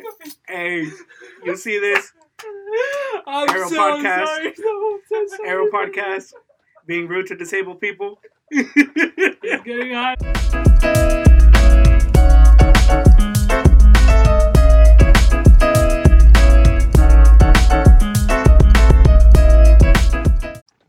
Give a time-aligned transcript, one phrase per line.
[0.48, 0.86] Hey,
[1.44, 2.12] you see this?
[3.26, 4.26] I'm Arrow so Podcast.
[4.26, 4.46] sorry.
[4.48, 5.48] I'm so sorry.
[5.48, 6.32] Arrow podcast
[6.86, 8.18] being rude to disabled people.
[8.50, 11.26] It's getting hot.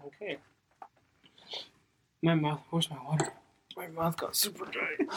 [0.05, 0.38] Okay.
[2.21, 2.62] My mouth.
[2.70, 3.32] Where's my water?
[3.76, 4.96] My mouth got super dry.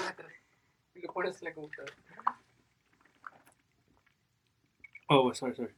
[0.94, 1.94] Y lo pones en la computadora.
[5.10, 5.70] Oh, sorry, sorry.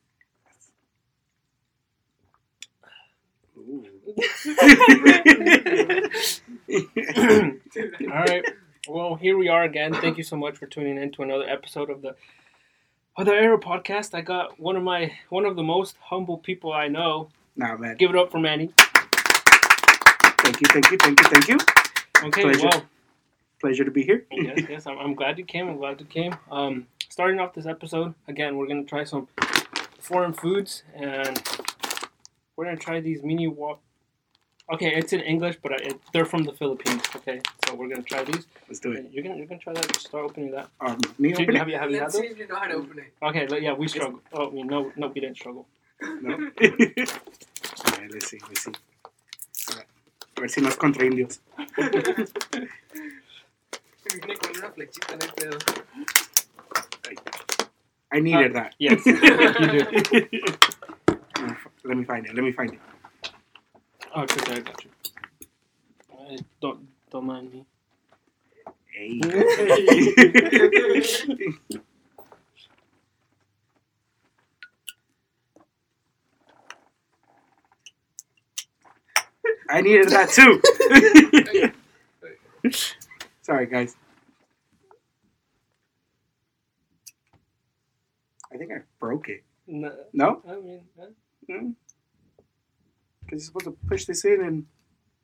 [8.03, 8.45] All right.
[8.89, 9.95] Well, here we are again.
[9.95, 12.15] Thank you so much for tuning in to another episode of the
[13.17, 14.15] Other the Arrow Podcast.
[14.15, 17.29] I got one of my one of the most humble people I know.
[17.57, 17.97] nah, man.
[17.97, 18.71] Give it up for Manny.
[20.43, 21.59] Thank you, thank you, thank you, thank you.
[22.29, 22.43] Okay.
[22.43, 22.69] Pleasure.
[22.71, 22.85] Well,
[23.61, 24.25] Pleasure to be here.
[24.33, 24.87] yes, yes.
[24.89, 25.69] I'm, I'm glad you came.
[25.69, 26.35] I'm glad you came.
[26.51, 29.29] Um, starting off this episode again, we're gonna try some
[30.01, 31.43] foreign foods, and
[32.57, 33.83] we're gonna try these mini wop.
[34.73, 37.03] Okay, it's in English, but I, it, they're from the Philippines.
[37.17, 38.47] Okay, so we're gonna try these.
[38.67, 39.11] Let's do it.
[39.13, 39.87] You're gonna you're gonna try that.
[39.93, 40.71] Just start opening that.
[40.81, 42.23] Um, me Have open you have you had Let's those?
[42.23, 43.13] see if you know how to open it.
[43.23, 44.21] Okay, le- yeah, we struggle.
[44.33, 45.67] Oh, I mean, no, no, we didn't struggle.
[46.01, 46.33] No.
[46.33, 48.73] Alright, let's see, let's see.
[49.71, 49.87] Alright.
[50.39, 51.41] A ver si no es contra indios.
[58.13, 58.75] I needed that.
[58.79, 59.27] Yes, you do.
[61.85, 62.35] Let me find it.
[62.35, 62.79] Let me find it.
[64.15, 64.91] Oh, okay, I got you.
[66.13, 67.65] Uh, don't don't mind me.
[68.95, 69.21] Hey.
[79.71, 80.61] I needed that too.
[83.43, 83.97] Sorry, guys.
[88.53, 89.45] I think I broke it.
[89.67, 90.43] No, No?
[90.49, 91.07] I mean, uh,
[91.47, 91.73] Because
[93.31, 94.67] you're supposed to push this in and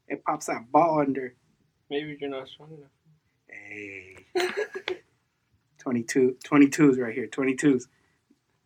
[0.07, 1.35] it pops that ball under.
[1.91, 2.91] maybe you're not strong enough.
[3.49, 4.27] Hey.
[5.79, 7.27] 22, 22s right here.
[7.27, 7.85] 22s.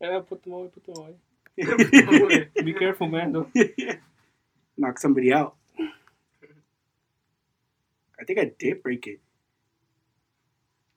[0.00, 0.69] Yeah, put them away.
[0.69, 2.49] Put them away.
[2.65, 3.33] Be careful, man.
[3.33, 3.47] Though.
[4.77, 5.55] Knock somebody out.
[8.21, 9.21] I think I did break it.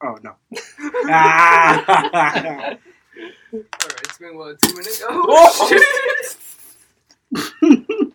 [0.04, 0.36] Oh no.
[1.10, 2.78] ah!
[3.18, 3.66] Alright,
[4.04, 5.04] it's been what, two minutes?
[5.08, 6.36] Oh, shit!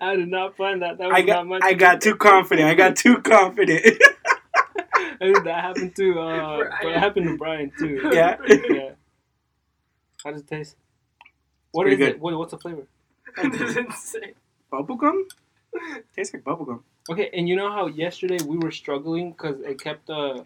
[0.00, 0.98] I did not find that.
[0.98, 1.62] That was I not got much.
[1.64, 2.68] I got too confident.
[2.68, 3.84] I got too confident.
[4.94, 6.72] I think that happened to uh, Brian.
[6.82, 8.00] but it happened to Brian too.
[8.12, 8.36] yeah.
[8.46, 8.90] Yeah.
[10.24, 10.76] How does it taste?
[11.72, 12.20] What is pretty it?
[12.20, 12.86] What, what's the flavor?
[13.36, 14.34] It doesn't say.
[14.72, 15.22] Bubblegum?
[16.14, 16.80] Tastes like bubblegum.
[17.10, 20.44] Okay, and you know how yesterday we were struggling because it kept uh,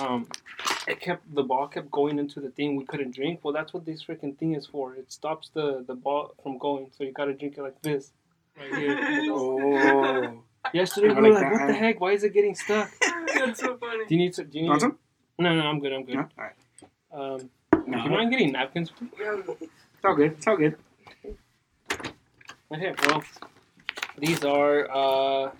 [0.00, 0.26] um,
[0.88, 3.40] it kept the ball kept going into the thing we couldn't drink.
[3.42, 4.94] Well, that's what this freaking thing is for.
[4.94, 8.12] It stops the the ball from going, so you gotta drink it like this.
[8.58, 8.98] Right here.
[9.32, 10.42] Oh.
[10.72, 12.00] Yesterday we were like like, what the heck?
[12.00, 12.90] Why is it getting stuck?
[13.34, 14.04] That's so funny.
[14.08, 14.46] Do you need some?
[14.46, 14.68] Do you need?
[14.70, 14.98] Want some?
[15.38, 15.92] No, no, I'm good.
[15.92, 16.14] I'm good.
[16.16, 16.28] No?
[16.38, 16.54] Alright.
[17.12, 17.50] Um,
[17.86, 18.02] No.
[18.04, 18.90] you mind getting napkins?
[18.90, 19.10] please?
[19.18, 20.32] It's all good.
[20.32, 20.76] It's all good.
[22.72, 23.22] Okay, well,
[24.18, 25.50] these are uh,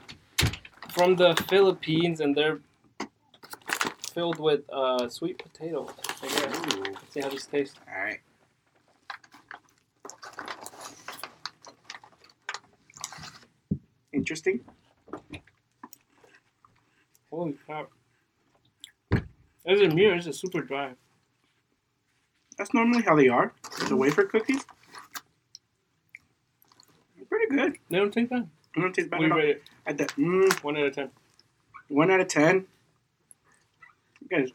[0.91, 2.58] from the Philippines, and they're
[4.14, 5.88] filled with uh, sweet guess.
[6.22, 7.76] Let's see how these taste.
[7.88, 8.20] Alright.
[14.12, 14.60] Interesting.
[17.30, 17.88] Holy crap!
[19.10, 20.14] This is mirror.
[20.14, 20.92] it's a super dry.
[22.56, 23.53] That's normally how they are.
[23.88, 24.64] The wafer cookies.
[27.16, 27.78] They're pretty good.
[27.91, 28.48] They don't taste bad.
[28.76, 29.38] They don't taste bad We at all.
[29.38, 31.10] it At the, mm, one out of ten.
[31.88, 32.66] one out of ten.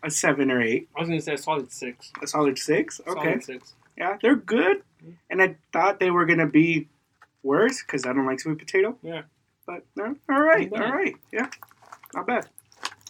[0.03, 0.89] A seven or eight.
[0.95, 2.11] I was gonna say a solid six.
[2.21, 2.99] A solid six.
[3.07, 3.21] Okay.
[3.21, 3.75] Solid six.
[3.97, 4.83] Yeah, they're good.
[5.29, 6.87] And I thought they were gonna be
[7.43, 8.97] worse because I don't like sweet potato.
[9.01, 9.23] Yeah.
[9.65, 11.49] But they're all right, all right, Yeah.
[12.13, 12.47] Not bad.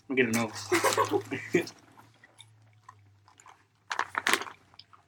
[0.10, 0.54] I'm getting another.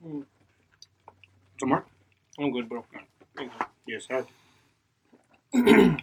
[0.03, 0.25] Mm.
[1.59, 1.85] Some more?
[2.39, 2.83] I'm good, bro.
[3.85, 4.25] Yes, sir.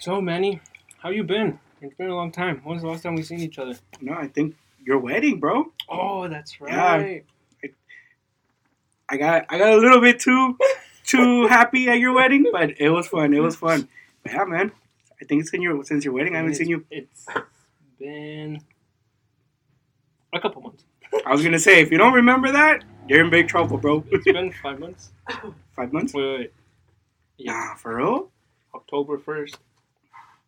[0.00, 0.60] So, Manny,
[0.98, 1.58] how you been?
[1.80, 2.60] It's been a long time.
[2.62, 3.74] When's the last time we seen each other?
[4.00, 4.54] No, I think
[4.84, 5.72] your wedding, bro.
[5.88, 6.72] Oh, that's right.
[6.72, 6.96] Yeah.
[6.96, 7.24] right.
[9.08, 10.56] I got I got a little bit too
[11.04, 13.32] too happy at your wedding, but it was fun.
[13.32, 13.88] It was fun.
[14.22, 14.72] But yeah, man.
[15.20, 16.34] I think it's in your since your wedding.
[16.34, 16.84] I haven't seen you.
[16.90, 17.26] It's
[17.98, 18.60] been
[20.32, 20.84] a couple months.
[21.26, 24.04] I was gonna say if you don't remember that, you're in big trouble, bro.
[24.10, 25.10] It's been five months.
[25.76, 26.12] Five months?
[26.12, 26.52] Wait, wait, wait.
[27.36, 28.30] Yeah, Nah, for real?
[28.74, 29.58] October first.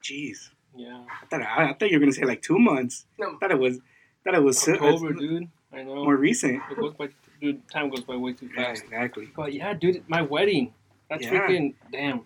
[0.03, 0.49] Jeez.
[0.75, 3.07] Yeah, I thought I, I thought you were gonna say like two months.
[3.19, 3.35] No.
[3.35, 3.79] I thought it was
[4.25, 5.49] thought it was October, dude.
[5.73, 5.97] I know.
[6.05, 6.63] more recent.
[6.71, 7.09] It goes by,
[7.41, 7.69] dude.
[7.71, 8.85] Time goes by way too Yeah, fast.
[8.85, 9.29] exactly.
[9.37, 10.75] But yeah, dude, my wedding.
[11.09, 11.31] That's Yeah.
[11.47, 12.23] freaking damn.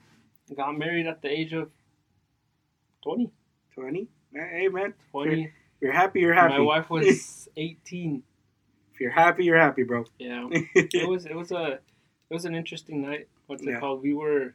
[0.55, 1.71] Got married at the age of
[3.03, 3.31] 20.
[3.75, 4.09] Twenty.
[4.33, 5.53] Hey man, 20.
[5.81, 6.21] you're happy.
[6.21, 6.55] You're happy.
[6.55, 8.23] My wife was 18.
[8.93, 10.05] If you're happy, you're happy, bro.
[10.19, 10.49] Yeah.
[10.75, 11.73] It was it was a
[12.31, 13.29] it was an interesting night.
[13.47, 13.81] What's it Yeah.
[13.81, 14.03] called?
[14.03, 14.55] We were.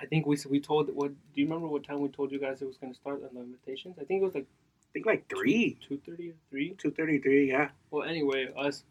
[0.00, 1.08] I think we we told what.
[1.34, 3.30] Do you remember what time we told you guys it was going to start on
[3.34, 3.96] the invitations?
[4.00, 4.46] I think it was like
[4.92, 6.74] think like three, Two thirty three.
[6.78, 7.48] Two thirty three.
[7.48, 7.68] Yeah.
[7.90, 8.84] Well, anyway, us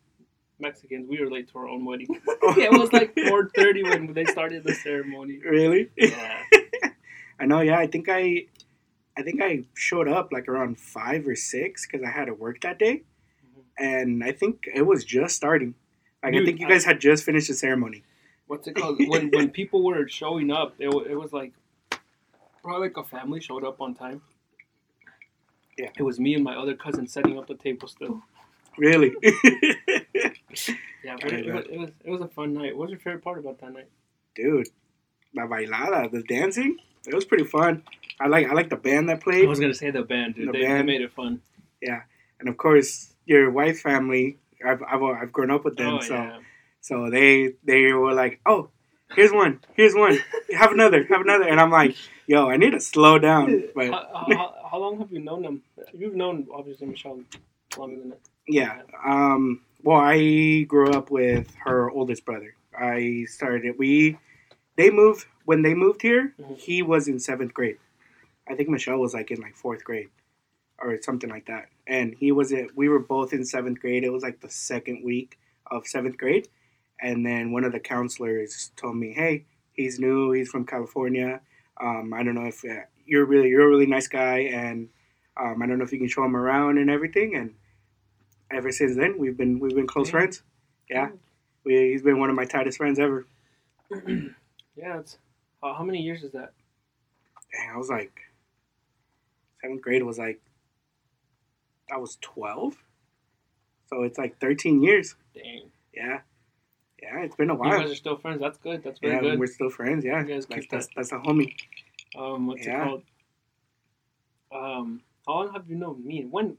[0.60, 2.08] Mexicans, we were late to our own wedding.
[2.28, 5.40] it was like four thirty when they started the ceremony.
[5.44, 5.90] Really?
[5.98, 6.42] Yeah.
[7.40, 7.62] I know.
[7.62, 7.80] Yeah.
[7.80, 8.46] I think I,
[9.18, 12.62] I think I showed up like around five or six because I had to work
[12.62, 13.02] that day,
[13.46, 13.64] Mhm.
[13.78, 15.74] and I think it was just starting.
[16.24, 18.04] Like I think you I- guys had just finished the ceremony.
[18.48, 19.00] What's it called?
[19.08, 21.54] When when people were showing up, it, it was like
[22.62, 24.22] probably like a family showed up on time.
[25.78, 25.90] Yeah.
[25.98, 28.22] It was me and my other cousin setting up the table still.
[28.78, 29.14] Really?
[31.04, 32.78] Yeah, but it, it, was, it was it was a fun night.
[32.78, 33.88] What was your favorite part about that night?
[34.36, 34.68] Dude,
[35.36, 36.78] la bailada, the dancing,
[37.08, 37.84] it was pretty fun.
[38.20, 39.46] I like I like the band that played.
[39.46, 40.50] I was gonna say the band, dude.
[40.50, 40.86] The they, they band.
[40.86, 41.42] made it fun.
[41.82, 42.02] Yeah,
[42.40, 46.14] and of course your wife's family I've, I've, I've grown up with them oh so
[46.16, 46.40] yeah.
[46.82, 48.70] so they they were like oh
[49.16, 49.60] here's one.
[49.74, 50.18] Here's one.
[50.58, 51.04] Have another.
[51.06, 51.48] Have another.
[51.48, 51.96] And i'm like
[52.28, 53.64] yo i need to slow down.
[53.76, 55.62] But How, how, how long have you known them?
[55.94, 57.20] You've known obviously Michelle
[57.78, 58.20] longer than that.
[58.48, 58.82] yeah.
[59.06, 62.56] Um well i grew up with her oldest brother.
[62.78, 64.18] I started we
[64.78, 66.58] they moved when they moved here Mhm.
[66.58, 67.78] he was in seventh grade.
[68.48, 70.10] I think michelle was like in like fourth grade
[70.80, 71.66] or something like that.
[71.88, 74.04] And he was it we were both in seventh grade.
[74.04, 75.38] It was like the second week
[75.70, 76.48] of seventh grade
[77.02, 81.40] and then one of the counselors told me hey he's new he's from california
[81.82, 84.90] um, i don't know if uh, you're really you're a really nice guy and
[85.40, 87.54] um, i don't know if you can show him around and everything and
[88.52, 90.12] ever since then we've been we've been close Yeah.
[90.12, 90.42] friends
[90.90, 91.10] yeah
[91.64, 93.26] we, he's been one of my tightest friends ever
[94.76, 95.18] yeah, it's
[95.62, 96.54] how, how many years is that?
[97.52, 98.14] Dang, I was like
[99.62, 100.40] seventh grade was like
[101.92, 102.76] I was twelve,
[103.90, 105.16] so it's like thirteen years.
[105.36, 105.64] Dang.
[105.94, 106.22] Yeah,
[107.02, 107.72] yeah, it's been a while.
[107.74, 108.40] You guys are still friends.
[108.42, 108.84] That's good.
[108.84, 109.40] That's very Yeah, good.
[109.40, 110.06] we're still friends.
[110.06, 111.54] Yeah, You guys that's keep that's, a homie.
[112.18, 112.82] Um, what's Yeah.
[112.82, 113.04] it called?
[114.52, 116.26] Um, how long have you known me?
[116.30, 116.58] When?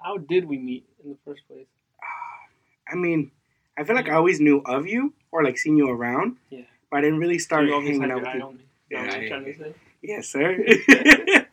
[0.00, 1.66] How did we meet in the first place?
[2.92, 3.30] I mean,
[3.78, 6.36] I feel like I always knew of you or like seen you around.
[6.50, 6.62] Yeah.
[6.90, 8.42] But I didn't really start you hanging out with you.
[8.42, 8.62] on me.
[8.62, 9.74] Is that what Yeah, yeah, to say?
[10.02, 10.56] Yes, sir.
[10.90, 11.46] I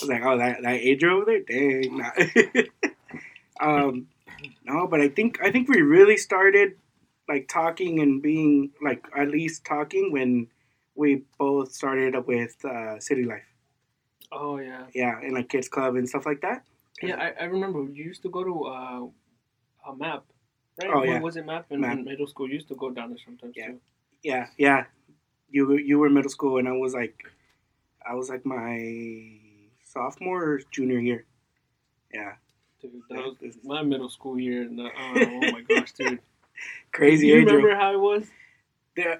[0.00, 1.96] was like, oh, that that Adrian over there, dang.
[1.98, 2.10] Nah.
[3.60, 4.06] um,
[4.64, 6.76] no, but I think I think we really started
[7.28, 10.46] like talking and being like at least talking when
[10.94, 13.44] we both started with uh, City Life.
[14.32, 14.84] Oh yeah.
[14.94, 16.64] Yeah, and like kids club and stuff like that.
[17.02, 20.24] Yeah, I, I remember you used to go to uh, a map,
[20.80, 20.90] right?
[20.92, 21.20] Oh, What yeah.
[21.20, 21.98] Was it map in, Map.
[21.98, 22.48] middle school?
[22.48, 23.66] You used to go down there sometimes Yeah.
[23.68, 23.80] too.
[24.22, 24.84] Yeah, yeah.
[25.50, 27.14] You were- you were middle school and I was like,
[28.04, 29.38] I was like my
[29.84, 31.24] sophomore or junior year.
[32.12, 32.34] Yeah,
[32.80, 34.62] Dude, that was my middle school year.
[34.62, 36.20] And oh, oh my gosh, dude!
[36.92, 37.56] crazy Do you Adrian.
[37.62, 38.24] remember how it was?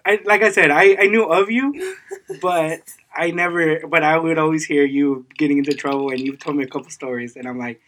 [0.06, 1.96] I, like I said, I, I knew of you,
[2.40, 2.80] but
[3.14, 6.64] I never, but I would always hear you getting into trouble, and you've told me
[6.64, 7.80] a couple stories, and I'm like,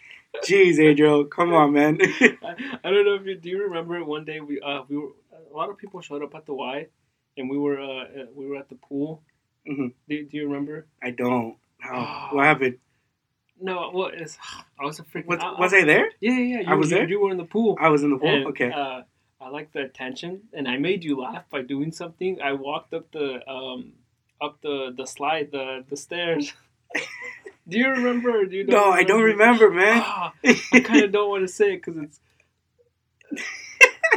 [0.44, 1.98] geez, Adriel, come on, man.
[2.02, 5.08] I, I don't know if you do you remember one day we uh we were
[5.50, 6.86] a lot of people showed up at the Y,
[7.38, 9.22] and we were uh we were at the pool.
[9.66, 9.92] Mhm.
[10.08, 10.86] Do, do you remember?
[11.02, 11.56] I don't.
[11.82, 12.28] No.
[12.32, 12.78] What happened?
[13.60, 14.36] No, what is?
[14.80, 15.26] I was a freaking.
[15.26, 16.10] Was, I, was I there?
[16.20, 16.60] Yeah, yeah, yeah.
[16.60, 17.08] You, I was you, there?
[17.08, 17.76] You were in the pool.
[17.80, 18.28] I was in the pool.
[18.28, 18.70] And, okay.
[18.70, 19.02] Uh,
[19.40, 22.40] I like the attention, and I made you laugh by doing something.
[22.42, 23.92] I walked up the um
[24.40, 26.52] up the the slide the the stairs.
[27.68, 28.40] do you remember?
[28.40, 30.02] Or do you no, I don't remember, man.
[30.04, 30.32] Ah,
[30.72, 32.20] I kind of don't want to say it because it's.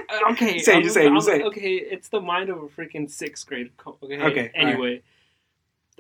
[0.10, 1.42] Uh, okay, Say I'm- say I'm- say.
[1.42, 3.72] Okay, it's the mind of a freaking sixth grade.
[4.04, 4.22] Okay.
[4.22, 4.52] Okay.
[4.54, 5.04] Anyway,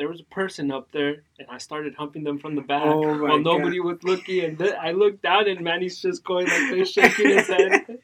[0.01, 3.21] there was a person up there, and I started humping them from the back Oh
[3.21, 6.89] while nobody was looking, and then I looked down, and Manny's just going like this,
[6.93, 7.99] shaking his head.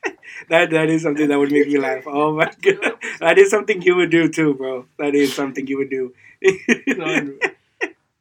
[0.50, 2.04] That that is something that would make me laugh.
[2.06, 4.86] Oh my god, that is something you would do too, bro.
[5.00, 6.14] That is something you would do.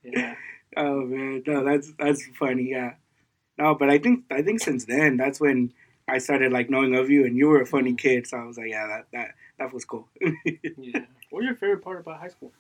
[0.03, 0.35] Yeah.
[0.79, 2.69] Oh man, no, that's that's funny.
[2.71, 2.97] Yeah,
[3.57, 5.73] no, but I think I think since then that's when
[6.07, 7.97] I started like knowing of you, and you were a funny mm-hmm.
[7.97, 8.27] kid.
[8.27, 9.29] So I was like, yeah, that that
[9.59, 10.07] that was cool.
[10.21, 11.01] Yeah.
[11.31, 12.53] What was your favorite part about high school?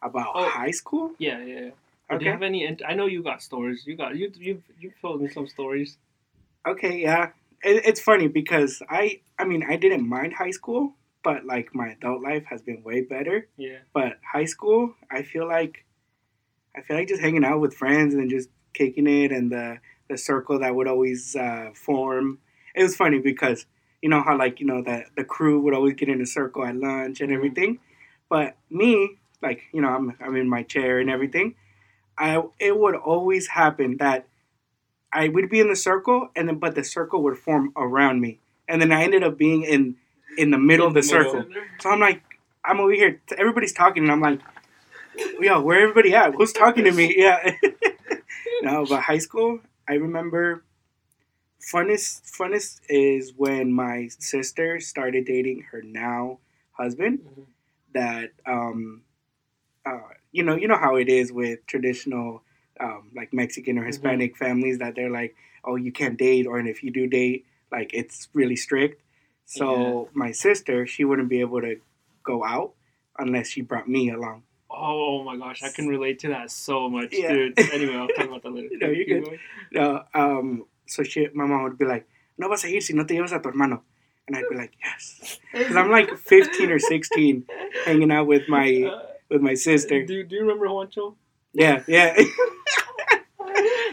[0.00, 0.48] About Oh.
[0.48, 1.70] high school, Yeah, yeah.
[2.10, 2.18] yeah.
[2.18, 2.64] Do you have any?
[2.64, 3.84] int- I know you got stories.
[3.86, 5.98] You got you you you told me some stories.
[6.66, 7.30] okay, yeah.
[7.62, 11.88] It, it's funny because I I mean I didn't mind high school, but like my
[11.90, 13.48] adult life has been way better.
[13.56, 13.78] Yeah.
[13.92, 15.84] But high school, I feel like
[16.76, 19.78] I feel like just hanging out with friends and just kicking it, and the
[20.08, 22.38] the circle that would always uh, form.
[22.74, 23.66] It was funny because
[24.02, 26.64] you know how like you know the the crew would always get in a circle
[26.64, 27.34] at lunch and Mhm.
[27.34, 27.78] everything,
[28.28, 31.54] but me like you know I'm I'm in my chair and everything.
[32.16, 34.26] I it would always happen that
[35.12, 38.40] I would be in the circle and then but the circle would form around me,
[38.68, 39.96] and then I ended up being in
[40.36, 41.32] in the middle In of the, middle.
[41.32, 41.46] circle.
[41.80, 42.22] So I'm like,
[42.64, 43.20] I'm over here.
[43.36, 44.40] Everybody's talking, and I'm like,
[45.40, 46.34] yo, where everybody at?
[46.34, 47.14] Who's talking to me?
[47.18, 47.54] Yeah.
[48.62, 50.64] no, but high school, I remember.
[51.60, 56.38] Funnest, funnest is when my sister started dating her now
[56.72, 57.20] husband.
[57.20, 57.44] Mhm.
[57.94, 59.02] That um,
[59.88, 60.00] uh,
[60.32, 62.42] you know, you know how it is with traditional,
[62.80, 66.68] um, like Mexican or Hispanic families that they're like, oh, you can't date, or and
[66.68, 69.02] if you do date, like it's really strict.
[69.46, 71.76] So my sister, she wouldn't be able to
[72.22, 72.74] go out
[73.18, 74.42] unless she brought me along.
[74.70, 77.32] Oh, my gosh, I can relate to that so much, Yeah.
[77.32, 77.58] dude.
[77.72, 78.68] Anyway, I'll talk about that later.
[78.80, 79.24] No, you're Keep
[79.72, 79.80] good.
[79.80, 83.04] Uh, um, so she, my mom would be like, "No vas a ir si no
[83.04, 83.82] te llevas a tu hermano,"
[84.26, 87.44] and I'd be like, "Yes," because I'm like 15 or 16,
[87.86, 90.04] hanging out with my Uh, with my sister.
[90.04, 91.14] do, do you remember Juancho?
[91.52, 92.14] Yeah, yeah,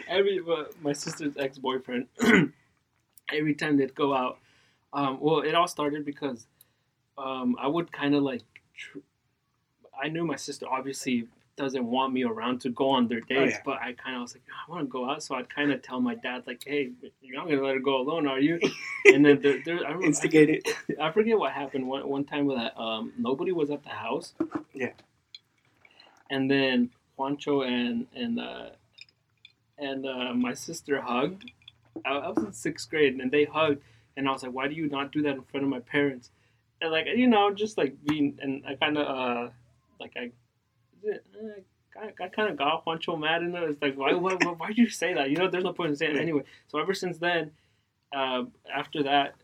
[0.07, 2.07] every well, my sister's ex boyfriend.
[3.33, 4.39] every time they'd go out,
[4.93, 6.45] um, well, it all started because
[7.17, 8.41] um, I would kind of like.
[8.75, 8.99] Tr-
[10.01, 13.45] I knew my sister obviously doesn't want me around to go on their dates, Oh,
[13.45, 13.61] yeah.
[13.63, 15.81] but I kind of was like, I want to go out, so I'd kind of
[15.81, 18.59] tell my dad like, Hey, you're not gonna let her go alone, are you?
[19.05, 20.67] And then there, there, I, remember- instigated.
[21.01, 22.77] I forget what happened one one time with that.
[22.77, 24.33] Um, nobody was at the house.
[24.73, 24.91] Yeah.
[26.29, 28.69] And then Juancho and and uh,
[29.77, 31.51] and uh, my sister hugged.
[32.05, 33.81] I, I was in sixth grade, and they hugged,
[34.17, 36.31] and I was like, "Why do you not do that in front of my parents?"
[36.81, 39.49] And like you know, just like being, and I kind of uh,
[39.99, 40.31] like I,
[41.97, 44.77] I, I kind of got Juancho mad, and it was like, "Why, why, why, why'd
[44.77, 46.43] you say that?" You know, there's no point in saying it anyway.
[46.67, 47.51] So ever since then,
[48.15, 49.35] uh, after that,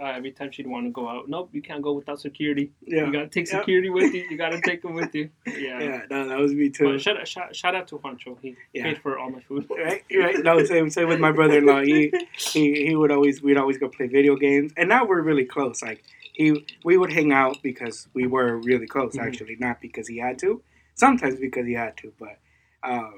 [0.00, 2.70] uh, every time she'd want to go out, nope, you can't go without security.
[2.86, 3.60] Yeah, You gotta take Yep.
[3.62, 4.26] security with you.
[4.30, 5.30] You gotta take them with you.
[5.46, 5.80] Yeah.
[5.80, 6.00] yeah.
[6.10, 6.92] No, that was me too.
[6.92, 8.36] But shout, out- shout, shout out to Juancho.
[8.42, 8.84] He Yeah.
[8.84, 9.66] paid for all my food.
[9.70, 10.38] right, right.
[10.42, 11.80] No, same, same with my brother-in-law.
[11.82, 15.44] He, he, he would always, we'd always go play video games, and now we're really
[15.44, 15.80] close.
[15.82, 16.02] Like
[16.34, 19.26] he, we would hang out because we were really close, Mhm.
[19.26, 20.62] actually, not because he had to.
[20.94, 22.38] Sometimes because he had to, but,
[22.82, 23.10] uh,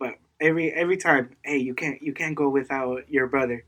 [0.00, 3.64] but every every time, hey, you can't, you can't go without your brother.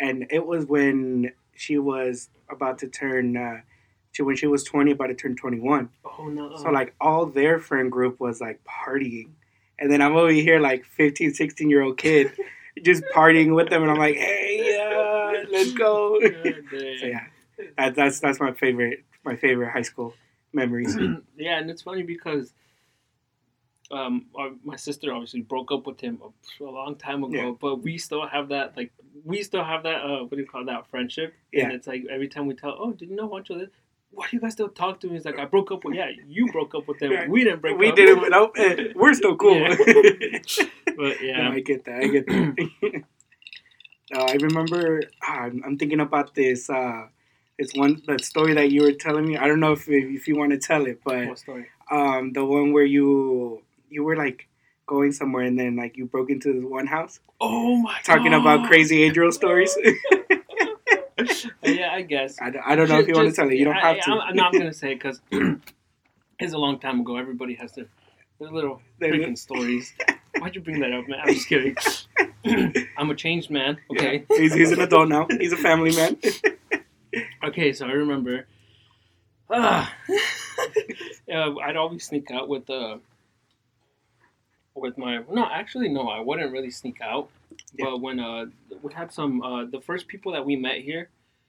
[0.00, 3.60] And it was when she was about to turn, uh,
[4.12, 5.90] she, when she was twenty, about to turn twenty-one.
[6.18, 6.56] Oh no.
[6.56, 9.30] So like all their friend group was like partying.
[9.78, 12.30] And then I'm over here like 15, 16 year old kid
[12.82, 16.20] just partying with them and I'm like, hey, uh, let's go.
[16.70, 17.26] So yeah.
[17.76, 20.14] That, that's that's my favorite my favorite high school
[20.52, 20.96] memories.
[21.36, 22.52] yeah, and it's funny because
[23.90, 27.52] um, our, my sister obviously broke up with him a, a long time ago, Yeah.
[27.60, 28.92] but we still have that like
[29.24, 31.34] we still have that uh, what do you call that friendship?
[31.52, 31.64] Yeah.
[31.64, 33.58] And it's like every time we tell, oh, did you know Juancho?
[33.58, 33.70] This?
[34.10, 35.14] Why do you guys still talk to me?
[35.14, 35.94] He's like, I broke up with.
[35.96, 37.10] Yeah, you broke up with him.
[37.12, 37.26] Yeah.
[37.28, 37.96] We didn't break we up.
[37.96, 39.56] did it nope, eh, we're still cool.
[39.56, 39.74] Yeah.
[40.86, 41.96] But No, yeah, I get that.
[42.02, 42.68] I get that.
[44.14, 45.02] uh, I remember.
[45.22, 46.70] ah, I'm, I'm thinking about this.
[46.70, 47.08] Uh,
[47.58, 49.36] this one, the story that you were telling me.
[49.36, 51.42] I don't know if if you want to tell it, but what
[51.90, 53.62] um, the one where you
[53.94, 54.48] you were like
[54.86, 57.98] going somewhere and then like you broke into this one house Oh my!
[58.04, 58.40] talking God.
[58.40, 59.76] about crazy Adriel stories.
[61.62, 62.40] yeah, I guess.
[62.40, 63.56] I, don't- I don't know if you want to tell it.
[63.56, 64.10] You don't I, have to.
[64.12, 65.20] I, I'm not gonna say because
[66.38, 67.16] it's a long time ago.
[67.16, 67.86] Everybody has their
[68.40, 69.92] their little freaking stories.
[70.38, 71.20] Why'd you bring that up, man?
[71.24, 71.76] I'm just kidding.
[72.98, 73.78] I'm a changed man.
[73.92, 74.24] Okay.
[74.30, 74.38] Yeah.
[74.38, 75.26] He's, he's an adult now.
[75.38, 76.16] He's a family man.
[77.44, 78.46] Okay, so I remember.
[81.32, 82.98] Uh, I'd always sneak out with uh,
[84.74, 87.30] with my no, actually no, I wouldn't really sneak out.
[87.74, 87.86] Yeah.
[87.86, 88.46] But when uh,
[88.82, 91.08] we had some uh, the first people that we met here,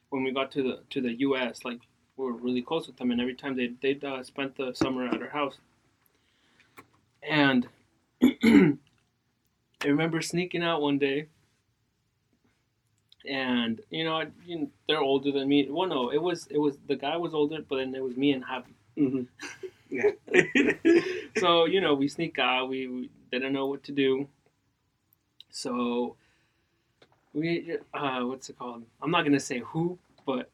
[0.10, 1.80] when we got to the to the U.S., like
[2.18, 5.08] we were really close with them, and every time they they uh, spent the summer
[5.08, 5.58] at our house,
[7.24, 7.68] and
[8.44, 8.78] I
[9.84, 11.28] remember sneaking out one day
[13.28, 15.68] and you know, I- you know, they're older than me.
[15.70, 18.32] Well, no, it was it was the guy was older, but then it was me
[18.32, 18.74] and Happy.
[18.98, 19.24] hmm
[19.96, 20.92] Yeah.
[21.38, 22.70] So you know, we sneak out.
[22.70, 24.28] We, we didn't know what to do.
[25.52, 26.16] So
[27.34, 28.84] we uh, what's it called?
[29.02, 30.50] I'm not gonna say who, but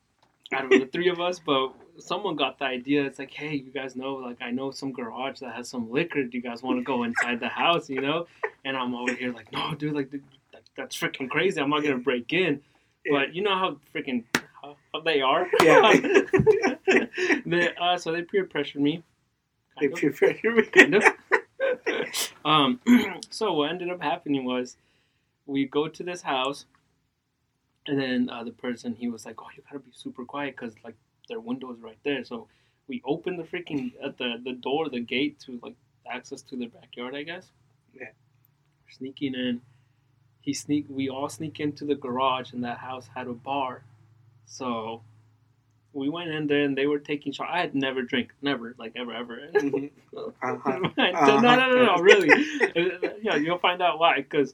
[0.53, 3.05] out of the three of us, but someone got the idea.
[3.05, 6.23] It's like, hey, you guys know, like I know some garage that has some liquor.
[6.23, 7.89] Do you guys want to go inside the house?
[7.89, 8.27] You know?
[8.65, 10.21] And I'm over here like, no, dude, like that,
[10.75, 11.61] that's freaking crazy.
[11.61, 12.61] I'm not gonna break in.
[13.09, 14.23] But you know how freaking
[14.61, 15.47] how, how they are.
[15.61, 15.93] Yeah.
[17.45, 19.03] they, uh, so they peer pressured me.
[19.79, 19.93] They of.
[19.93, 20.63] prefer me.
[20.73, 21.03] Kind of.
[22.45, 22.79] um,
[23.29, 24.77] so what ended up happening was
[25.45, 26.65] we go to this house,
[27.87, 30.75] and then uh, the person he was like, "Oh, you gotta be super quiet because
[30.83, 30.95] like
[31.29, 32.47] their window is right there." So
[32.87, 35.75] we open the freaking at the the door, the gate to like
[36.09, 37.47] access to their backyard, I guess.
[37.93, 38.09] Yeah.
[38.85, 39.61] We're sneaking in.
[40.41, 40.85] He sneak.
[40.89, 43.83] We all sneak into the garage, and that house had a bar.
[44.45, 45.01] So
[45.93, 47.49] we went in there, and they were taking shots.
[47.53, 49.39] I had never drank, never, like ever, ever.
[49.53, 49.91] Mhm.
[50.43, 50.79] Uh-huh.
[50.97, 52.29] no, no, no, no, really.
[53.21, 54.17] yeah, you'll find out why.
[54.17, 54.53] Because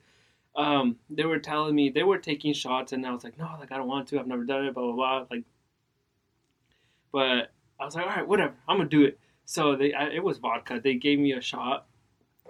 [0.55, 3.71] um, they were telling me they were taking shots, and I was like, no, like
[3.71, 4.19] I don't want to.
[4.19, 4.73] I've never done it.
[4.73, 5.25] Blah blah blah.
[5.31, 5.43] Like,
[7.11, 8.53] but I was like, all right, whatever.
[8.67, 9.19] I'm gonna do it.
[9.45, 10.79] So they, I, it was vodka.
[10.83, 11.87] They gave me a shot,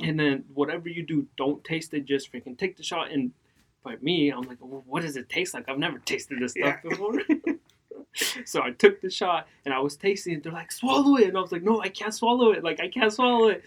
[0.01, 2.05] and then whatever you do, don't taste it.
[2.05, 3.11] Just freaking take the shot.
[3.11, 3.31] And
[3.83, 5.69] by me, I'm like, well, what does it taste like?
[5.69, 6.89] I've never tasted this stuff Yeah.
[6.89, 7.13] before.
[8.45, 10.43] so I took the shot, and I was tasting it.
[10.43, 12.63] They're like, swallow it, and I was like, no, I can't swallow it.
[12.63, 13.63] Like I can't swallow it.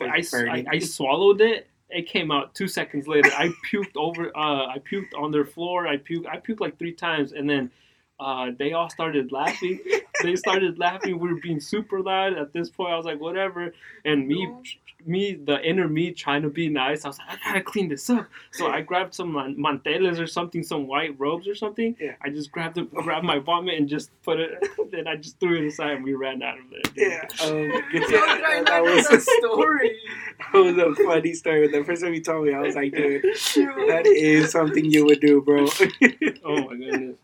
[0.00, 0.64] I, I.
[0.72, 1.68] I swallowed it.
[1.90, 3.30] It came out two seconds later.
[3.32, 4.26] I puked over.
[4.36, 5.86] Uh, I puked on their floor.
[5.86, 6.26] I puked.
[6.26, 7.70] I puked like three times, and then
[8.20, 9.80] uh, they all started laughing.
[10.22, 11.18] they started laughing.
[11.18, 12.36] We were being super loud.
[12.36, 13.72] At this point, I was like, whatever.
[14.04, 14.48] And me,
[15.06, 17.04] me, the inner me, trying to be nice.
[17.04, 18.26] I was like, I gotta clean this up.
[18.50, 21.96] So I grabbed some man- manteles or something, some white robes or something.
[22.00, 22.14] Yeah.
[22.20, 24.50] I just grabbed it, grabbed my vomit, and just put it.
[24.90, 27.08] then I just threw it aside, and we ran out of there.
[27.08, 27.44] yeah.
[27.44, 29.96] Um, good Yo, that was a story.
[30.52, 31.68] that was a funny story.
[31.68, 35.20] The first time you told me, I was like, dude, that is something you would
[35.20, 35.68] do, bro.
[36.44, 37.16] Oh my goodness.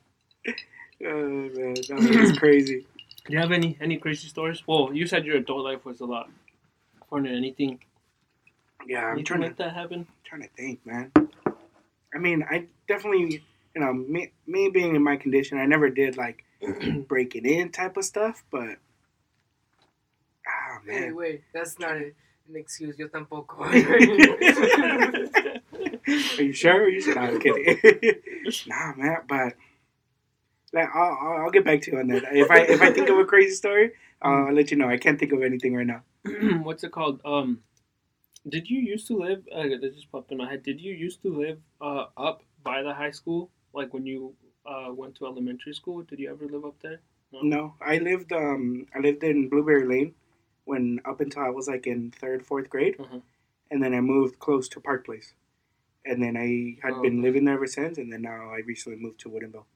[1.03, 2.87] Oh man, that's crazy.
[3.27, 4.63] Do you have any any crazy stories?
[4.67, 6.29] Well, you said your adult life was a lot
[7.11, 7.27] fun.
[7.27, 7.81] Anything,
[8.87, 10.07] Yeah, I'm anything trying to like that happen?
[10.25, 11.13] trying to think, man.
[12.15, 13.43] I mean, I definitely,
[13.75, 16.45] you know, me, me being in my condition, I never did like
[17.09, 18.77] breaking in type of stuff, but
[20.47, 21.11] ah Hey, man.
[21.11, 22.13] wait, that's not an
[22.55, 22.99] excuse.
[22.99, 23.61] Yo tampoco.
[26.39, 26.85] Are you sure?
[26.85, 27.15] Are you sure?
[27.15, 27.79] No, I'm kidding.
[28.67, 29.55] nah, man, but
[30.75, 32.25] like, I'll, I'll, get back to you on that.
[32.33, 34.89] If I if I think of a crazy story, I'll let you know.
[34.89, 36.03] I can't think of anything right now.
[36.63, 37.21] What's it called?
[37.25, 37.61] Um,
[38.49, 39.47] did you used to live?
[39.55, 40.63] Uh, that just popped in my head.
[40.63, 43.51] Did you used to live uh, up by the high school?
[43.73, 44.35] Like when you
[44.67, 46.03] uh, went to elementary school?
[46.03, 47.01] Did you ever live up there?
[47.43, 50.15] No, I lived um I lived in Blueberry Lane
[50.65, 53.23] when up until I was like in third fourth grade, Mhm.
[53.71, 55.35] and then I moved close to Park Place,
[56.05, 57.23] and then I had Oh, been okay.
[57.23, 59.67] living there ever since, and then now I recently moved to Woodinville.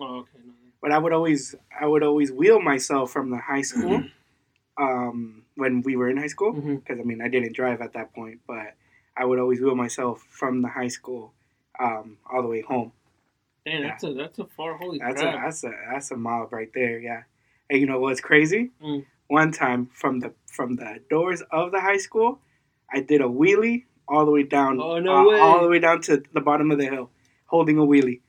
[0.00, 0.38] Oh, okay.
[0.44, 0.52] No.
[0.80, 4.02] But I would always I would always wheel myself from the high school,
[4.78, 6.76] um when we were in high school, Mm-hmm.
[6.76, 8.74] because I mean I didn't drive at that point, but
[9.16, 11.32] I would always wheel myself from the high school,
[11.78, 12.92] um all the way home.
[13.64, 13.88] Damn, Yeah.
[13.88, 16.98] that's a that's a far holy That's a that's a that's a mob right there,
[16.98, 17.22] yeah.
[17.70, 18.70] And you know what's crazy?
[18.82, 19.04] Mm.
[19.28, 22.40] One time from the from the doors of the high school,
[22.92, 26.00] I did a wheelie all the way down, Oh, no uh, all the way down
[26.02, 27.10] to the bottom of the hill,
[27.46, 28.20] holding a wheelie.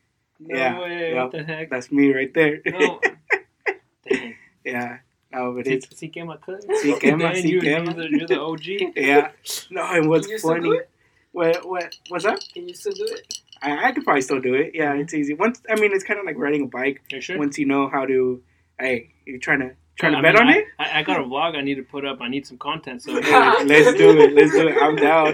[0.48, 1.14] No yeah, way.
[1.14, 1.24] yeah.
[1.24, 1.70] What the heck?
[1.70, 2.62] That's me right there.
[2.66, 3.00] No.
[4.10, 4.36] Dang.
[4.66, 4.98] yeah,
[5.32, 6.62] no, but Sí, it's sí quema, cut.
[6.84, 7.94] Sí quema, Dang, sí you, quema.
[8.10, 8.66] You're the, OG.
[8.96, 9.32] yeah.
[9.70, 10.78] No, and what's Can you still do funny?
[10.78, 10.90] it?
[11.32, 12.40] What what what's up?
[12.54, 13.40] Can you still do it?
[13.62, 14.72] I, I could probably still do it.
[14.76, 15.34] Yeah, it's easy.
[15.34, 17.02] Once I mean, it's kind of like riding a bike.
[17.12, 17.38] You sure?
[17.40, 18.42] Once you know how to,
[18.80, 20.66] hey, you're trying to trying to I bet mean, on I, it.
[20.80, 22.20] I, I got a vlog I need to put up.
[22.22, 23.02] I need some content.
[23.04, 24.34] So Hey, let's do it.
[24.34, 24.78] Let's do it.
[24.82, 25.34] I'm down.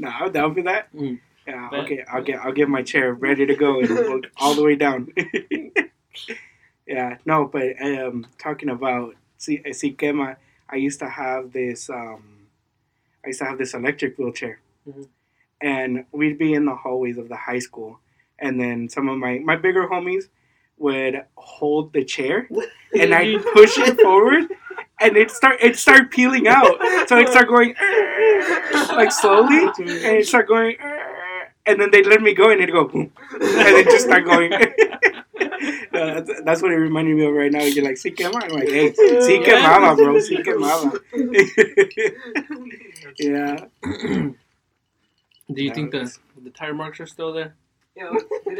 [0.00, 0.92] no, I'm down for that.
[0.94, 1.20] Mm.
[1.46, 1.80] Yeah, Bet.
[1.80, 2.04] okay.
[2.10, 5.08] I'll get I'll get my chair ready to go and all the way down.
[6.86, 10.36] yeah, no, but um, talking about see, see, Kema,
[10.68, 12.46] I used to have this um,
[13.24, 15.08] I used to have this electric wheelchair, Mhm.
[15.60, 18.00] and we'd be in the hallways of the high school,
[18.38, 20.24] and then some of my my bigger homies
[20.78, 22.48] would hold the chair,
[22.98, 24.44] and I'd push it forward,
[25.00, 26.76] and it start it start peeling out.
[27.08, 27.74] So it start going
[28.92, 30.76] like slowly, and it start going,
[31.70, 33.42] and then they let me go, and it'd go boom, and
[33.78, 34.52] it just start going.
[35.92, 37.62] No, that's, that's what it reminded me of right now.
[37.62, 38.44] You're like, sí que mama.
[38.46, 40.14] I'm like, hey, sí que mama, bro.
[40.18, 40.92] Sí que mama.
[43.18, 43.56] yeah.
[45.52, 46.10] Do you Yeah, think the
[46.42, 47.54] the tire marks are still there?
[47.96, 48.10] Yeah,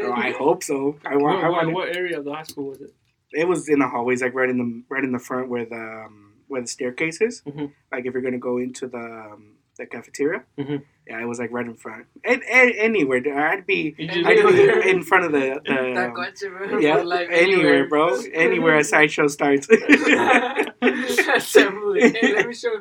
[0.05, 0.99] Oh, I hope so.
[1.07, 1.44] I What, want.
[1.44, 1.75] I what, want.
[1.75, 2.90] what area of the high school was it?
[3.33, 5.77] It was in the hallways, like right in the right in the front where the
[6.07, 7.42] um, where the staircase is.
[7.46, 7.73] Mhm.
[7.92, 10.45] Like if you're gonna go into the um, the cafeteria.
[10.59, 10.83] Mhm.
[11.09, 12.07] Yeah, it was like right in front.
[12.25, 16.97] And, and anywhere, I'd be I'd be in front of the, the That um, yeah,
[17.03, 18.21] Like, anywhere, bro.
[18.33, 19.66] Anywhere a sideshow starts.
[21.35, 22.11] Assembly.
[22.11, 22.75] Hey, let me show.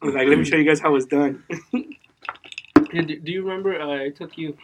[0.00, 1.42] I was like, let me show you guys how it's done.
[2.92, 4.56] Yeah, do, do you remember uh, I took you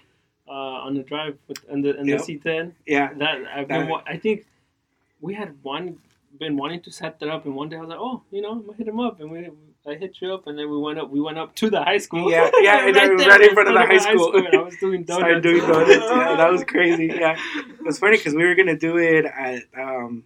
[0.48, 0.50] uh,
[0.87, 2.24] on the drive with and the and Yep.
[2.24, 2.72] the C10?
[2.87, 3.81] Yeah, That I've been.
[3.83, 4.46] That- wa- I think
[5.20, 5.98] we had one
[6.38, 8.53] been wanting to set that up, and one day I was like, oh, you know,
[8.53, 9.48] I'm gonna hit him up, and we
[9.87, 11.11] I hit you up, and then we went up.
[11.11, 12.31] We went up to the high school.
[12.31, 14.35] Yeah, yeah, and then there right in front of the high school.
[14.35, 15.20] and I was doing donuts.
[15.23, 15.90] Started doing donuts.
[15.90, 17.07] Yeah, that was crazy.
[17.07, 20.25] Yeah, it was funny because we were gonna do it at um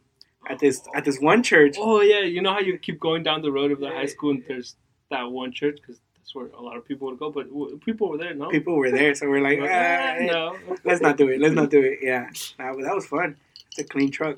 [0.49, 1.77] at this at this one church.
[1.79, 3.95] Oh yeah, you know how you keep going down the road of the Yeah.
[3.95, 4.77] high school, and there's
[5.11, 7.31] that one church because that's where a lot of people would go.
[7.31, 8.49] But w- people were there, no?
[8.51, 10.57] People were there, so we're like, ah, no.
[10.85, 11.41] let's not do it.
[11.41, 11.99] Let's not do it.
[12.01, 13.37] Yeah, nah, that was fun.
[13.71, 14.37] It's a clean truck.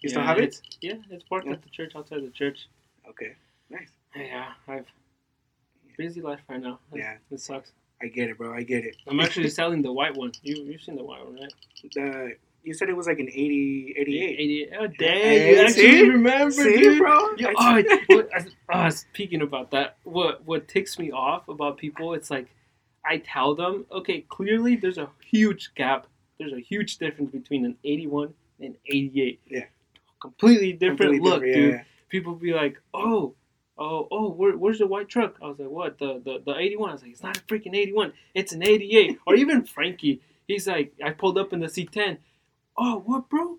[0.00, 0.60] You still have it?
[0.80, 1.52] Yeah, it's parked Yeah.
[1.54, 2.66] at the church outside the church.
[3.08, 3.34] Okay,
[3.70, 3.90] nice.
[4.16, 4.86] Yeah, I've
[5.98, 6.78] busy life right now.
[6.92, 7.16] It- Yeah.
[7.30, 7.72] it sucks.
[8.02, 8.52] I get it, bro.
[8.54, 8.96] I get it.
[9.06, 10.32] I'm actually selling the white one.
[10.42, 11.52] You you've seen the white one, right?
[11.94, 14.38] The you said it was like an 80, 88.
[14.40, 14.70] 88.
[14.76, 16.02] Oh, dang, Hey, you actually see?
[16.08, 16.98] remember, See, dude.
[16.98, 17.34] bro?
[17.36, 18.30] Yeah, I- oh, what-
[18.68, 22.48] uh, speaking about that, what what ticks me off about people, it's like
[23.04, 26.06] I tell them, okay, clearly there's a huge gap.
[26.38, 29.40] There's a huge difference between an 81 and 88.
[29.46, 29.60] Yeah.
[30.20, 31.84] Completely different Completely look, different, dude.
[32.10, 33.34] People be like, oh,
[33.78, 35.36] oh, oh, where, where's the white truck?
[35.42, 35.98] I was like, what?
[35.98, 36.90] The, the the 81.
[36.90, 38.12] I was like, it's not a freaking 81.
[38.34, 39.18] It's an 88.
[39.26, 42.18] or even Frankie, he's like, I pulled up in the C10.
[42.78, 43.58] Oh, what, bro?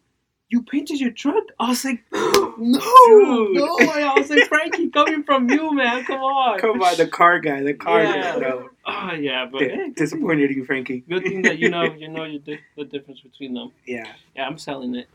[0.50, 1.44] You painted your truck?
[1.60, 3.56] I was like, no, Dude.
[3.56, 3.78] no.
[3.80, 6.06] I was like, Frankie, coming from you, man.
[6.06, 6.58] Come on.
[6.60, 8.34] Come on, the car guy, the car Yeah.
[8.36, 8.40] guy.
[8.40, 11.04] No, Oh yeah, but Di- hey, disappointed in you, Frankie.
[11.10, 13.74] good thing that you know you know di- the difference between them.
[13.86, 14.06] Yeah,
[14.38, 15.10] Yeah, I'm selling it.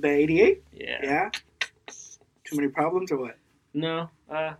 [0.00, 0.64] the 88.
[0.72, 0.98] Yeah.
[1.00, 1.30] Yeah.
[2.44, 3.38] Too many problems or what?
[3.74, 4.54] No, uh,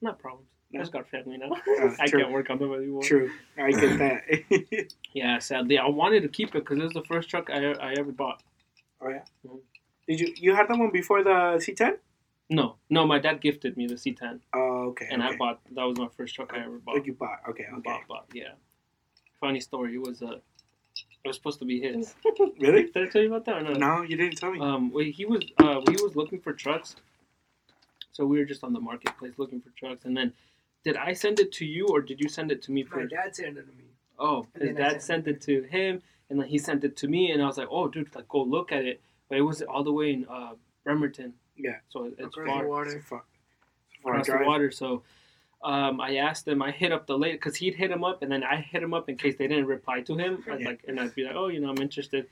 [0.00, 0.48] not problems.
[0.72, 0.80] I No?
[0.80, 1.50] just got family now.
[1.80, 2.20] Uh, I true.
[2.20, 3.02] can't work on them anymore.
[3.02, 4.88] True, I get that.
[5.12, 7.92] Yeah, sadly, I wanted to keep it because it was the first truck I I
[7.98, 8.42] ever bought.
[9.00, 9.22] oh yeah.
[9.46, 9.60] Mhm.
[10.08, 11.98] Did you you had that one before the C10?
[12.48, 15.08] No, no, my dad gifted me the C10, Oh okay.
[15.10, 15.34] and okay.
[15.34, 15.60] I bought.
[15.74, 16.94] That was my first truck I ever bought.
[16.96, 17.40] What you bought?
[17.48, 17.80] Okay, okay.
[17.84, 18.26] Bought, bought.
[18.32, 18.52] Yeah.
[19.40, 19.94] Funny story.
[19.94, 20.38] It was uh,
[21.24, 22.14] it was supposed to be his.
[22.60, 22.84] Really?
[22.84, 23.72] Did I tell you about that or no?
[23.72, 24.60] No, you didn't tell me.
[24.60, 26.94] Um, well, he was uh, he was looking for trucks,
[28.16, 30.32] so we were just on the marketplace looking for trucks, and then
[30.84, 33.34] did I send it to you or did you send it to me My dad
[33.36, 33.84] sent it to me.
[34.18, 37.06] Oh, And his dad sent sent it to him, and then he sent it to
[37.08, 39.60] me, and I was like, oh, dude, like go look at it, but it was
[39.62, 41.34] all the way in uh, Bremerton.
[41.56, 41.76] Yeah.
[41.88, 42.90] So it- it's Across far the It's water.
[42.96, 43.24] it's a far
[44.20, 44.70] across the water.
[44.70, 45.02] So
[45.62, 46.62] um, I asked him.
[46.62, 48.94] I hit up the lady because he'd hit him up, and then I hit him
[48.94, 50.32] up in case they didn't reply to him.
[50.58, 50.68] Yeah.
[50.68, 52.26] like, and I'd be like, oh, you know, I'm interested.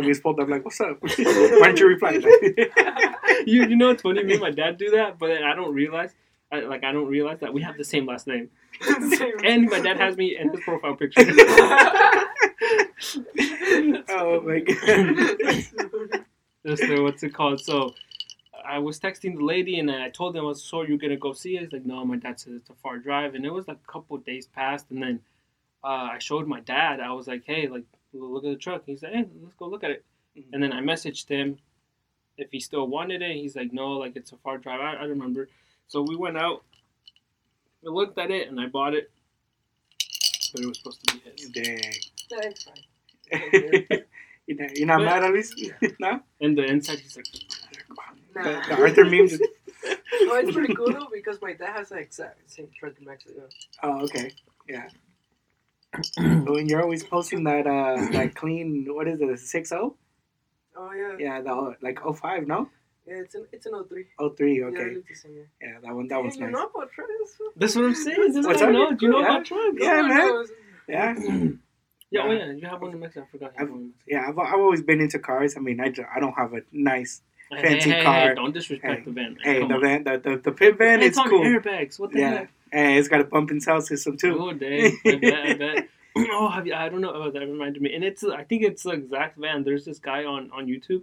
[0.00, 0.98] Just pulled up like, "What's up?
[1.00, 2.12] Why didn't you reply?"
[3.46, 4.22] you you know what's funny?
[4.22, 6.14] Me and my dad do that, but then I don't realize.
[6.50, 8.50] I, like I don't realize that we have the same last name,
[9.44, 11.22] and my dad has me in his profile picture.
[14.10, 16.26] oh my god.
[16.64, 17.60] That's the, what's it called?
[17.60, 17.94] So
[18.64, 21.32] I was texting the lady and I told him I was so you're gonna go
[21.32, 21.62] see it.
[21.62, 23.92] He's like, no, my dad said it's a far drive, and it was like a
[23.92, 25.20] couple of days passed, and then
[25.82, 27.00] uh, I showed my dad.
[27.00, 27.84] I was like, hey, like
[28.20, 28.82] look at the truck.
[28.86, 30.04] He said, hey, let's go look at it.
[30.36, 30.44] Mhm.
[30.52, 31.58] And then I messaged him
[32.38, 33.36] if he still wanted it.
[33.36, 34.80] He's like, no, like it's a far drive.
[34.80, 35.48] I, I remember.
[35.88, 36.62] So we went out.
[37.82, 39.10] We looked at it and I bought it,
[40.52, 41.50] but it was supposed to be his.
[41.50, 41.92] Dang.
[42.30, 44.04] That's fine.
[44.46, 45.60] you're not, you're not But- mad at least?
[46.00, 46.20] no?
[46.40, 47.26] And the inside, he's like,
[48.34, 48.66] The, Nah.
[48.68, 49.38] the Arthur memes.
[49.38, 49.46] No,
[50.36, 53.48] it's pretty cool though because my dad has the exact same truck in Mexico.
[53.82, 54.30] Oh, okay.
[54.68, 54.88] Yeah.
[56.18, 59.96] Oh, and you're always posting that uh that clean what is it, a six oh?
[60.76, 61.16] Oh yeah.
[61.18, 62.68] Yeah, the like 05, no?
[63.06, 64.06] Yeah, it's an it's an 03.
[64.18, 64.96] 03, okay.
[65.08, 65.42] it's same, yeah.
[65.60, 66.52] Yeah, that one that one's you nice.
[66.52, 67.10] know about trucks?
[67.56, 68.32] that's what I'm saying.
[68.32, 68.72] That's What's what I up?
[68.90, 68.96] know.
[68.96, 69.28] Do you know Yeah.
[69.36, 69.76] about trucks?
[69.78, 70.18] Yeah, No man.
[70.28, 70.50] knows.
[70.88, 71.14] Yeah.
[72.14, 72.44] Yeah, oh Yeah.
[72.46, 73.24] yeah, you have one in Mexico.
[73.26, 73.52] I forgot.
[73.54, 74.04] You have one in Mexico.
[74.06, 75.56] Yeah, I've, I've always been into cars.
[75.56, 78.28] I mean, I, I don't have a nice Hey, Fancy hey, hey, car.
[78.30, 79.36] Hey, don't disrespect Hey, the van.
[79.42, 79.80] Hey, Come the on.
[79.80, 81.40] van, the, the, the pit van Hey, is cool.
[81.44, 81.98] airbags.
[81.98, 82.52] What the Yeah, heck?
[82.72, 84.36] and it's got a bump and sound system too.
[84.40, 84.98] Oh, dang.
[85.06, 85.34] I bet.
[85.34, 85.88] I bet.
[86.16, 87.12] oh, have you, I don't know.
[87.14, 87.94] Oh, that reminded me.
[87.94, 89.64] And it's, I think it's the exact van.
[89.64, 91.02] There's this guy on on YouTube.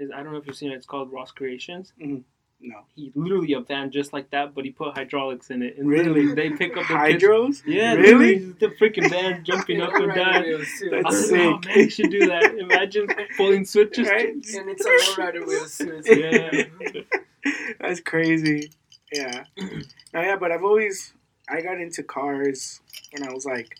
[0.00, 0.76] I don't know if you've seen it.
[0.76, 1.92] It's called Ross Creations.
[2.00, 2.18] Mm-hmm.
[2.58, 5.76] No, He literally a van just like that, but he put hydraulics in it.
[5.76, 6.34] And Really?
[6.34, 7.22] they pick up the kids.
[7.22, 7.62] hydros.
[7.66, 8.38] Yeah, really?
[8.38, 10.42] literally, the freaking van jumping up and down.
[10.42, 10.90] wheels, too.
[10.92, 11.66] I That's was like, oh sick.
[11.66, 12.54] man, you should do that.
[12.58, 14.08] Imagine pulling switches.
[14.08, 14.28] Right?
[14.28, 14.88] And it's a
[15.20, 16.02] lowrider wheels too.
[16.06, 17.52] Yeah.
[17.80, 18.70] That's crazy.
[19.12, 19.44] Yeah.
[20.14, 21.12] No, yeah, but I've always
[21.48, 22.80] I got into cars
[23.12, 23.78] when I was like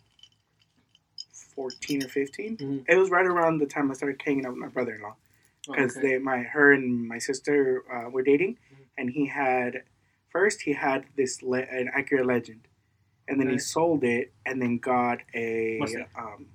[1.54, 2.84] fourteen or 15 Mhm.
[2.88, 5.16] It was right around the time I started hanging out with my brother-in-law
[5.66, 6.10] because Okay.
[6.12, 8.58] they, my her and my sister uh, were dating.
[8.98, 9.82] And he had
[10.30, 12.60] first he had this le- an Acura Legend,
[13.28, 15.78] and then he sold it and then got a
[16.16, 16.46] um,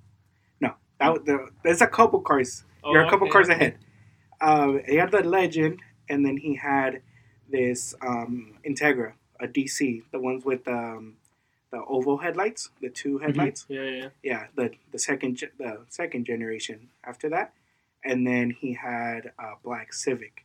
[0.60, 3.32] no that the, there's a couple cars Oh, you're a couple okay.
[3.32, 3.78] cars ahead.
[4.40, 5.78] Um, he had the Legend,
[6.08, 7.00] and then he had
[7.48, 11.14] this um, Integra, a DC, the ones with um,
[11.70, 13.22] the oval headlights, the two Mhm.
[13.22, 13.66] headlights.
[13.68, 14.08] Yeah, yeah.
[14.24, 17.54] Yeah, the the second ge- the second generation after that,
[18.04, 20.44] and then he had a black Civic,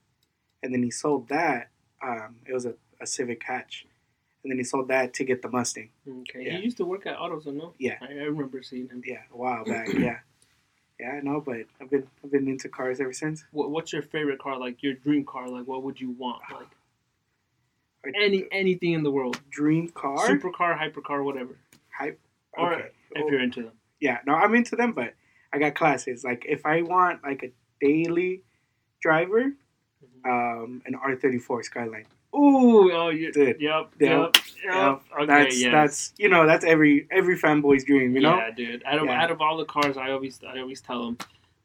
[0.61, 1.69] and then he sold that.
[2.01, 3.85] Um, it was a, a Civic hatch,
[4.43, 5.89] and then he sold that to get the Mustang.
[6.07, 6.45] Okay.
[6.45, 6.57] Yeah.
[6.57, 7.73] He used to work at AutoZone, no?
[7.79, 7.95] Yeah.
[8.01, 9.01] I, I remember seeing him.
[9.05, 9.87] Yeah, a while back.
[9.93, 10.19] yeah,
[10.99, 13.45] yeah, I know, but I've been I've been into cars ever since.
[13.51, 14.57] What, what's your favorite car?
[14.59, 15.47] Like your dream car?
[15.49, 16.41] Like what would you want?
[16.51, 16.67] Like
[18.05, 19.39] I- any anything in the world?
[19.49, 21.57] dream car, Supercar, hypercar, whatever.
[21.89, 22.19] hype.
[22.53, 22.87] Or Okay.
[23.15, 23.73] if Oh, you're into them.
[23.99, 25.13] yeah, no, I'm into them, but
[25.51, 26.23] I got classes.
[26.23, 28.43] Like if I want like a daily
[29.01, 29.51] driver,
[30.25, 32.05] um, an R34 Skyline.
[32.35, 33.59] Ooh, oh, you, Dude.
[33.61, 35.01] Yep, Yep, yep, yep.
[35.13, 35.71] Okay, that's yes.
[35.71, 38.37] that's you know that's every every fanboy's dream, you know.
[38.37, 38.83] Yeah, dude.
[38.85, 39.21] Out of Yeah.
[39.23, 41.17] out of all the cars, I always I always tell them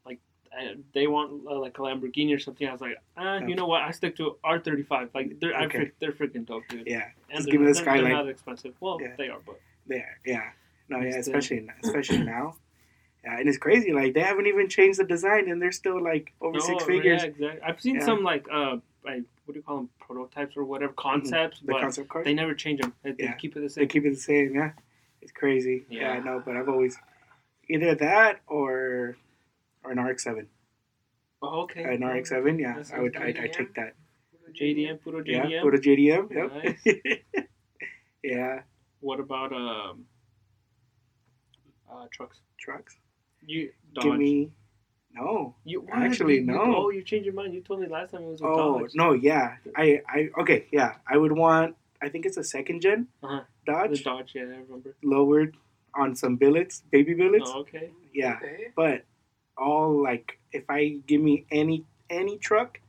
[0.06, 0.20] like
[0.56, 2.66] I, they want uh, like a Lamborghini or something.
[2.68, 3.82] I was like, uh, you know what?
[3.82, 5.10] I stick to R thirty five.
[5.14, 5.78] Like they're I Okay.
[5.78, 6.86] freak, they're freaking dope, dude.
[6.86, 8.12] Yeah, and just they're, give me the they're- they're Skyline.
[8.12, 8.74] not expensive.
[8.80, 9.14] Well, Yeah.
[9.18, 10.50] they are, but Yeah, yeah.
[10.88, 12.54] No, yeah, especially especially now.
[13.24, 13.92] Yeah, and it's crazy.
[13.92, 17.22] Like they haven't even changed the design, and they're still like over six figures.
[17.22, 17.60] Yeah, exactly.
[17.62, 18.04] I've seen Yeah.
[18.04, 19.90] some like uh, like what do you call them?
[20.00, 22.92] Prototypes or whatever concepts, The but concept cars, they never change them.
[23.02, 23.32] They, Yeah.
[23.34, 23.82] keep it the same.
[23.82, 24.54] they keep it the same.
[24.54, 24.72] Yeah,
[25.20, 25.84] it's crazy.
[25.88, 26.10] Yeah, Yeah.
[26.14, 26.96] I know, but I've always
[27.68, 29.16] either that or
[29.84, 30.46] or an RX-7.
[31.44, 31.82] Oh, okay.
[31.82, 33.16] An RX-7, yeah, That I would.
[33.16, 33.28] I.
[33.28, 33.94] I take that.
[34.52, 35.50] JDM, puro JDM.
[35.50, 36.30] Yeah, put a JDM.
[36.30, 37.46] Yep.
[38.22, 38.62] yeah,
[39.00, 40.04] What about um,
[41.90, 42.38] uh, trucks?
[42.60, 42.96] trucks.
[43.46, 44.04] You Dodge.
[44.04, 44.50] Give me.
[45.14, 45.54] No.
[45.64, 45.98] You what?
[45.98, 46.74] Actually, You- you- no.
[46.76, 47.52] oh, you changed your mind.
[47.54, 48.92] You told me last time it was a Oh Dodge.
[48.94, 49.56] no, yeah.
[49.76, 50.96] I I okay, yeah.
[51.06, 51.76] I would want.
[52.00, 53.42] I think it's a second gen Uh-huh.
[53.66, 54.96] The Dodge, Dodge, yeah, I remember.
[55.04, 55.56] lowered
[55.94, 57.50] on some billets, baby billets.
[57.52, 57.90] Oh, okay.
[58.12, 58.68] Yeah, Okay.
[58.74, 59.04] but
[59.56, 62.80] all like if I give me any any truck,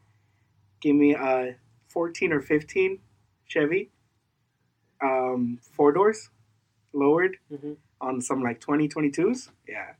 [0.81, 1.55] give me a
[1.89, 2.99] fourteen or fifteen
[3.45, 3.89] Chevy,
[5.01, 6.29] um, four doors,
[6.93, 7.73] lowered mm-hmm.
[8.01, 9.49] on some like 2022s.
[9.67, 9.93] Yeah,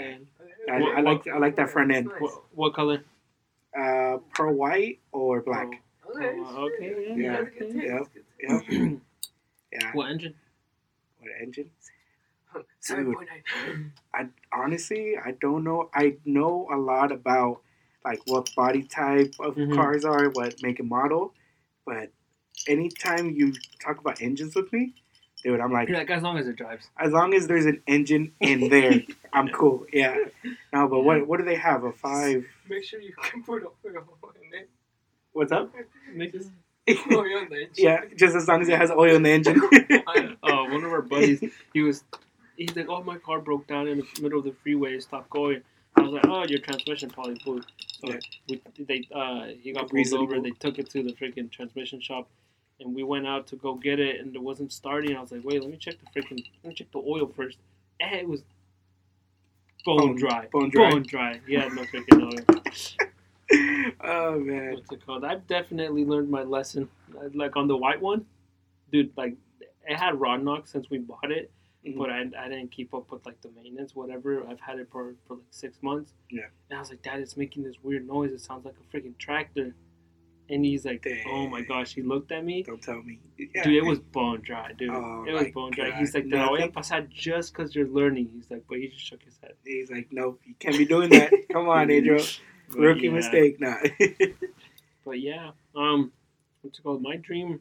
[0.00, 0.06] yeah.
[0.14, 0.26] And
[0.70, 2.06] I, What- I like I like that front end.
[2.08, 2.20] Nice.
[2.20, 3.02] what, what color?
[3.78, 5.68] Uh, pearl white or black.
[6.14, 6.32] Okay.
[6.38, 7.42] Oh, okay, yeah, Yeah.
[7.58, 7.98] That's Yeah.
[7.98, 8.68] that's good taste.
[9.72, 9.90] Yeah, yeah.
[9.94, 10.34] what engine?
[11.20, 11.70] What engine?
[12.80, 13.92] Seven point nine.
[14.12, 15.88] I honestly I don't know.
[15.94, 17.62] I know a lot about
[18.04, 19.74] like what body type of Mhm.
[19.74, 21.32] cars are, what make and model,
[21.86, 22.10] but
[22.68, 24.92] anytime you talk about engines with me,
[25.42, 26.88] dude, I'm like, You're like as long as it drives.
[26.98, 29.02] as long as there's an engine in there,
[29.32, 29.86] I'm cool.
[29.92, 30.16] Yeah.
[30.72, 31.84] No, but what what do they have?
[31.84, 32.44] A five?
[32.68, 34.68] Make sure you can put oil in it.
[35.32, 35.72] What's up?
[36.14, 36.46] Makes-
[37.12, 37.68] Oil in the engine.
[37.76, 39.60] yeah, just as long as it has oil in the engine.
[40.42, 41.40] oh, one of our buddies,
[41.72, 42.02] he was,
[42.56, 45.30] he's like, oh, my car broke down in the middle of the freeway, it stopped
[45.30, 45.62] going.
[45.96, 47.60] I was like, oh, your transmission probably blew.
[48.00, 48.16] So Yeah.
[48.48, 50.40] we, they, uh, he got pulled over.
[50.40, 52.28] They took it to the freaking transmission shop,
[52.80, 55.16] and we went out to go get it, and it wasn't starting.
[55.16, 57.58] I was like, wait, let me check the freaking, let me check the oil first.
[58.00, 58.42] And it was
[59.84, 60.48] bone, Bone- dry.
[60.52, 60.90] bone dry.
[60.90, 61.32] Bone dry.
[61.48, 63.06] Had no freaking oil.
[64.04, 64.74] oh man.
[64.74, 65.24] What's it called?
[65.24, 66.88] I've definitely learned my lesson.
[67.34, 68.24] Like on the white one,
[68.90, 69.12] dude.
[69.16, 69.34] Like
[69.86, 71.50] it had rod knock since we bought it,
[71.86, 71.98] Mhm.
[71.98, 74.42] but I, I didn't keep up with like the maintenance, whatever.
[74.48, 76.12] I've had it for for like six months.
[76.30, 76.46] Yeah.
[76.70, 78.32] And I was like, Dad, it's making this weird noise.
[78.32, 79.74] It sounds like a freaking tractor.
[80.52, 81.94] And he's like, Oh my gosh.
[81.94, 82.62] He looked at me.
[82.62, 83.18] Don't tell me.
[83.38, 83.64] Yeah.
[83.64, 84.90] Dude, it was bone dry, dude.
[84.90, 85.90] Oh it was bone dry.
[85.90, 85.98] God.
[85.98, 88.28] He's like, Te la voy a pasar just because you're learning.
[88.34, 89.54] He's like, but he just shook his head.
[89.64, 91.32] He's like, nope, you can't be doing that.
[91.52, 92.24] Come on, Adriel.
[92.76, 93.10] Rookie yeah.
[93.10, 93.60] mistake.
[93.60, 93.76] Nah.
[95.04, 96.12] But yeah, um,
[96.60, 97.02] what's it called?
[97.02, 97.60] My dream.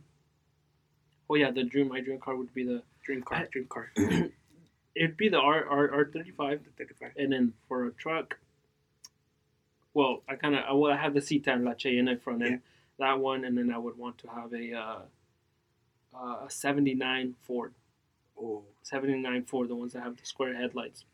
[1.29, 1.87] Oh yeah, the dream.
[1.89, 2.83] My dream car would be the.
[3.03, 3.47] dream car.
[3.51, 3.91] Dream car.
[4.95, 7.13] It'd be the R R R thirty five, Thirty-five.
[7.17, 8.37] and then for a truck.
[9.93, 12.61] Well, I kind of I well I have the C10 La Cheyenne front end,
[13.01, 14.99] that one, and then I would want to have a uh,
[16.15, 17.73] uh, a seventy nine Ford,
[18.41, 21.05] Oh, seventy nine Ford, the ones that have the square headlights.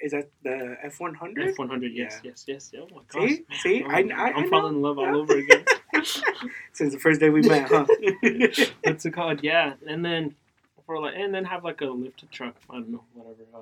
[0.00, 1.48] is that the F one hundred?
[1.50, 2.32] F one hundred, yes, Yeah.
[2.32, 2.72] yes, yes.
[2.78, 4.48] Oh my gosh, See, see, I, I'm, I, know.
[4.50, 5.64] falling in love all over again.
[6.72, 7.86] Since the first day we met, huh?
[8.84, 9.42] What's it called?
[9.42, 10.34] Yeah, and then
[10.86, 12.56] for like, and then have like a lifted truck.
[12.70, 13.42] I don't know, whatever.
[13.54, 13.58] Uh,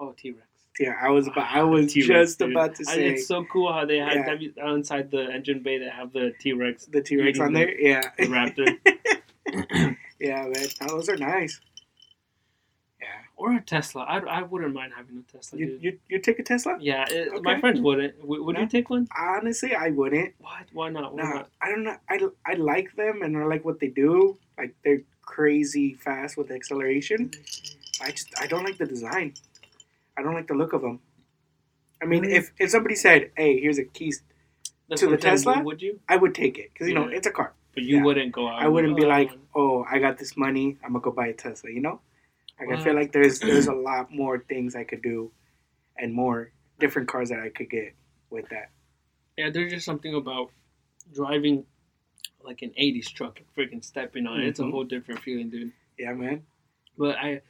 [0.00, 0.46] oh, T Rex.
[0.78, 3.98] Yeah, I was about, I was just about to say it's so cool how they
[3.98, 4.26] had Yeah.
[4.26, 5.78] W inside the engine bay.
[5.78, 7.80] They have the T Rex the T Rex on the- there.
[7.80, 11.60] Yeah, the Raptor yeah, man, those are nice.
[13.00, 14.02] Yeah, or a Tesla.
[14.02, 15.58] I, I wouldn't mind having a Tesla.
[15.58, 15.82] you dude.
[15.82, 16.76] you you take a Tesla?
[16.80, 18.18] yeah, it, my friends wouldn't.
[18.20, 18.62] W- would No.
[18.62, 19.06] you take one?
[19.18, 20.34] Honestly, I wouldn't.
[20.38, 20.66] What?
[20.72, 21.14] Why not?
[21.14, 21.48] Why No, not?
[21.60, 21.96] I don't know.
[22.08, 24.38] I, I like them and I like what they do.
[24.58, 27.30] Like they're crazy fast with acceleration.
[28.02, 29.34] I just I don't like the design.
[30.16, 31.00] I don't like the look of them.
[32.02, 34.22] I mean, if if somebody said, "Hey, here's a keys,"
[34.88, 35.62] That's to the Tesla?
[35.62, 36.00] Would you?
[36.08, 37.54] I would take it because you know it's a car.
[37.74, 38.04] But you Yeah.
[38.04, 38.62] wouldn't go out.
[38.62, 40.76] I wouldn't be like, "Oh, I got this money.
[40.82, 42.00] I'm gonna go buy a Tesla." You know,
[42.60, 45.30] like I feel like there's there's a lot more things I could do,
[45.98, 47.94] and more different cars that I could get
[48.30, 48.70] with that.
[49.36, 50.50] Yeah, there's just something about
[51.12, 51.64] driving
[52.42, 54.48] like an '80s truck and freaking stepping on it.
[54.48, 54.70] It's a Mhm.
[54.70, 55.72] whole different feeling, dude.
[55.98, 56.46] Yeah, man.
[56.98, 57.42] But I,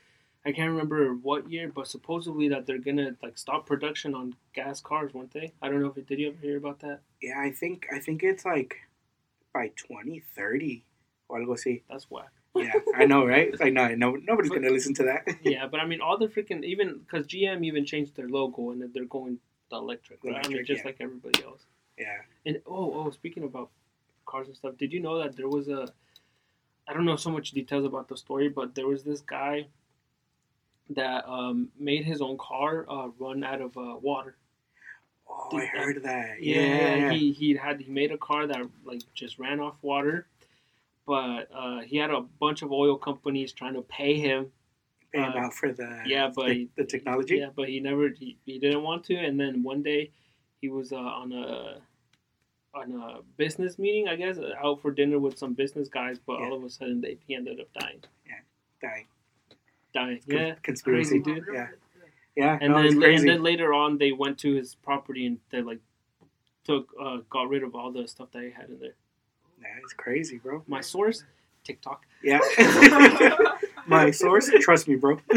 [0.47, 4.81] I can't remember what year, but supposedly that they're gonna like stop production on gas
[4.81, 5.53] cars, weren't they?
[5.61, 7.01] I don't know if it, did you ever hear about that?
[7.21, 8.77] Yeah, I think I think it's like
[9.53, 10.85] by 2030
[11.29, 11.83] or algo así.
[11.91, 12.31] That's whack.
[12.55, 13.49] Yeah, I know, right?
[13.49, 15.27] It's like no, no nobody's But- gonna listen to that.
[15.43, 18.95] yeah, but I mean, all the freaking even because GM even changed their logo and
[18.95, 19.39] they're going
[19.71, 20.23] the electric.
[20.23, 20.47] Right?
[20.47, 20.87] I mean, just yeah.
[20.87, 21.63] like everybody else.
[21.99, 22.21] yeah.
[22.47, 23.71] And oh, oh, speaking about
[24.27, 25.89] cars and stuff, did you know that there was a?
[26.89, 29.67] I don't know so much details about the story, but there was this guy
[30.90, 34.37] that um, made his own car uh, run out of uh, water.
[35.29, 36.42] Oh, I that- heard that.
[36.42, 37.12] Yeah, Yeah, yeah.
[37.12, 40.27] he he had he made a car that like just ran off water,
[41.07, 44.53] but uh, he had a bunch of oil companies trying to pay him.
[45.12, 47.37] Paying uh, out for the yeah, but the, he- the technology.
[47.38, 50.11] Yeah, but he never he, he didn't want to, and then one day
[50.61, 51.79] he was uh, on a
[52.75, 56.46] on a business meeting, I guess, out for dinner with some business guys, but Yeah.
[56.46, 58.03] all of a sudden they he ended up dying.
[58.27, 58.35] Yeah,
[58.83, 59.07] Dying.
[59.97, 60.55] Con- Yeah.
[60.63, 61.21] conspiracy.
[61.21, 61.45] crazy, dude.
[61.53, 61.69] Yeah,
[62.37, 62.59] yeah.
[62.61, 63.21] And no, then crazy.
[63.23, 65.81] and then later on they went to his property and they like
[66.65, 68.95] took uh, got rid of all the stuff that he had in there.
[69.61, 70.63] yeah, it's crazy, bro.
[70.67, 71.25] My source,
[71.65, 72.05] TikTok.
[72.23, 72.41] Yeah.
[73.87, 75.19] My source, trust me, bro.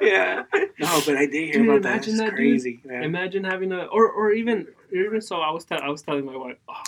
[0.00, 0.44] yeah.
[0.78, 1.88] No, but I did hear Dude, about that.
[1.92, 2.36] imagine It's that, dude.
[2.36, 3.02] crazy, man.
[3.04, 6.36] Imagine having a or or even even so I was tell, I was telling my
[6.36, 6.82] wife, oh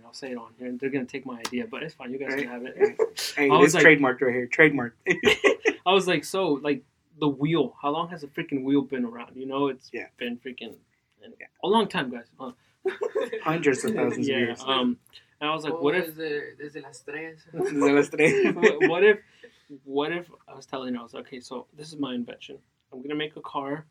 [0.00, 2.18] fine, I'll say it on here they're gonna take my idea, but it's fine, you
[2.18, 2.42] guys Right.
[2.42, 2.76] can have it.
[3.36, 4.46] Hey, I was it's like- trademarked right here.
[4.46, 4.96] Trademark.
[5.86, 6.82] I was like, so like
[7.18, 9.36] the wheel, how long has the freaking wheel been around?
[9.36, 10.06] You know, it's Yeah.
[10.18, 10.74] been freaking
[11.22, 11.46] Yeah.
[11.62, 12.26] a long time, guys.
[12.38, 12.52] Uh,
[13.42, 14.38] Hundreds of thousands of yeah.
[14.38, 14.62] years.
[14.66, 14.98] Um,
[15.40, 17.44] and I was like, Oh, what if Desde, desde las tres.
[17.52, 18.54] De las tres.
[18.54, 19.18] what, what if
[19.84, 22.58] what if I was telling her I was like, okay, so this is my invention.
[22.92, 23.86] I'm gonna make a car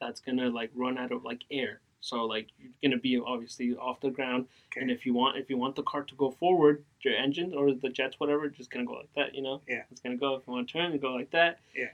[0.00, 1.80] that's gonna like run out of like air.
[2.04, 4.82] So like you're gonna be obviously off the ground, Okay.
[4.82, 7.72] and if you want if you want the car to go forward, your engine or
[7.72, 9.62] the jets, whatever, just gonna go like that, you know?
[9.66, 9.84] Yeah.
[9.90, 10.34] It's gonna go.
[10.34, 11.60] If you want to turn, it go like that.
[11.74, 11.88] Yeah.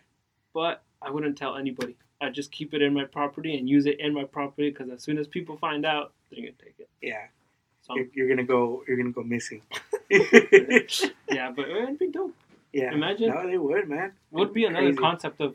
[0.52, 1.96] But I wouldn't tell anybody.
[2.20, 5.00] I'd just keep it in my property and use it in my property because as
[5.00, 6.88] soon as people find out, they're gonna take it.
[7.00, 7.26] Yeah.
[7.82, 8.82] So You're, you're gonna go.
[8.88, 9.62] You're gonna go missing.
[10.10, 12.34] yeah, but it'd be dope.
[12.72, 12.92] yeah.
[12.92, 13.28] Imagine.
[13.30, 14.10] No, they would, man.
[14.32, 14.98] Would be another Crazy.
[14.98, 15.54] concept of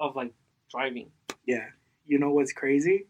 [0.00, 0.32] of like
[0.72, 1.12] driving.
[1.46, 1.66] Yeah.
[2.04, 3.06] You know what's crazy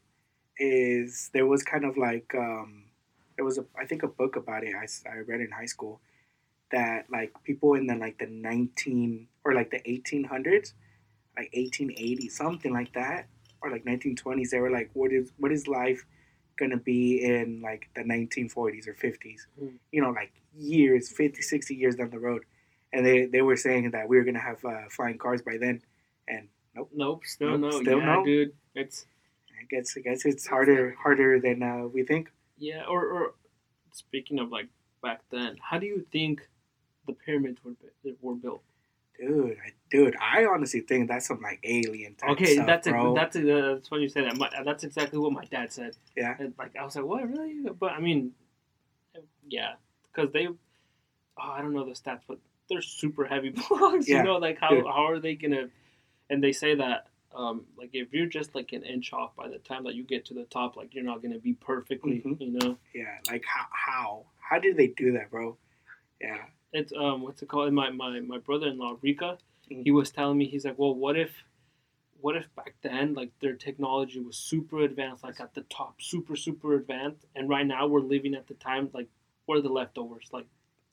[0.59, 2.85] is there was kind of like um,
[3.37, 6.01] there was a I think a book about it I, I read in high school
[6.73, 10.73] that like people in the like the 19 or like the 1800s
[11.37, 13.29] like 1880 something like that
[13.63, 16.05] or like 1920s they were like what is what is life
[16.59, 19.75] gonna be in like the 1940s or 50s Mm.
[19.93, 22.43] you know like years 50 60 years down the road
[22.93, 25.83] and they they were saying that we were gonna have uh, flying cars by then
[26.27, 27.71] and nope Nope, still Nope, no.
[27.83, 28.25] still yeah, no.
[28.25, 28.53] dude.
[28.75, 29.07] It's
[29.61, 32.31] I guess I guess it's harder harder than uh, we think.
[32.59, 32.85] yeah.
[32.89, 33.35] Or or
[33.93, 34.69] speaking of like
[35.03, 36.47] back then, how do you think
[37.07, 37.73] the pyramids were
[38.21, 38.63] were built?
[39.19, 43.13] Dude, I, dude, I honestly think that's some like alien type Okay, stuff, that's bro.
[43.13, 43.41] a, that's a,
[43.71, 44.37] uh, that's when you say that.
[44.37, 45.97] My, that's exactly what my dad said.
[46.15, 46.35] Yeah.
[46.39, 47.63] And, like I was like, what really?
[47.81, 48.33] But I mean,
[49.49, 49.75] yeah,
[50.13, 50.57] because they, oh,
[51.39, 52.39] I don't know the stats, but
[52.69, 54.07] they're super heavy blocks.
[54.07, 54.85] Yeah, You know, like how dude.
[54.85, 55.69] how are they gonna?
[56.29, 57.07] And they say that.
[57.37, 60.25] Um, like if you're just like an inch off by the time that you get
[60.27, 62.41] to the top, like you're not gonna be perfectly, Mhm.
[62.41, 62.79] you know.
[62.95, 65.59] yeah, like how how how did they do that, bro?
[66.21, 67.73] Yeah, it's um what's it called?
[67.75, 69.37] My my my brother in law Rika,
[69.71, 69.85] Mhm.
[69.85, 71.45] he was telling me he's like, well, what if,
[72.23, 76.37] what if back then like their technology was super advanced, like at the top, super
[76.37, 79.09] super advanced, and right now we're living at the time like
[79.47, 80.47] we're the leftovers, like,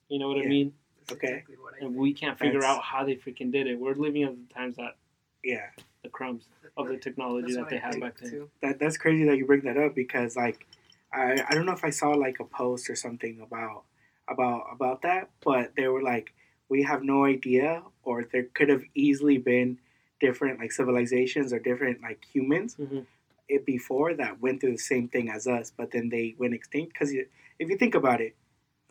[0.10, 0.73] you know what I mean?
[0.99, 1.27] That's Okay.
[1.29, 2.01] exactly what I And think.
[2.01, 3.79] we can't figure That's- out how they freaking did it.
[3.79, 4.97] We're living at the times that
[5.43, 5.67] yeah.
[6.03, 8.29] the crumbs of the technology That's that they I had back then.
[8.32, 8.49] too.
[8.62, 10.65] That that's crazy that you bring that up because like
[11.13, 13.84] I I don't know if I saw like a post or something about
[14.27, 16.34] about about that, but they were like
[16.69, 19.77] we have no idea or there could have easily been
[20.19, 23.06] different like civilizations or different like humans Mhm.
[23.49, 26.93] it before that went through the same thing as us, but then they went extinct.
[26.93, 28.36] Because if you think about it,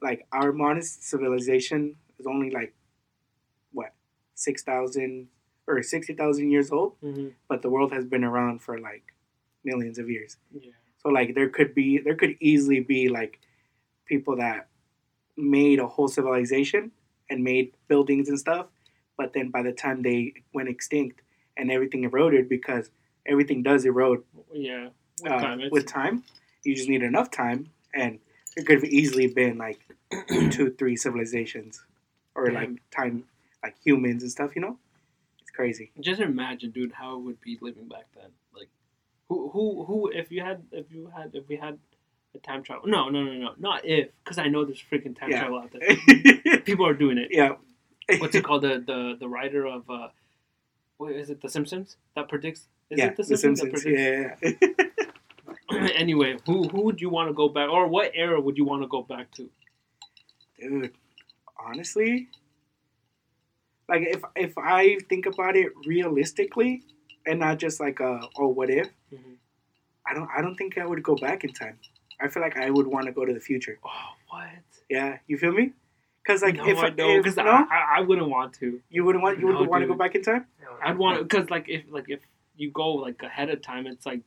[0.02, 2.74] like our modern civilization is only like
[3.72, 3.92] what
[4.34, 5.28] six thousand
[5.72, 9.14] or sixty thousand years old, hmm but the world has been around for like
[9.64, 10.36] millions of years.
[10.52, 10.70] Yeah.
[11.02, 13.40] So like there could be there could easily be like
[14.06, 14.68] people that
[15.36, 16.92] made a whole civilization
[17.30, 18.66] and made buildings and stuff,
[19.16, 21.22] but then by the time they went extinct
[21.56, 22.90] and everything eroded because
[23.26, 24.88] everything does erode Yeah.
[25.22, 26.24] With uh, time, with time.
[26.64, 28.18] You just need enough time, and
[28.56, 29.80] it could have easily been like
[30.50, 31.82] two, three civilizations,
[32.34, 32.60] or Yeah.
[32.60, 33.24] like time,
[33.62, 34.50] like humans and stuff.
[34.56, 34.78] You know,
[35.52, 35.90] crazy.
[36.00, 38.30] just imagine, dude, how it would be living back then.
[38.56, 38.68] Like,
[39.28, 40.08] who, who, who?
[40.08, 41.78] If you had, if you had, if we had
[42.34, 42.88] a time travel.
[42.88, 45.40] No, no, no, no, not if, because I know there's freaking time Yeah.
[45.40, 46.58] travel out there.
[46.64, 47.28] People are doing it.
[47.30, 47.56] yeah.
[48.18, 48.62] What's it called?
[48.62, 50.08] The the the writer of uh,
[50.96, 51.40] what is it?
[51.42, 52.68] The Simpsons that predicts.
[52.90, 53.60] Is yeah, it The Simpsons?
[53.60, 54.00] that predicts?
[54.42, 54.78] Yeah,
[55.70, 55.88] yeah.
[55.94, 58.82] anyway, who who would you want to go back, or what era would you want
[58.82, 59.48] to go back to?
[60.58, 60.92] Dude,
[61.58, 62.28] honestly,
[63.92, 66.82] like if if I think about it realistically,
[67.26, 69.36] and not just like a oh what if, Mhm.
[70.08, 71.78] I don't I don't think I would go back in time.
[72.20, 73.76] I feel like I would want to go to the future.
[73.84, 74.48] Oh, what?
[74.88, 75.72] Yeah, you feel me?
[76.22, 78.80] Because like no, if I if, don't, because no, I, I, I wouldn't want to.
[78.90, 80.46] you wouldn't want you No, would want to go back in time.
[80.84, 82.20] I'd want because like if like if
[82.56, 84.20] you go like ahead of time, it's like,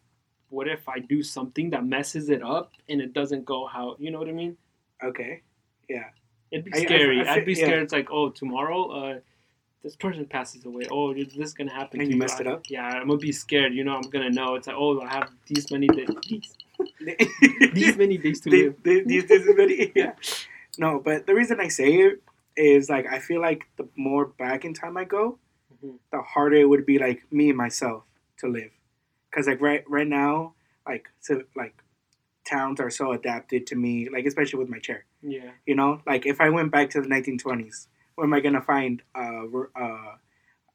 [0.50, 4.12] what if I do something that messes it up and it doesn't go how you
[4.12, 4.58] know what I mean?
[5.04, 5.42] Okay,
[5.90, 6.10] yeah,
[6.52, 7.18] It'd be I- I- scary.
[7.28, 7.66] I, I'd be yeah.
[7.66, 7.84] scared.
[7.84, 9.20] It's like, oh, tomorrow, uh,
[9.86, 10.88] this person passes away.
[10.92, 12.02] Oh, this is gonna happen.
[12.02, 12.64] And to you messed I- it up?
[12.70, 13.74] Yeah, I'm gonna be scared.
[13.74, 14.56] You know, I'm gonna know.
[14.56, 16.10] It's like, oh, I have these many days.
[16.28, 16.56] These,
[17.74, 18.76] these many days to live.
[18.84, 20.14] they- these days very- yeah.
[20.78, 22.22] No, but the reason I say it
[22.58, 25.38] is like I feel like the more back in time I go,
[25.74, 26.00] Mhm.
[26.12, 28.04] the harder it would be like me and myself
[28.40, 28.72] to live.
[29.32, 30.54] Cause like right right now,
[30.86, 31.76] like so like
[32.46, 35.06] towns are so adapted to me, like especially with my chair.
[35.22, 35.52] Yeah.
[35.66, 39.02] You know, like if I went back to the 1920s, where am I gonna find
[39.14, 39.22] a
[39.76, 40.18] a,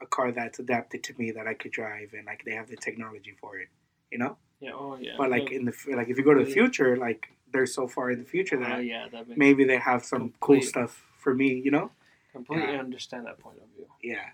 [0.03, 2.76] a car that's adapted to me that I could drive and like they have the
[2.76, 3.68] technology for it?
[4.11, 4.36] You know.
[4.61, 4.72] Yeah.
[4.74, 5.14] Oh, yeah.
[5.16, 5.59] But like Yeah.
[5.59, 8.24] in the like if you go to the future, like they're so far in the
[8.24, 11.55] future Oh, that yeah, that maybe they have some cool stuff for me.
[11.64, 11.91] You know.
[12.32, 12.78] completely yeah.
[12.78, 13.86] understand that point of view.
[14.03, 14.28] Yeah.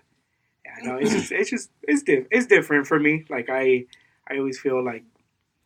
[0.65, 0.85] Yeah.
[0.85, 3.25] No, it's just it's just it's diff- it's different for me.
[3.29, 3.85] Like I
[4.29, 5.03] I always feel like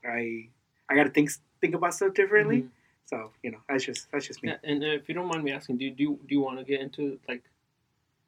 [0.05, 0.49] I
[0.87, 2.61] I gotta think think about stuff differently.
[2.63, 2.69] Mhm.
[3.11, 4.49] So you know that's just that's just me.
[4.49, 6.41] Yeah, and uh, if you don't mind me asking, do you do you, do you
[6.41, 7.43] want to get into like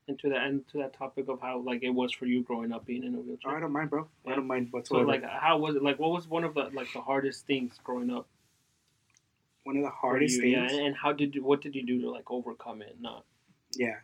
[0.09, 3.05] into that into that topic of how like it was for you growing up being
[3.05, 3.55] in a Oh, wheelchair?
[3.55, 4.07] I don't mind, bro.
[4.27, 5.07] I don't mind So whatsoever.
[5.07, 5.83] like, how was it?
[5.83, 8.27] Like, what was one of the like the hardest things growing up?
[9.63, 10.41] One of the hardest you?
[10.41, 10.73] things.
[10.73, 11.45] Yeah, and, how did you?
[11.45, 12.97] What did you do to like overcome it?
[12.99, 13.23] Not.
[13.75, 13.95] Yeah.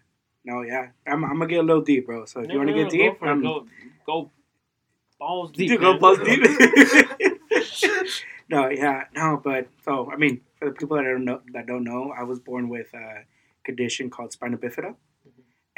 [0.45, 0.87] No, yeah.
[1.05, 2.23] I'm, I'm gonna get a little deep, bro.
[2.23, 3.67] So if No, you want to no, get deep, go, um, go
[4.05, 4.31] go
[5.19, 5.67] balls deep.
[5.67, 6.41] Dude, go balls deep.
[8.49, 11.83] no, yeah, no, but so I mean, for the people that don't know, that don't
[11.83, 13.23] know, I was born with a
[13.63, 14.95] condition called spina bifida,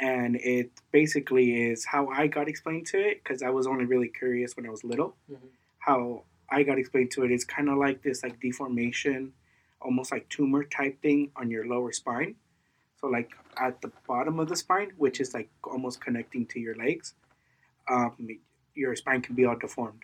[0.00, 4.08] and it basically is how I got explained to it because I was only really
[4.08, 5.16] curious when I was little.
[5.30, 5.38] Mhm.
[5.78, 7.30] How I got explained to it.
[7.30, 9.32] it is kind of like this, like deformation,
[9.80, 12.34] almost like tumor type thing on your lower spine.
[13.00, 16.74] So like at the bottom of the spine, which is like almost connecting to your
[16.76, 17.14] legs,
[17.88, 18.28] um,
[18.74, 20.02] your spine can be all deformed.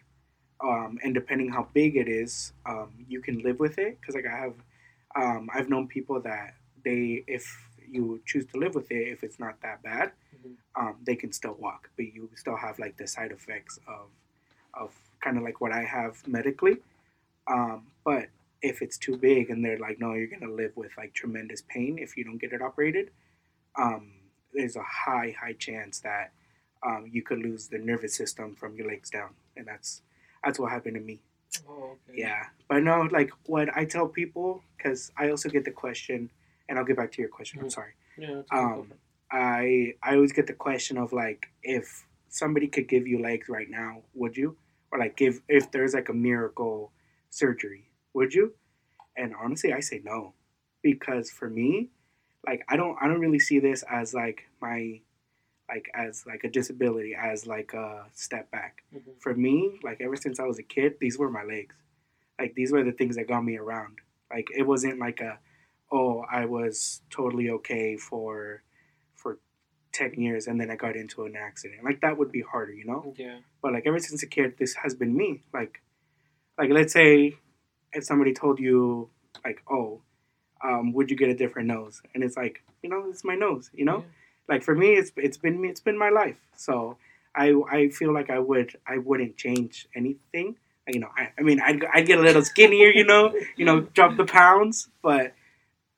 [0.60, 4.00] Um, and depending how big it is, um, you can live with it.
[4.00, 4.54] Because like I have,
[5.14, 6.54] um, I've known people that
[6.84, 7.44] they, if
[7.86, 10.12] you choose to live with it, if it's not that bad,
[10.44, 10.56] Mhm.
[10.76, 14.10] um, they can still walk, but you still have like the side effects of,
[14.74, 16.78] of kind of like what I have medically.
[17.46, 18.28] Um, but
[18.62, 21.98] if it's too big and they're like, no, you're gonna live with like tremendous pain
[21.98, 23.10] if you don't get it operated,
[23.76, 24.12] um,
[24.52, 26.32] there's a high, high chance that
[26.82, 30.02] um, you could lose the nervous system from your legs down, and that's
[30.44, 31.20] that's what happened to me.
[31.68, 32.20] Oh, okay.
[32.20, 36.30] Yeah, but no, like what I tell people, because I also get the question,
[36.68, 37.60] and I'll get back to your question.
[37.60, 37.72] I'm Mhm.
[37.72, 37.92] sorry.
[38.16, 38.42] Yeah.
[38.50, 38.92] Um.
[39.30, 43.68] I I always get the question of like if somebody could give you legs right
[43.68, 44.56] now, would you?
[44.90, 46.92] Or like if if there's like a miracle
[47.30, 48.54] surgery, would you?
[49.16, 50.32] And honestly, I say no,
[50.82, 51.90] because for me,
[52.46, 55.00] like I don't I don't really see this as like my
[55.68, 59.20] like as like a disability as like a step back Mhm.
[59.20, 61.74] for me, like ever since I was a kid, these were my legs.
[62.38, 63.98] Like these were the things that got me around.
[64.32, 65.38] Like it wasn't like a,
[65.90, 68.62] oh, I was totally okay for,
[69.14, 69.38] for,
[69.92, 71.82] ten years and then I got into an accident.
[71.82, 73.14] Like that would be harder, you know.
[73.16, 73.38] Yeah.
[73.62, 75.42] But like ever since a kid, this has been me.
[75.52, 75.80] Like,
[76.58, 77.36] like let's say,
[77.92, 79.10] if somebody told you,
[79.44, 80.02] like, oh,
[80.62, 82.02] um, would you get a different nose?
[82.14, 83.70] And it's like, you know, it's my nose.
[83.74, 84.04] You know, Yeah.
[84.48, 85.64] Like for me, it's it's been.
[85.64, 86.36] It's been my life.
[86.56, 86.96] So
[87.34, 90.56] I I feel like I would I wouldn't change anything.
[90.90, 93.80] You know, I, I mean, I'd, I'd get a little skinnier, you know, you know,
[93.80, 95.34] drop the pounds, but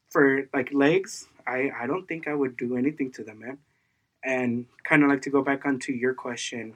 [0.08, 3.58] for like legs, I I don't think I would do anything to them, man.
[4.24, 6.74] And kind of like to go back onto your question,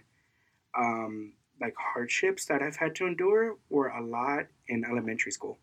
[0.78, 5.58] um, like hardships that I've had to endure were a lot in elementary school,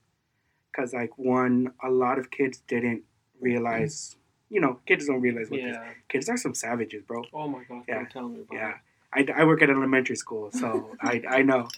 [0.70, 3.04] because like one, a lot of kids didn't
[3.40, 4.18] realize,
[4.52, 5.94] you know, kids don't realize what this Yeah.
[6.10, 7.24] kids are some savages, bro.
[7.34, 7.84] Oh my god.
[7.88, 7.96] Yeah.
[7.96, 8.74] Don't tell me about Yeah.
[9.14, 11.70] I, I work at elementary school, so I, I know.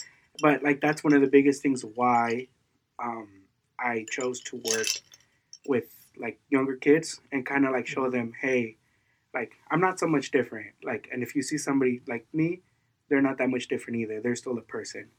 [0.42, 2.48] But like that's one of the biggest things why
[2.98, 3.30] um,
[3.80, 4.88] I chose to work
[5.68, 5.86] with
[6.18, 8.78] like younger kids and kind of like show them, hey,
[9.34, 10.72] like I'm not so much different.
[10.84, 12.62] Like, and if you see somebody like me,
[13.10, 14.20] they're not that much different either.
[14.20, 15.10] They're still a person.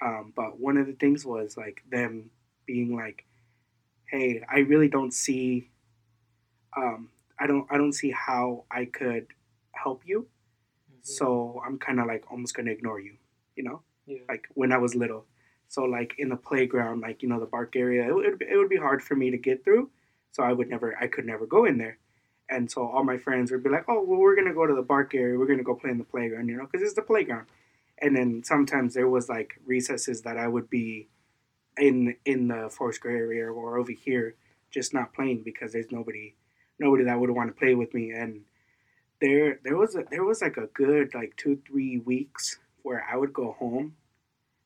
[0.00, 2.30] Um, but one of the things was like them
[2.66, 3.24] being like,
[4.06, 5.70] "Hey, I really don't see,
[6.76, 7.08] um,
[7.38, 9.26] I don't, I don't see how I could
[9.72, 10.26] help you,
[11.02, 13.16] so I'm kind of like almost gonna ignore you,
[13.56, 14.20] you know, yeah.
[14.28, 15.26] like when I was little.
[15.68, 18.68] So like in the playground, like you know the bark area, it would it would
[18.68, 19.90] be hard for me to get through,
[20.30, 21.98] so I would never, I could never go in there."
[22.48, 24.82] And so all my friends would be like, "Oh, well, we're gonna go to the
[24.82, 25.38] bark area.
[25.38, 27.46] We're gonna go play in the playground, you know, because it's the playground."
[27.98, 31.08] And then sometimes there was like recesses that I would be
[31.78, 34.34] in in the forest gray area or over here,
[34.70, 36.34] just not playing because there's nobody
[36.82, 38.10] nobody that would want to play with me.
[38.10, 38.42] And
[39.20, 43.16] there there was a, there was like a good like two three weeks where I
[43.16, 43.94] would go home,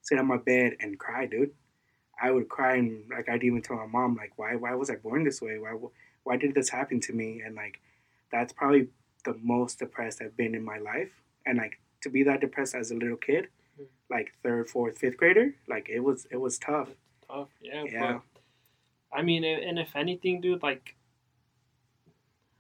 [0.03, 1.53] sit on my bed and cry, dude.
[2.21, 4.97] I would cry and like I'd even tell my mom like, why why was I
[4.97, 5.59] born this way?
[5.59, 5.73] Why
[6.25, 7.43] why did this happen to me?
[7.45, 7.81] And like
[8.33, 8.89] that's probably
[9.25, 11.11] the most depressed I've been in my life.
[11.45, 13.49] And like to be that depressed as a little kid,
[13.79, 13.87] Mhm.
[14.09, 16.89] like third, fourth, fifth grader, like it was it was tough.
[17.29, 17.51] Tough.
[17.61, 17.85] Yeah.
[17.85, 18.13] Yeah.
[18.13, 20.95] But, I mean, and if anything, dude, like,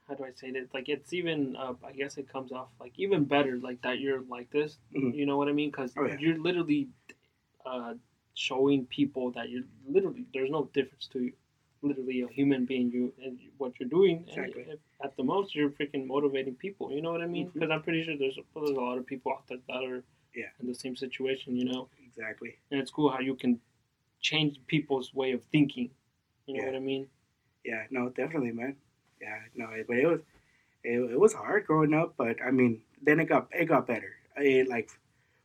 [0.08, 0.68] how do I say this?
[0.72, 4.22] Like, it's even, uh, I guess it comes off like even better, like that you're
[4.22, 4.78] like this.
[4.94, 5.14] Mhm.
[5.14, 5.70] You know what I mean?
[5.70, 6.16] Because Oh, yeah.
[6.18, 6.88] you're literally
[7.64, 7.94] uh,
[8.34, 11.32] showing people that you're literally there's no difference to you.
[11.82, 14.24] Literally a human being, you and what you're doing.
[14.28, 14.62] Exactly.
[14.70, 16.90] And at the most, you're freaking motivating people.
[16.92, 17.48] You know what I mean?
[17.52, 20.02] Because I'm pretty sure there's there's a lot of people out there that are
[20.34, 20.50] Yeah.
[20.60, 21.56] in the same situation.
[21.56, 22.56] You know Exactly.
[22.70, 23.60] and it's cool how you can
[24.20, 25.90] change people's way of thinking.
[26.46, 26.66] You know Yeah.
[26.66, 27.08] what I mean?
[27.64, 28.76] Yeah, no, definitely, man.
[29.20, 30.20] Yeah, no, but it was
[30.84, 34.16] it, it was hard growing up, but I mean, then it got it got better.
[34.36, 34.90] I like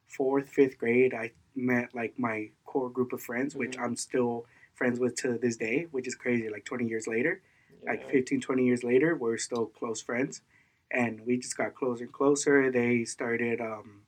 [0.07, 3.83] fourth, fifth grade, I met like my core group of friends, which Mhm.
[3.83, 4.45] I'm still
[4.75, 6.49] friends with to this day, which is crazy.
[6.49, 7.41] Like 20 years later,
[7.85, 8.09] like Yeah.
[8.09, 10.41] 15, 20 years later, we're still close friends,
[10.91, 12.71] and we just got closer and closer.
[12.71, 14.01] They started um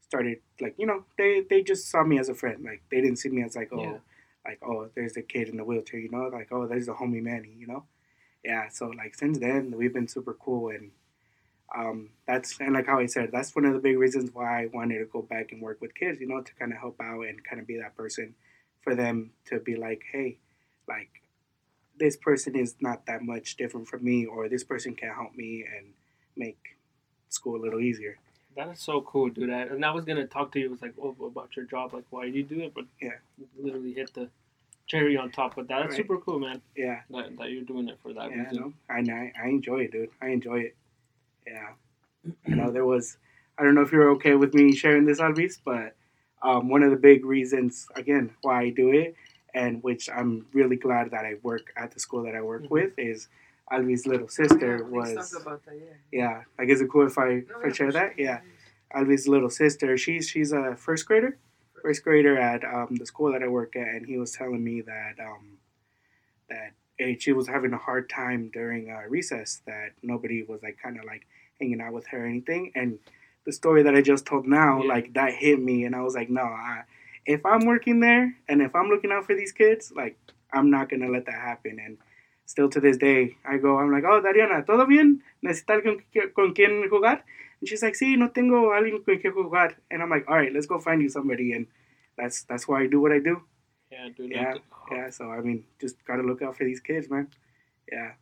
[0.00, 2.64] started like you know they they just saw me as a friend.
[2.64, 3.98] Like they didn't see me as like oh Yeah.
[4.44, 7.22] like oh there's the kid in the wheelchair, you know, like oh there's the homie
[7.22, 7.84] Manny, you know.
[8.44, 10.90] Yeah, so like since then we've been super cool and
[11.76, 14.66] um that's and like how I said that's one of the big reasons why I
[14.66, 17.22] wanted to go back and work with kids, you know, to kind of help out
[17.22, 18.34] and kind of be that person
[18.82, 20.38] for them to be like, hey,
[20.88, 21.22] like
[21.98, 25.64] this person is not that much different from me or this person can help me
[25.76, 25.88] and
[26.36, 26.76] make
[27.28, 28.18] school a little easier.
[28.56, 29.50] That is so cool, dude.
[29.50, 30.66] I, and I was gonna talk to you.
[30.66, 31.94] It was like, oh, about your job.
[31.94, 32.74] Like, why do you do it?
[32.74, 33.18] But Yeah.
[33.58, 34.30] literally hit the
[34.90, 35.54] cherry on top.
[35.56, 35.96] But that's Right.
[35.96, 36.60] super cool, man.
[36.76, 37.00] Yeah.
[37.10, 38.56] That, that you're doing it for that Yeah, reason.
[38.60, 40.10] no, I, I I enjoy it, dude.
[40.20, 40.76] I enjoy it.
[41.46, 41.70] Yeah.
[42.46, 43.16] You know, there was,
[43.58, 45.96] I don't know if you're okay with me sharing this, Alvis, but
[46.42, 49.14] um, one of the big reasons, again, why I do it,
[49.54, 52.70] and which I'm really glad that I work at the school that I work Mhm.
[52.70, 53.28] with, is
[53.72, 55.94] Alvis' little sister Yeah, was, talk about that, yeah.
[56.20, 58.16] yeah, like, is it cool if I, No, if I share for that?
[58.16, 58.24] sure.
[58.26, 58.40] Yeah.
[58.94, 61.38] Alvis' little sister, she's she's a first grader,
[61.82, 64.80] first grader at um, the school that I work at, and he was telling me
[64.82, 65.58] that um,
[66.48, 70.78] that eh, she was having a hard time during uh, recess, that nobody was like
[70.82, 71.26] kind of like
[71.60, 72.98] hanging out with her or anything, and
[73.46, 74.88] the story that I just told now, Yeah.
[74.88, 76.82] like that hit me, and I was like, no, I,
[77.26, 80.18] if I'm working there and if I'm looking out for these kids, like
[80.52, 81.98] I'm not gonna let that happen, and.
[82.46, 85.22] Still to this day, I go, I'm like, oh, Dariana, ¿todo bien?
[85.40, 86.02] ¿Necesitas con,
[86.34, 87.22] con quien jugar?
[87.60, 89.74] And she's like, sí, no tengo alguien con quien jugar.
[89.90, 91.52] And I'm like, all right, let's go find you somebody.
[91.52, 91.66] And
[92.16, 93.42] that's that's why I do what I do.
[93.90, 94.30] Yeah, dude.
[94.30, 94.54] Yeah,
[94.90, 97.28] Yeah, so I mean, just gotta look out for these kids, man.
[97.90, 98.12] Yeah,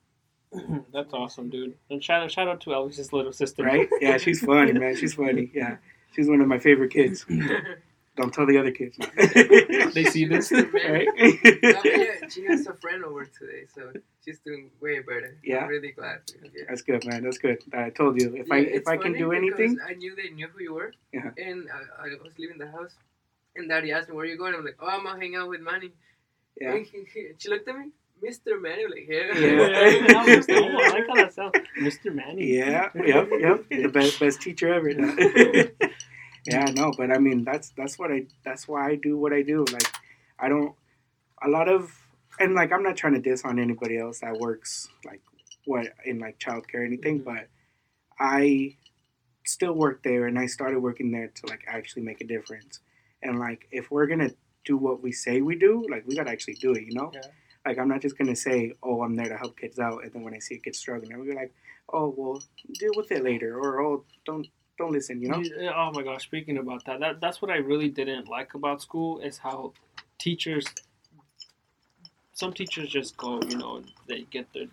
[0.92, 1.74] that's awesome, dude.
[1.90, 3.62] And shout out, shout out to Elvis's little sister.
[3.62, 3.88] right?
[4.00, 4.96] Yeah, she's funny, man.
[4.96, 5.50] She's funny.
[5.54, 5.76] Yeah,
[6.14, 7.26] she's one of my favorite kids.
[8.18, 8.96] Don't tell the other kids.
[9.94, 10.52] They see this.
[10.96, 11.08] right?
[11.16, 13.92] No, yeah, she has a friend over today, so
[14.24, 15.36] she's doing way better.
[15.42, 15.58] Yeah.
[15.64, 16.18] I'm really glad.
[16.42, 16.64] Yeah.
[16.68, 17.22] That's good, man.
[17.24, 17.58] That's good.
[17.72, 20.28] I told you if I if I can funny do because anything, I knew they
[20.30, 20.92] knew who you were.
[21.12, 21.30] Yeah.
[21.38, 22.94] And I, I was leaving the house,
[23.56, 25.60] and Daddy asked me, "Where you going?" I'm like, "Oh, I'm gonna hang out with
[25.60, 25.90] Manny."
[26.60, 27.86] yeah, And he- he- she looked at me,
[28.22, 28.60] Mr.
[28.60, 29.38] Manny, like, yeah.
[29.38, 30.18] Yeah.
[30.20, 31.50] I was- I like how.
[31.80, 32.14] Mr.
[32.14, 32.46] Manny.
[32.58, 33.58] yeah, yep, yep.
[33.70, 34.90] The best best teacher ever.
[36.48, 39.42] Yeah, no, but I mean that's that's what I that's why I do what I
[39.42, 39.64] do.
[39.72, 39.90] Like
[40.38, 40.74] I don't
[41.42, 41.92] a lot of
[42.40, 45.20] and like I'm not trying to diss on anybody else that works like
[45.64, 47.24] what in like childcare or anything, Mhm.
[47.24, 47.48] but
[48.18, 48.76] I
[49.44, 52.80] still work there and I started working there to like actually make a difference.
[53.22, 54.30] And like if we're gonna
[54.64, 57.10] do what we say we do, like we gotta actually do it, you know?
[57.14, 57.20] Yeah.
[57.66, 60.22] Like I'm not just gonna say, Oh, I'm there to help kids out and then
[60.22, 61.54] when I see a kid struggling, I'm gonna be like,
[61.92, 62.42] Oh well
[62.78, 64.46] deal with it later or oh don't
[64.78, 65.42] don't listen, you know?
[65.76, 66.22] Oh my gosh!
[66.24, 69.72] Speaking about that, that that's what I really didn't like about school is how
[70.18, 70.66] teachers.
[72.32, 74.66] Some teachers just go, you know, they get their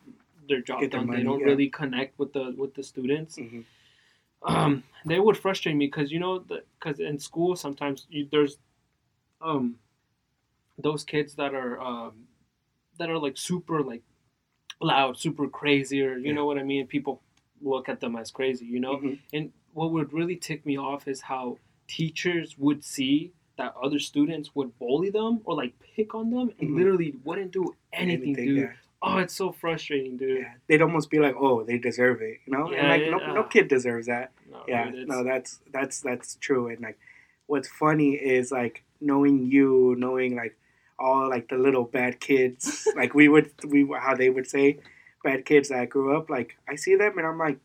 [0.47, 1.07] their job Get their done.
[1.07, 1.47] money, they don't yeah.
[1.47, 3.37] really connect with the with the students.
[3.37, 3.61] hmm
[4.43, 8.57] Um, they would frustrate me because you know, because in school sometimes you, there's,
[9.41, 9.79] um,
[10.77, 12.27] those kids that are um,
[12.99, 14.03] that are like super like
[14.81, 16.33] loud, super crazy, or you Yeah.
[16.33, 16.85] know what I mean.
[16.87, 17.21] People
[17.61, 18.97] look at them as crazy, you know.
[18.97, 19.19] Mhm.
[19.33, 21.57] And what would really tick me off is how
[21.87, 26.69] teachers would see that other students would bully them or like pick on them and
[26.71, 26.75] Mhm.
[26.75, 28.57] literally wouldn't do anything, dude.
[28.57, 28.73] yeah.
[29.01, 30.39] Oh, it's so frustrating, dude.
[30.39, 30.53] yeah.
[30.67, 32.71] They'd almost be like, "Oh, they deserve it," you know.
[32.71, 33.33] Yeah, and like, no, yeah.
[33.33, 34.31] no kid deserves that.
[34.49, 36.67] No, yeah, dude, no, that's that's that's true.
[36.69, 36.97] And like,
[37.45, 40.55] what's funny is like knowing you, knowing like
[40.97, 44.79] all like the little bad kids, like we would we how they would say
[45.23, 46.29] bad kids that I grew up.
[46.29, 47.59] Like I see them and I'm like,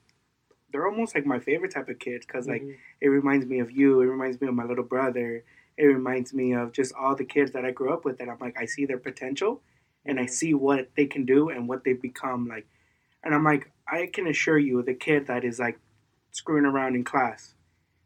[0.73, 2.77] they're almost like my favorite type of kids because like Mhm.
[3.01, 4.01] it reminds me of you.
[4.01, 5.45] It reminds me of my little brother.
[5.77, 8.18] It reminds me of just all the kids that I grew up with.
[8.18, 9.62] That I'm like, I see their potential,
[10.05, 10.31] and I Mhm.
[10.31, 12.47] see what they can do and what they've become.
[12.47, 12.66] Like,
[13.23, 15.79] and I'm like, I can assure you, the kid that is like
[16.31, 17.55] screwing around in class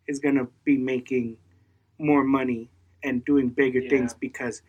[0.06, 1.36] is gonna be making
[1.98, 2.70] more money
[3.02, 3.90] and doing bigger Yeah.
[3.90, 4.62] things because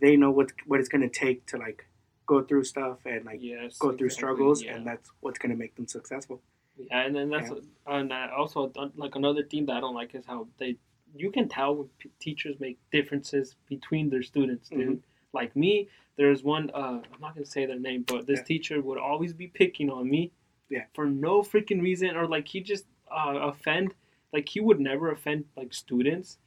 [0.00, 1.86] they know what what it's gonna take to like
[2.26, 4.74] go through stuff and like yes, go through exactly, struggles, yeah.
[4.76, 6.42] and that's what's gonna make them successful.
[6.78, 7.50] Yeah, and then that's
[7.86, 10.76] and uh, also like another thing that I don't like is how they
[11.14, 14.88] you can tell when p- teachers make differences between their students, dude.
[14.88, 15.00] Mhm.
[15.32, 18.44] Like me, there's one uh, I'm not gonna say their name, but this Yeah.
[18.44, 20.30] teacher would always be picking on me,
[20.68, 20.84] Yeah.
[20.94, 23.94] for no freaking reason, or like he just uh, offend,
[24.32, 26.38] like he would never offend like students,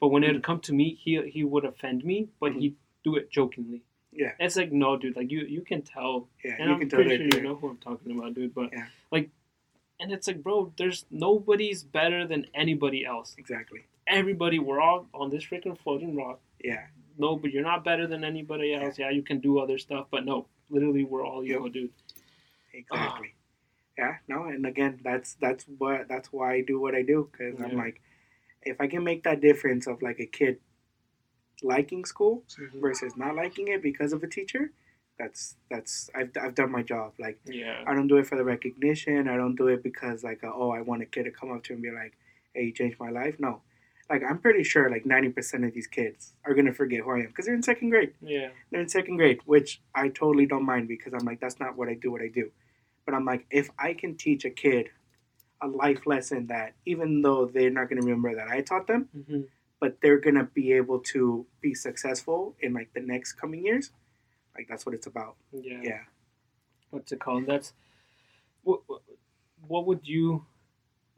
[0.00, 0.32] but when it Mhm.
[0.34, 2.60] would come to me, he he would offend me, but Mhm.
[2.60, 3.82] he'd do it jokingly.
[4.10, 4.32] Yeah.
[4.40, 5.16] It's like no, dude.
[5.16, 7.56] Like you, you can tell Yeah, and you I'm can tell pretty sure you know
[7.56, 8.54] who I'm talking about, dude.
[8.54, 8.88] But Yeah.
[9.12, 9.30] like,
[10.00, 13.34] and it's like, bro, there's nobody's better than anybody else.
[13.38, 13.86] Exactly.
[14.06, 16.40] Everybody, we're all on this freaking floating rock.
[16.62, 16.86] Yeah.
[17.18, 18.98] No, but you're not better than anybody else.
[18.98, 21.56] Yeah, you can do other stuff, but no, literally, we're all Yep.
[21.56, 21.90] equal, dude.
[22.72, 23.34] Exactly.
[23.98, 24.16] Yeah.
[24.28, 24.44] No.
[24.44, 28.00] And again, that's that's what that's why I do what I do because I'm like,
[28.62, 30.58] if I can make that difference of like a kid
[31.62, 32.80] liking school mm-hmm.
[32.80, 34.70] versus not liking it because of a teacher,
[35.18, 37.12] that's that's I've I've done my job.
[37.18, 39.28] Like Yeah, I don't do it for the recognition.
[39.28, 41.64] I don't do it because like uh, oh I want a kid to come up
[41.64, 42.14] to me and be like,
[42.54, 43.36] hey, you changed my life.
[43.38, 43.62] No.
[44.10, 47.26] Like I'm pretty sure like 90% of these kids are gonna forget who I am
[47.26, 48.14] because they're in second grade.
[48.22, 51.76] yeah, they're in second grade, which I totally don't mind because I'm like, that's not
[51.76, 52.50] what I do, what I do.
[53.04, 54.88] But I'm like, if I can teach a kid
[55.60, 59.08] a life lesson that even though they're not going to remember that I taught them,
[59.12, 59.42] hmm
[59.80, 63.92] but they're going to be able to be successful in like the next coming years,
[64.58, 65.36] like that's what it's about.
[65.52, 65.80] yeah.
[65.82, 66.00] Yeah.
[66.90, 67.46] What's it called?
[67.46, 67.72] That's
[68.62, 68.80] what.
[69.66, 70.44] What, would you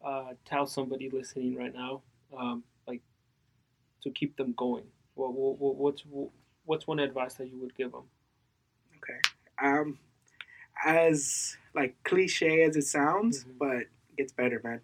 [0.02, 2.00] uh, tell somebody listening right now,
[2.36, 3.02] um, like,
[4.02, 4.84] to keep them going?
[5.14, 6.02] What, what, what's
[6.64, 8.04] what's one advice that you would give them?
[8.96, 9.20] Okay.
[9.62, 9.98] Um,
[10.84, 13.58] as like cliche as it sounds, Mhm.
[13.58, 14.80] but it gets better, man.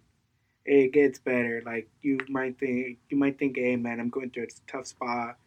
[0.65, 1.63] It gets better.
[1.65, 5.39] Like you might think, you might think, hey, man, I'm going through a tough spot,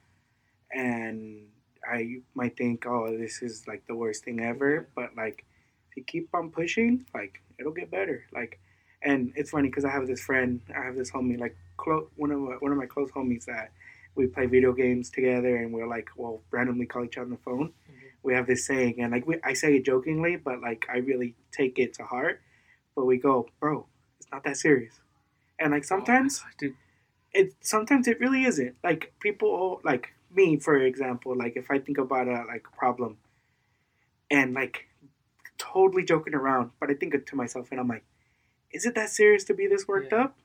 [0.73, 1.47] and
[1.89, 4.89] I might think, oh, this is like the worst thing ever.
[4.95, 5.45] But like,
[5.91, 8.25] if you keep on pushing, like it'll get better.
[8.33, 8.59] Like,
[9.03, 12.31] and it's funny because I have this friend, I have this homie, like close one
[12.31, 13.73] of my, one of my close homies that
[14.15, 17.37] we play video games together, and we're like, well, randomly call each other on the
[17.39, 17.73] phone
[18.23, 21.35] we have this saying, and like we, I say it jokingly, but like I really
[21.53, 22.41] take it to heart.
[22.95, 23.87] But we go, bro,
[24.19, 25.01] it's not that serious.
[25.59, 26.69] And like sometimes Oh,
[27.33, 28.77] it, sometimes it really isn't.
[28.83, 33.19] Like people, like me, for example, like if I think about a like problem,
[34.31, 34.87] and like
[35.59, 38.05] totally joking around, but I think to myself, and I'm like,
[38.73, 40.25] is it that serious to be this worked Yeah.
[40.25, 40.37] up?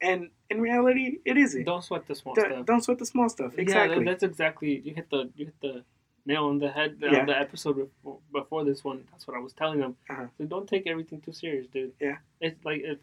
[0.00, 1.64] And in reality, it isn't.
[1.64, 2.66] don't sweat the small stuff.
[2.66, 3.52] don't sweat the small stuff.
[3.58, 3.98] Exactly.
[3.98, 5.84] that, that's exactly you hit the you hit the
[6.26, 7.24] nail on the head on Yeah.
[7.24, 9.04] the episode before, before this one.
[9.10, 9.96] That's what I was telling them.
[10.10, 10.26] Uh-huh.
[10.36, 11.92] So don't take everything too serious, dude.
[12.00, 12.16] Yeah.
[12.40, 12.98] it's like if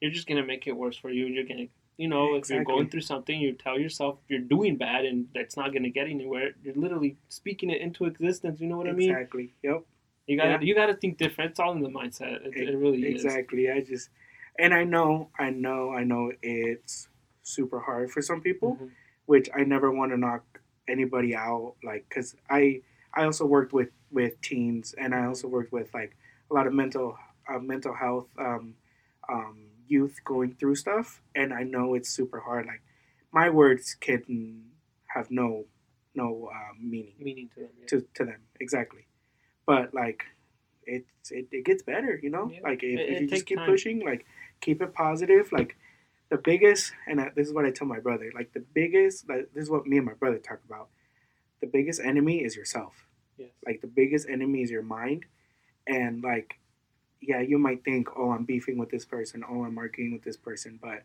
[0.00, 1.26] you're just gonna make it worse for you.
[1.26, 4.76] And you're gonna, you know, if you're going through something, you tell yourself you're doing
[4.76, 6.50] bad and that's not gonna get anywhere.
[6.62, 8.60] You're literally speaking it into existence.
[8.60, 9.10] You know what I mean?
[9.10, 9.54] exactly.
[9.62, 9.82] Yep.
[10.26, 10.60] You gotta Yeah.
[10.60, 11.52] you gotta think different.
[11.52, 12.46] It's all in the mindset.
[12.46, 13.24] It, it really is.
[13.24, 14.10] exactly i just
[14.58, 17.08] and i know i know i know it's
[17.42, 18.90] super hard for some people Mhm.
[19.26, 20.44] which i never want to knock
[20.88, 22.80] anybody out like because i
[23.14, 26.16] i also worked with with teens and i also worked with like
[26.50, 27.16] a lot of mental
[27.48, 28.74] uh, mental health um,
[29.28, 32.82] um, youth going through stuff and i know it's super hard like
[33.32, 34.62] my words can
[35.06, 35.64] have no
[36.14, 37.70] no uh, meaning Meaning to them.
[37.80, 37.86] Yeah.
[37.88, 39.06] to, to them exactly
[39.66, 40.24] but like
[40.84, 42.60] it's it, it gets better you know Yeah.
[42.62, 43.68] like if, It- if you just keep time.
[43.68, 44.24] pushing like
[44.60, 45.76] keep it positive like
[46.30, 49.50] the biggest and I, this is what i tell my brother like the biggest like
[49.54, 50.88] this is what me and my brother talk about
[51.60, 52.94] the biggest enemy is yourself
[53.38, 53.50] Yes.
[53.66, 55.26] like the biggest enemy is your mind
[55.86, 56.58] and like
[57.26, 60.36] yeah you might think oh i'm beefing with this person oh i'm arguing with this
[60.36, 61.02] person but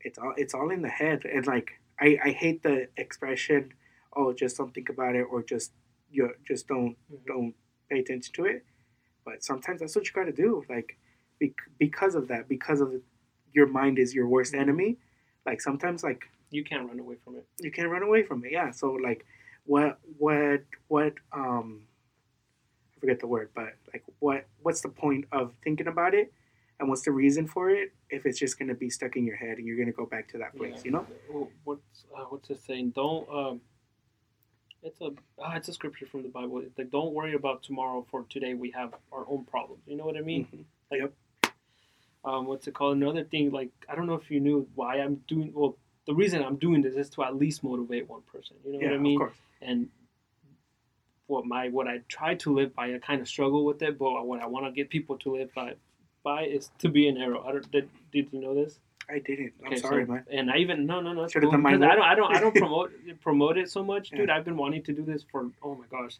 [0.00, 3.72] it's all it's all in the head and like i i hate the expression
[4.16, 5.72] oh just don't think about it or just
[6.10, 7.26] you just don't Mhm.
[7.26, 7.54] don't
[7.88, 8.64] pay attention to it.
[9.24, 10.64] But sometimes that's what you got to do.
[10.68, 10.96] Like
[11.40, 12.94] bec- because of that, because of
[13.52, 14.60] your mind is your worst Mhm.
[14.60, 14.98] enemy.
[15.46, 17.46] Like sometimes like You can't run away from it.
[17.60, 18.50] you can't run away from it.
[18.52, 18.70] Yeah.
[18.72, 19.24] So like,
[19.66, 21.82] what what what um,
[23.00, 26.32] forget the word, but like what what's the point of thinking about it,
[26.78, 29.58] and what's the reason for it if it's just gonna be stuck in your head
[29.58, 30.82] and you're gonna go back to that place, Yeah.
[30.84, 31.06] you know?
[31.64, 32.90] What's uh, what's it saying?
[32.90, 33.60] Don't um.
[34.82, 36.58] It's a ah, it's a scripture from the Bible.
[36.58, 39.82] It's like don't worry about tomorrow, for today we have our own problems.
[39.86, 40.46] You know what I mean?
[40.46, 40.64] Mhm.
[40.90, 41.12] Like, Yep.
[42.22, 42.96] Um, what's it called?
[42.98, 45.52] Another thing, like I don't know if you knew why I'm doing.
[45.54, 45.76] Well,
[46.06, 48.56] the reason I'm doing this is to at least motivate one person.
[48.64, 49.20] You know Yeah, what I mean?
[49.20, 49.36] of course.
[49.62, 49.88] and
[51.30, 53.98] what my what I try to live by, I kind of struggle with it.
[53.98, 55.74] But what I want to get people to live by,
[56.24, 57.42] by is to be an arrow.
[57.46, 58.78] I don't, did, did you know this?
[59.08, 59.52] I didn't.
[59.62, 60.24] I'm Okay, sorry, so- man.
[60.30, 61.26] And I even no no no.
[61.28, 64.10] cool, done my because I don't I don't I don't promote promote it so much,
[64.10, 64.28] dude.
[64.28, 64.36] Yeah.
[64.36, 66.16] I've been wanting to do this for oh my gosh,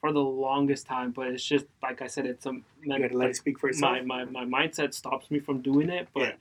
[0.00, 1.12] for the longest time.
[1.12, 2.50] But it's just like I said, it's a
[2.82, 3.92] You gotta let it speak for itself.
[4.04, 6.08] my, my my mindset stops me from doing it.
[6.14, 6.32] But Yeah.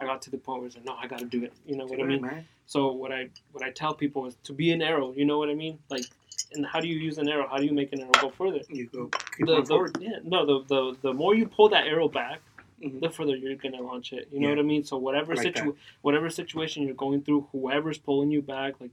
[0.00, 1.52] I got to the point where I like, no, I got to do it.
[1.64, 2.22] You know what I mean?
[2.22, 2.44] man.
[2.66, 5.12] So what I what I tell people is to be an arrow.
[5.16, 5.78] You know what I mean?
[5.90, 6.06] Like,
[6.54, 7.46] and how do you use an arrow?
[7.48, 8.60] How do you make an arrow go further?
[8.68, 9.96] You go keep The, on the, forward.
[10.00, 12.40] yeah, no, the, the the more you pull that arrow back,
[12.82, 13.00] Mhm.
[13.00, 14.28] the further you're gonna launch it.
[14.32, 14.54] You know Yeah.
[14.56, 14.84] what I mean?
[14.84, 18.90] So whatever like situ whatever situation you're going through, whoever's pulling you back, like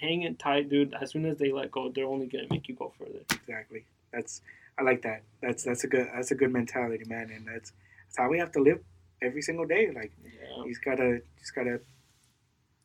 [0.00, 0.94] hang it tight, dude.
[0.94, 3.20] As soon as they let go, they're only gonna make you go further.
[3.32, 3.84] Exactly.
[4.12, 4.42] That's
[4.78, 5.22] I like that.
[5.40, 7.30] That's that's a good that's a good mentality, man.
[7.30, 7.72] And that's
[8.06, 8.80] that's how we have to live
[9.22, 9.90] every single day.
[9.90, 10.64] Like Yeah.
[10.64, 11.80] you just gotta just gotta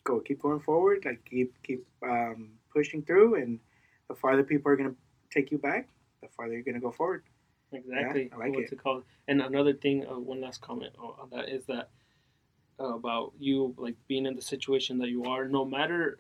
[0.04, 1.04] go keep going forward.
[1.06, 3.60] Like keep keep um, pushing through, and
[4.08, 4.96] the farther people are gonna
[5.32, 5.90] take you back,
[6.22, 7.24] the farther you're gonna go forward.
[7.72, 8.30] Exactly.
[8.34, 8.82] I like What's it.
[8.82, 9.04] called?
[9.28, 11.90] And another thing, uh, one last comment on on that is that
[12.80, 15.48] uh, about you like being in the situation that you are.
[15.48, 16.20] No matter,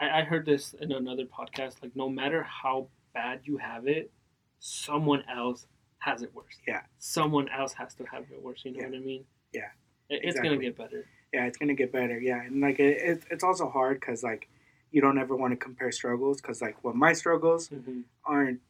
[0.00, 1.82] I, I heard this in another podcast.
[1.82, 4.10] Like no matter how bad you have it,
[4.58, 5.66] someone else
[5.98, 6.54] has it worse.
[6.66, 6.82] Yeah.
[6.98, 8.62] Someone else has to have it worse.
[8.64, 8.86] You know Yeah.
[8.88, 9.24] what I mean?
[9.52, 9.68] Yeah.
[10.08, 11.06] It, it's gonna get better.
[11.32, 12.18] Yeah, it's gonna get better.
[12.18, 14.48] Yeah, and like it, it it's also hard because like
[14.92, 18.60] you don't ever want to compare struggles because like well my struggles hmm aren't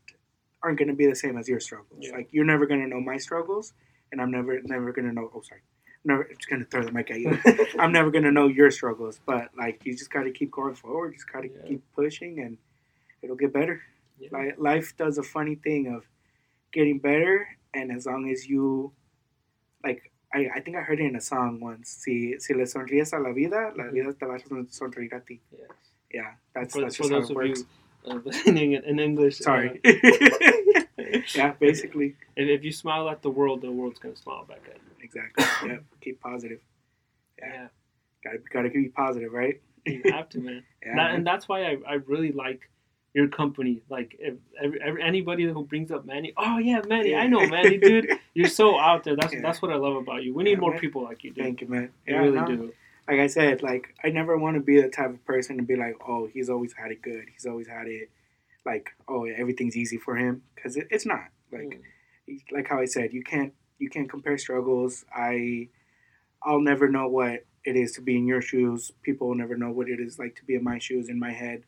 [0.62, 2.00] aren't gonna be the same as your struggles.
[2.06, 2.12] Yeah.
[2.16, 3.72] Like you're never gonna know my struggles,
[4.12, 5.30] and I'm never never gonna know.
[5.34, 5.62] Oh, sorry.
[6.04, 7.38] Never, I'm just gonna throw the mic at you.
[7.78, 11.14] I'm never gonna know your struggles, but like you just gotta keep going forward.
[11.14, 11.66] Just gotta Yeah.
[11.68, 12.58] keep pushing, and
[13.22, 13.80] it'll get better.
[14.18, 14.28] Yeah.
[14.32, 16.04] Like life does a funny thing of
[16.72, 18.92] getting better, and as long as you,
[19.84, 21.88] like I, I think I heard it in a song once.
[21.88, 23.92] Si si le sonríes a la vida, la Mhm.
[23.92, 25.40] vida te va a son- sonreír a ti.
[25.52, 25.68] Yes.
[26.12, 27.60] Yeah, that's For, that's for those of works.
[28.04, 29.80] you uh, in, in English, uh, Sorry.
[31.34, 34.76] yeah, basically, if, if you smile at the world, the world's gonna smile back at
[34.76, 35.04] you.
[35.04, 35.44] exactly.
[35.68, 36.60] Yeah, keep positive.
[37.38, 37.52] Yeah.
[37.52, 37.66] Yeah.
[38.24, 39.60] Gotta gotta be positive, right?
[39.86, 40.62] You have to, man.
[40.84, 42.68] Yeah, That- and that's why I, I really like
[43.14, 43.82] your company.
[43.88, 47.76] Like if every, every, anybody who brings up Manny, oh yeah, Manny, I know Manny,
[47.78, 48.10] dude.
[48.34, 49.16] You're so out there.
[49.16, 49.40] That's Yeah.
[49.42, 50.34] that's what I love about you.
[50.34, 50.80] We need Yeah, more man.
[50.80, 51.44] people like you, dude.
[51.44, 51.90] Thank you, man.
[52.06, 52.72] We Yeah, really no, do.
[53.10, 55.76] Like I said, like I never want to be the type of person to be
[55.76, 57.26] like, oh, he's always had it good.
[57.32, 58.10] He's always had it,
[58.64, 61.26] like, oh, everything's easy for him, because it, it's not.
[61.52, 61.80] Like,
[62.28, 62.42] Mm.
[62.52, 65.04] like how I said, you can't you can't compare struggles.
[65.14, 65.68] I,
[66.42, 68.92] I'll never know what it is to be in your shoes.
[69.02, 71.32] People will never know what it is like to be in my shoes, in my
[71.32, 71.64] head.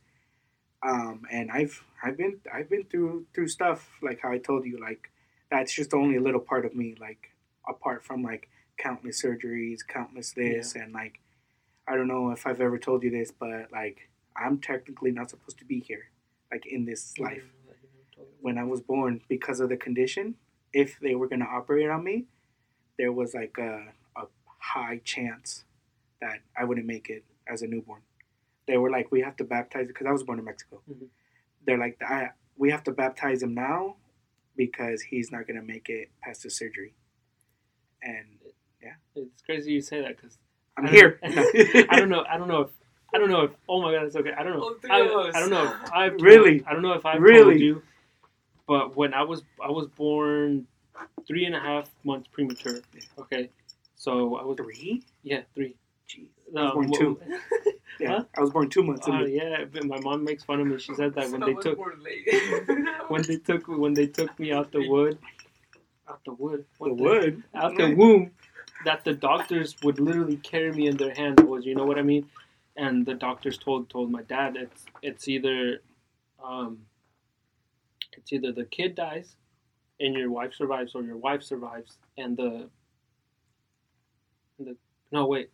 [0.82, 4.78] Um, and I've I've been I've been through through stuff like how I told you.
[4.80, 5.11] Like
[5.51, 6.97] that's just only a little part of me.
[7.01, 7.30] Like
[7.68, 11.20] apart from like countless surgeries, countless this, and like
[11.93, 15.59] I don't know if I've ever told you this, but like I'm technically not supposed
[15.59, 16.09] to be here,
[16.51, 17.45] like in this life
[18.40, 20.36] when I was born because of the condition.
[20.72, 22.24] If they were gonna operate on me,
[22.97, 24.24] there was like a, a
[24.59, 25.64] high chance
[26.22, 28.01] that I wouldn't make it as a newborn.
[28.66, 30.80] They were like, we have to baptize because I was born in Mexico.
[30.90, 31.09] Mhm.
[31.66, 33.97] They're like, I, we have to baptize him now
[34.57, 36.95] because he's not gonna make it past the surgery.
[38.03, 38.38] And
[38.82, 40.38] yeah, It's crazy you say that because
[40.76, 41.18] I'm I here.
[41.22, 42.24] don't- I don't know.
[42.28, 42.70] I don't know if.
[43.14, 43.50] I don't know if.
[43.68, 44.32] Oh my god, it's okay.
[44.36, 44.62] I don't know.
[44.62, 45.30] All I.
[45.34, 46.64] I don't know if I've told- Really?
[46.66, 47.54] I don't know if I've Really?
[47.54, 47.82] told you.
[48.66, 50.66] But when I was I was born
[51.26, 52.80] three and a half months premature.
[53.18, 53.50] Okay,
[53.96, 55.02] so I was Three?
[55.22, 55.74] yeah three.
[56.08, 56.28] Jeez.
[56.52, 57.20] No, born mo- two.
[58.00, 58.24] Yeah, Huh?
[58.36, 60.78] I was born two months Oh yeah, but my mom makes fun of me.
[60.78, 61.92] She said that when they took more
[63.08, 65.18] when they took when they took me out the wood,
[66.08, 67.42] out the wood, the what wood.
[67.54, 68.30] out the womb,
[68.84, 71.40] that the doctors would literally carry me in their hands.
[71.42, 72.28] Was you know what I mean?
[72.76, 75.82] And the doctors told told my dad it's it's either,
[76.42, 76.78] um,
[78.16, 79.36] it's either the kid dies,
[80.00, 82.68] and your wife survives, or your wife survives, and the,
[84.58, 84.76] the
[85.10, 85.50] no wait,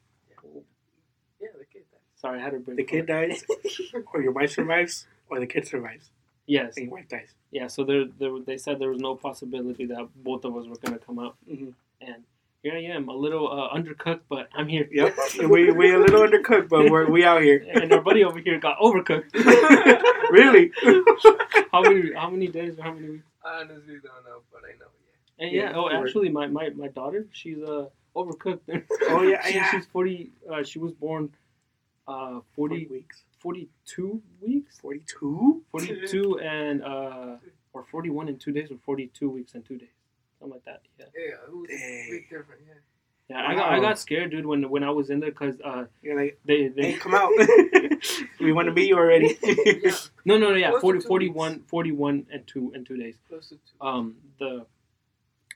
[1.40, 1.82] yeah, the kid.
[2.16, 2.76] sorry I had a brain.
[2.76, 3.44] The kid dies,
[4.12, 6.10] or your wife survives, or the kid survives.
[6.46, 6.76] Yes.
[6.78, 7.28] and you wiped eyes.
[7.50, 7.66] Yeah.
[7.66, 10.98] So there, there, they said there was no possibility that both of us were gonna
[10.98, 11.74] come out, Mhm.
[12.00, 12.24] and
[12.62, 14.88] here I am, a little uh, undercooked, but I'm here.
[14.90, 15.16] Yep,
[15.48, 17.64] we we a little undercooked, but we're we out here.
[17.72, 19.32] and our buddy over here got overcooked.
[20.30, 20.72] really?
[21.72, 22.12] how many?
[22.14, 23.24] How many days or how many weeks?
[23.44, 24.86] I honestly don't know, but I know.
[25.38, 25.70] And yeah.
[25.70, 25.92] Yeah, oh, word.
[26.06, 27.86] actually, my, my, my daughter, she's uh
[28.16, 28.61] overcooked.
[29.09, 29.70] Oh, yeah, She- yeah.
[29.70, 30.32] She's forty.
[30.52, 31.30] Uh, she was born,
[32.09, 33.22] uh, 40, weeks.
[33.40, 35.62] 42 weeks, Forty-two.
[35.70, 37.36] forty two and uh,
[37.72, 39.94] or forty one in two days, or forty two weeks and two days,
[40.39, 40.82] something like that.
[40.99, 41.07] Yeah.
[41.16, 42.07] Yeah, it was Dang.
[42.11, 42.61] big different.
[42.66, 42.74] Yeah.
[43.30, 45.84] Yeah, I got I got scared, dude, when when I was in there, cause uh
[46.03, 47.30] You're like, they hey, they come out.
[48.41, 49.36] we want to meet you already.
[49.43, 49.93] yeah,
[50.24, 53.16] no no no yeah Close 40, 41, 41 and two and two days.
[53.28, 53.86] close to two.
[53.86, 54.64] um the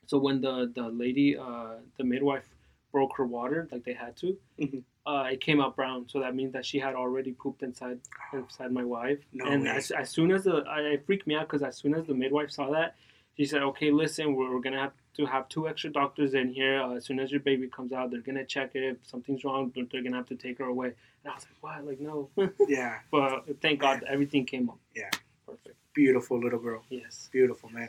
[0.07, 2.45] so when the the lady uh the midwife
[2.91, 4.83] broke her water like they had to Mhm.
[5.07, 7.99] uh it came out brown so that means that she had already pooped inside
[8.35, 9.70] inside my wife No and way.
[9.70, 12.12] as, as soon as the I, it freaked me out because as soon as the
[12.12, 12.97] midwife saw that
[13.37, 16.80] she said okay listen we're, we're gonna have to have two extra doctors in here
[16.80, 19.70] uh, as soon as your baby comes out they're gonna check it if something's wrong
[19.74, 20.89] they're, they're gonna have to take her away
[21.24, 22.28] and i was like what like no
[22.68, 25.11] yeah, but thank god everything came up Yeah.
[25.47, 26.83] perfect beautiful little girl.
[26.89, 27.89] yes Beautiful man.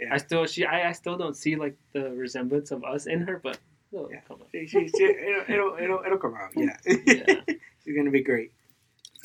[0.00, 0.14] Yeah.
[0.14, 3.40] I still she I, I still don't see like the resemblance of us in her,
[3.42, 3.58] but
[3.92, 4.20] it'll Yeah.
[4.28, 4.48] come up.
[4.52, 6.50] She, she, she, it'll, it'll, it'll, it'll come out.
[6.56, 6.76] Yeah.
[7.06, 7.40] Yeah.
[7.84, 8.52] She's gonna be great.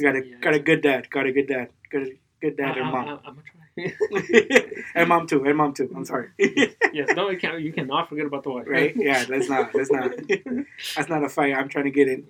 [0.02, 0.38] Got a Yeah.
[0.42, 1.10] got a good dad.
[1.12, 1.70] Got a good dad.
[1.92, 3.08] Good good dad I, and mom.
[3.08, 4.74] I, I'm gonna try.
[4.96, 5.44] and mom too.
[5.46, 5.92] And mom too.
[5.96, 6.30] I'm sorry.
[6.38, 7.62] yes, no, you can't.
[7.62, 8.66] You cannot forget about the wife.
[8.68, 8.94] right?
[8.96, 9.26] Yeah.
[9.30, 9.74] Let's not.
[9.74, 10.12] Let's not.
[10.96, 12.26] That's not a fight I'm trying to get in.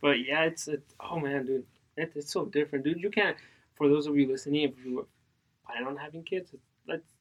[0.00, 1.66] but yeah, it's it's oh man, dude,
[1.96, 3.00] it, it's so different, dude.
[3.00, 3.36] You can't.
[3.74, 5.06] For those of you listening, if you
[5.66, 7.12] plan on having kids, it's it's,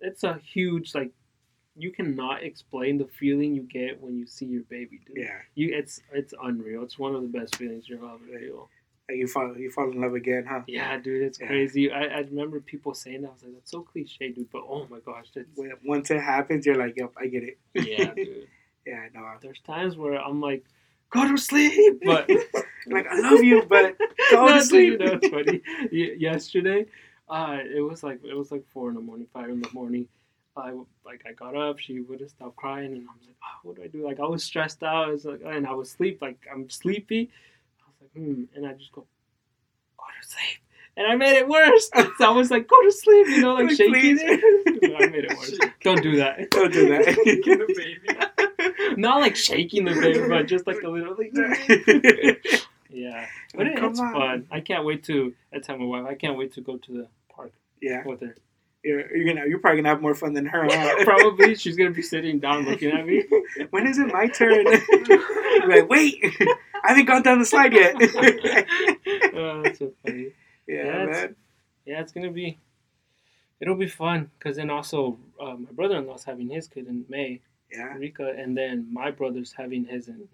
[0.00, 1.10] it's a huge like.
[1.76, 5.16] You cannot explain the feeling you get when you see your baby, dude.
[5.16, 5.38] yeah.
[5.54, 6.82] You, it's it's unreal.
[6.82, 8.68] It's one of the best feelings you'll ever feel.
[9.12, 10.62] You fall you fall in love again, huh?
[10.66, 11.46] Yeah, dude, it's Yeah.
[11.46, 11.90] crazy.
[11.92, 13.28] I, I remember people saying that.
[13.28, 14.50] I was like, that's so cliche, dude.
[14.50, 17.58] But oh my gosh, that's When, once it happens, you're like, yep, I get it.
[17.74, 18.46] yeah, dude.
[18.86, 19.06] yeah.
[19.14, 19.26] No.
[19.40, 20.64] There's times where I'm like,
[21.10, 22.28] go to sleep, but
[22.86, 23.96] like I love you, but
[24.30, 24.92] go No, to sleep.
[24.92, 25.60] You know, it's funny.
[25.90, 26.86] Ye- yesterday,
[27.28, 30.06] uh, it was like it was like four in the morning, five in the morning.
[30.56, 30.72] I
[31.06, 31.78] like I got up.
[31.78, 34.04] She wouldn't stop crying, and I was like, oh, what do I do?
[34.04, 35.08] Like I was stressed out.
[35.08, 37.30] I was like, and I was sleep like I'm sleepy.
[38.14, 39.06] I was like, hmm, and I just go,
[39.96, 40.58] go to sleep.
[40.96, 41.88] And I made it worse.
[42.18, 44.96] So I was like, go to sleep, you know, like Like, shaking it.
[45.00, 45.58] I made it worse.
[45.82, 46.50] Don't do that.
[46.50, 47.04] Don't do that.
[47.44, 49.00] Get the baby.
[49.00, 51.32] Not like shaking the baby, but just like a little like
[52.90, 53.26] Yeah.
[53.54, 54.12] But it, Come it's on.
[54.12, 54.46] fun.
[54.50, 57.08] I can't wait to I tell my wife, I can't wait to go to the
[57.34, 58.04] park yeah.
[58.04, 58.34] with her.
[58.82, 60.64] You're, you're gonna you're probably gonna have more fun than her.
[60.70, 60.94] Huh?
[61.04, 63.24] Probably she's gonna be sitting down looking at me.
[63.70, 64.64] when is it my turn?
[65.68, 66.14] Like, wait,
[66.84, 67.94] I haven't gone down the slide yet.
[69.34, 70.28] oh, that's so funny.
[70.66, 71.36] yeah, Yeah, it's- man.
[71.84, 72.58] Yeah, it's gonna be
[73.60, 77.94] it'll be fun because then also uh, my brother-in-law's having his kid in May, Yeah,
[77.98, 80.26] Rika, and then my brother's having his in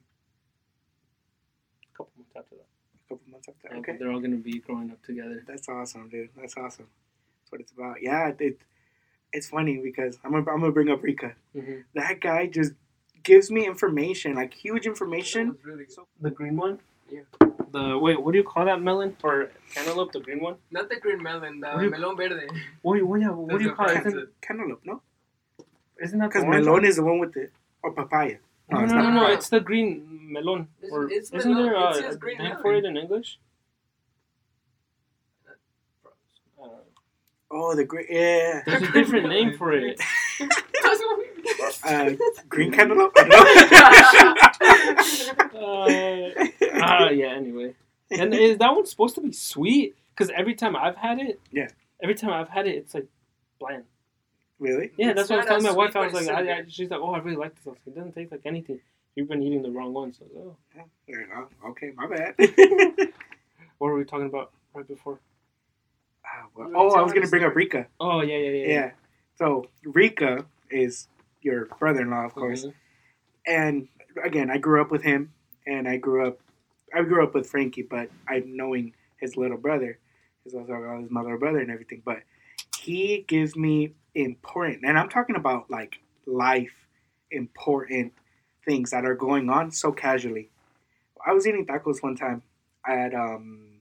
[1.83, 2.67] a couple months after that.
[3.05, 3.69] a couple months after.
[3.69, 5.43] And Okay, They're all gonna be growing up together.
[5.47, 6.29] that's awesome, dude.
[6.37, 6.87] That's awesome.
[7.47, 8.03] That's what it's about.
[8.03, 8.59] Yeah, it,
[9.33, 11.33] it's funny because I'm gonna, I'm gonna bring up Rika.
[11.53, 12.73] hmm That guy just
[13.23, 15.57] gives me information, like huge information.
[15.63, 16.05] Really good.
[16.21, 16.81] The green one.
[17.09, 17.21] Yeah.
[17.71, 20.11] The wait, what do you call that melon or cantaloupe?
[20.11, 20.57] The green one.
[20.73, 22.49] Not the green melon, the you- melon verde.
[22.83, 24.03] What, what, yeah, what do you call the it?
[24.03, 24.07] price.
[24.15, 25.03] Isn't, Cantaloupe, no?
[26.03, 26.85] isn't that Because melon one?
[26.85, 27.49] is the one with the
[27.85, 28.39] or papaya.
[28.71, 29.33] No, it's no, no, not no.
[29.35, 30.67] It's the green melon.
[30.83, 31.67] It's- Or it's isn't melon.
[31.73, 32.63] there It a, says a green name melon.
[32.63, 33.39] for it in English?
[36.61, 36.69] Uh,
[37.51, 38.07] Oh, the green.
[38.11, 38.63] Yeah.
[38.67, 40.01] there's a different name for it.
[40.41, 41.27] That's what we-
[41.85, 42.15] Uh,
[42.49, 43.15] green cantaloupe.
[45.57, 46.31] Uh,
[46.83, 47.29] ah, yeah.
[47.35, 47.75] Anyway,
[48.11, 49.97] and is that one supposed to be sweet?
[50.11, 51.69] Because every time I've had it, Yeah.
[52.03, 53.07] Every time I've had it, it's like
[53.59, 53.85] bland.
[54.59, 54.91] really?
[54.99, 55.97] Yeah, It's that's what I was telling my wife.
[55.97, 57.67] I was like, I, I, she's like, oh, I really like this.
[57.67, 58.81] I like, it doesn't taste like anything.
[59.15, 60.13] You've been eating the wrong one.
[60.13, 60.57] So, oh.
[61.09, 62.35] Yeah, oh, okay, my bad.
[63.79, 65.19] what were we talking about right before?
[66.55, 67.55] Well- oh, I was gonna the bring up.
[67.55, 67.87] Rika.
[68.01, 68.67] Oh yeah, yeah, yeah.
[68.67, 68.91] Yeah.
[69.37, 71.09] So Rika is
[71.43, 72.65] your brother-in-law, of course.
[72.67, 72.75] Mhm.
[73.47, 73.89] And
[74.23, 75.33] again, I grew up with him,
[75.67, 76.41] and I grew up,
[76.95, 79.99] I grew up with Frankie, but I knowing his little brother,
[80.45, 82.03] his also his mother brother and everything.
[82.05, 82.23] But
[82.79, 86.87] he gives me important, and I'm talking about like life
[87.31, 88.13] important
[88.65, 90.51] things that are going on so casually.
[91.25, 92.43] I was eating tacos one time
[92.87, 93.76] at um,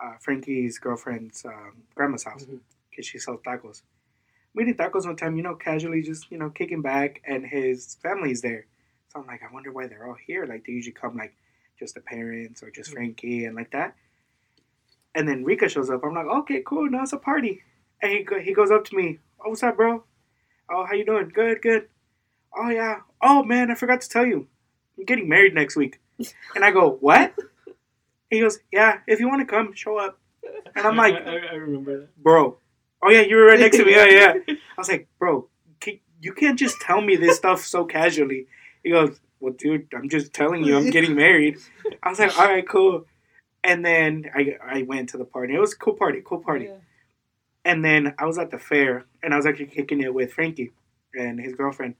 [0.00, 2.60] uh, Frankie's girlfriend's um, grandma's house Mhm.
[2.90, 3.82] because she sells tacos.
[4.54, 7.96] We eating tacos one time, you know, casually just, you know, kicking back, and his
[8.02, 8.66] family's there.
[9.08, 10.46] So I'm like, I wonder why they're all here.
[10.46, 11.34] Like, they usually come, like,
[11.78, 12.94] just the parents or just Mhm.
[12.94, 13.94] Frankie and like that.
[15.14, 16.04] And then Rika shows up.
[16.04, 16.88] I'm like, okay, cool.
[16.90, 17.62] Now it's a party.
[18.02, 19.18] And he he goes up to me.
[19.44, 20.04] Oh, what's up, bro?
[20.68, 21.28] Oh, how you doing?
[21.28, 21.88] Good, good.
[22.54, 23.00] Oh yeah.
[23.22, 24.48] Oh man, I forgot to tell you.
[24.98, 26.00] I'm getting married next week.
[26.54, 27.34] And I go, what?
[28.30, 28.98] He goes, yeah.
[29.06, 30.18] If you want to come, show up.
[30.74, 32.22] And I'm like, I, I remember that.
[32.22, 32.58] bro.
[33.02, 33.92] Oh yeah, you were right next to me.
[33.92, 34.34] Yeah, yeah.
[34.48, 35.48] I was like, bro,
[35.80, 38.46] can, you can't just tell me this stuff so casually.
[38.82, 41.58] He goes, well, dude, I'm just telling you, I'm getting married.
[42.02, 43.04] I was like, all right, cool.
[43.62, 45.54] And then I I went to the party.
[45.54, 46.66] It was a cool party, cool party.
[46.66, 46.78] Yeah.
[47.64, 50.72] And then I was at the fair, and I was actually kicking it with Frankie
[51.14, 51.96] and his girlfriend.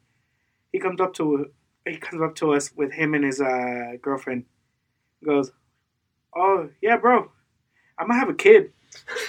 [0.73, 1.51] He comes up to
[1.85, 4.45] he comes up to us with him and his uh, girlfriend.
[5.21, 5.53] He goes,
[6.37, 7.31] "Oh yeah, bro,
[7.99, 8.73] I'm gonna have a kid."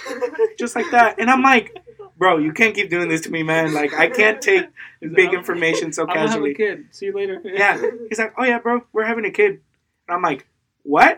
[0.60, 1.76] Just like that, and I'm like,
[2.18, 3.74] "Bro, you can't keep doing this to me, man.
[3.74, 4.66] Like I can't take
[5.02, 6.86] He's big information so I'm gonna have a casually." kid.
[6.92, 7.42] See you later.
[7.44, 7.82] Yeah.
[8.10, 9.62] He's like, "Oh yeah, bro, we're having a kid."
[10.08, 10.46] And I'm like,
[10.84, 11.18] "What?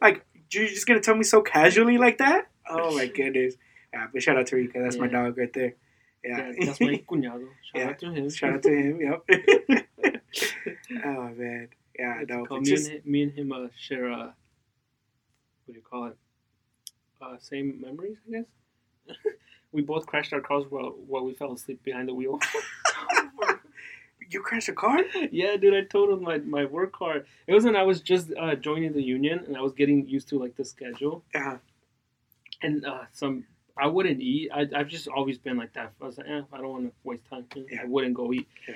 [0.00, 3.54] Like you're just gonna tell me so casually like that?" Oh my goodness.
[3.92, 4.78] Yeah, but shout out to Rika.
[4.80, 5.74] That's my dog right there.
[6.24, 6.52] Yeah.
[6.58, 7.48] Yeah, that's my cuñado.
[7.62, 7.88] Shout Yeah.
[7.88, 8.30] out to him.
[8.30, 9.00] Shout out to him.
[9.00, 9.84] Yep.
[11.04, 11.68] oh man.
[11.98, 12.44] Yeah, It's no.
[12.46, 14.30] called- It's me, just and him, me and him uh, share uh,
[15.70, 16.16] what do you call it?
[17.22, 19.16] Uh, same memories, I guess.
[19.72, 22.38] we both crashed our cars while while we fell asleep behind the wheel.
[24.30, 24.98] you crashed a car.
[25.30, 27.24] yeah, dude, I totaled my, my work car.
[27.46, 30.28] It was when I was just uh, joining the union and I was getting used
[30.28, 31.58] to like the schedule Yeah.
[32.62, 33.44] and uh, some.
[33.78, 34.50] I wouldn't eat.
[34.52, 35.92] I, I've just always been like that.
[36.02, 37.46] I was like, eh, I don't want to waste time.
[37.54, 37.82] Yeah.
[37.82, 38.46] I wouldn't go eat.
[38.68, 38.74] Yeah.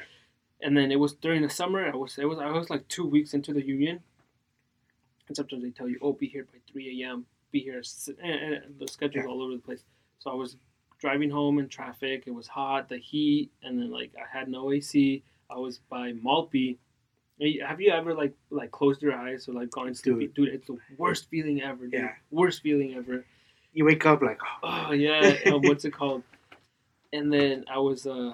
[0.62, 1.84] And then it was during the summer.
[1.92, 4.01] I was it was I was like two weeks into the union,
[5.28, 7.26] and sometimes they tell you, "Oh, be here by three a.m.
[7.50, 7.82] Be here,"
[8.22, 9.30] and, and the schedule's Yeah.
[9.30, 9.82] all over the place.
[10.18, 10.56] So I was
[10.98, 12.24] driving home in traffic.
[12.26, 15.22] It was hot, the heat, and then like I had no AC.
[15.50, 16.78] I was by Maltby.
[17.66, 20.28] Have you ever like like closed your eyes or like gone sleepy?
[20.28, 21.84] Dude, it's the worst feeling ever.
[21.86, 21.94] Dude.
[21.94, 22.12] Yeah.
[22.30, 23.24] Worst feeling ever.
[23.72, 26.22] You wake up like, oh, Oh yeah, uh, what's it called?
[27.12, 28.32] And then I was uh,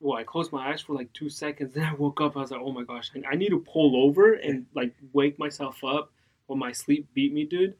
[0.00, 1.72] well, I closed my eyes for like two seconds.
[1.74, 2.36] Then I woke up.
[2.36, 5.38] I was like, oh my gosh, I, I need to pull over and like wake
[5.38, 6.12] myself up
[6.46, 7.74] when my sleep beat me, dude.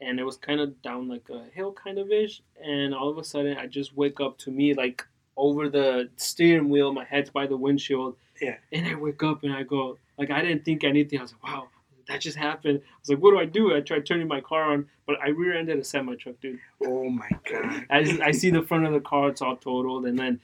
[0.00, 2.42] And it was kind of down like a hill, kind of ish.
[2.62, 5.04] And all of a sudden, I just wake up to me like
[5.36, 6.92] over the steering wheel.
[6.92, 8.16] My head's by the windshield.
[8.40, 8.56] Yeah.
[8.72, 11.18] And I wake up and I go like I didn't think anything.
[11.18, 11.68] I was like, wow.
[12.08, 12.80] That just happened.
[12.84, 15.30] I was like, "What do I do?" I tried turning my car on, but I
[15.30, 16.58] rear-ended a semi truck, dude.
[16.84, 17.86] oh my god.
[17.90, 20.04] I, just, I see the front of the car, it's all totaled.
[20.04, 20.40] And then,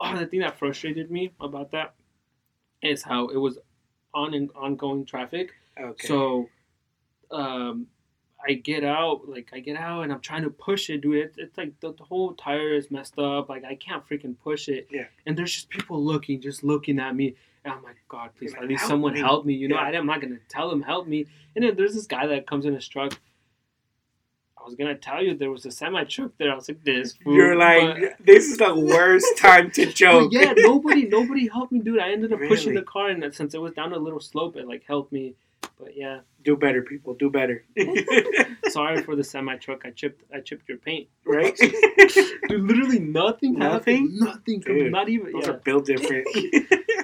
[0.00, 1.94] oh, the thing that frustrated me about that
[2.82, 3.58] is how it was
[4.12, 5.52] on and ongoing traffic.
[5.80, 6.06] Okay.
[6.06, 6.48] So,
[7.30, 7.86] um,
[8.46, 11.16] I get out, like, I get out and I'm trying to push it, dude.
[11.16, 13.48] It, it's like the, the whole tire is messed up.
[13.48, 14.86] Like, I can't freaking push it.
[14.90, 15.06] Yeah.
[15.26, 17.36] And there's just people looking, just looking at me.
[17.64, 19.54] And I'm like, God, please, at least "Help someone me." help me.
[19.54, 19.82] You know, Yeah.
[19.82, 21.26] I, I'm not going to tell them help me.
[21.56, 23.18] And then there's this guy that comes in his truck.
[24.64, 26.50] I was gonna tell you there was a semi truck there.
[26.50, 30.32] I was like, "This fool." You're like, But- this is the worst time to joke.
[30.32, 32.00] yeah, nobody, nobody helped me, dude.
[32.00, 34.66] I ended up pushing the car, and since it was down a little slope, it
[34.66, 35.34] like helped me.
[35.78, 37.14] But yeah, do better, people.
[37.14, 37.64] Do better.
[38.70, 39.82] sorry for the semi truck.
[39.84, 41.54] I chipped, I chipped your paint, right?
[41.56, 41.74] dude.
[42.50, 44.08] Literally nothing, Nothing?
[44.08, 44.14] happened.
[44.20, 45.32] nothing, Dude, not even.
[45.32, 45.50] Those Yeah.
[45.52, 46.26] are built different.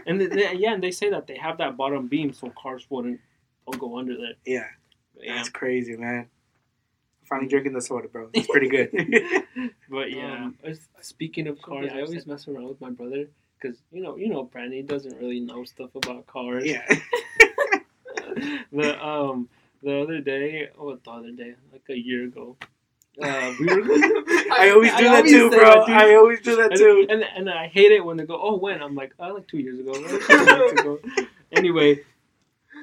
[0.06, 2.86] And they, they- yeah, and they say that they have that bottom beam so cars
[2.90, 3.20] wouldn't
[3.78, 4.34] go under there.
[4.46, 4.64] yeah,
[5.20, 6.26] yeah, that's crazy, man.
[7.30, 8.28] Finally drinking the soda, bro.
[8.34, 8.90] It's pretty good.
[9.88, 10.46] but yeah.
[10.46, 10.56] Um,
[11.00, 13.28] speaking of cars, I always mess around with my brother
[13.60, 16.64] because you know, you know, Brandon doesn't really know stuff about cars.
[16.66, 16.84] yeah.
[18.72, 19.48] the um
[19.80, 22.56] the other day, oh, the other day, like a year ago,
[23.22, 23.82] uh, we were.
[24.52, 25.86] I always do that always too, bro.
[25.86, 25.88] that.
[25.88, 27.06] I always do that too.
[27.08, 28.82] and and I hate it when they go, oh, when?
[28.82, 30.98] I'm like, oh, like two years ago, like two months ago.
[31.52, 32.00] Anyway,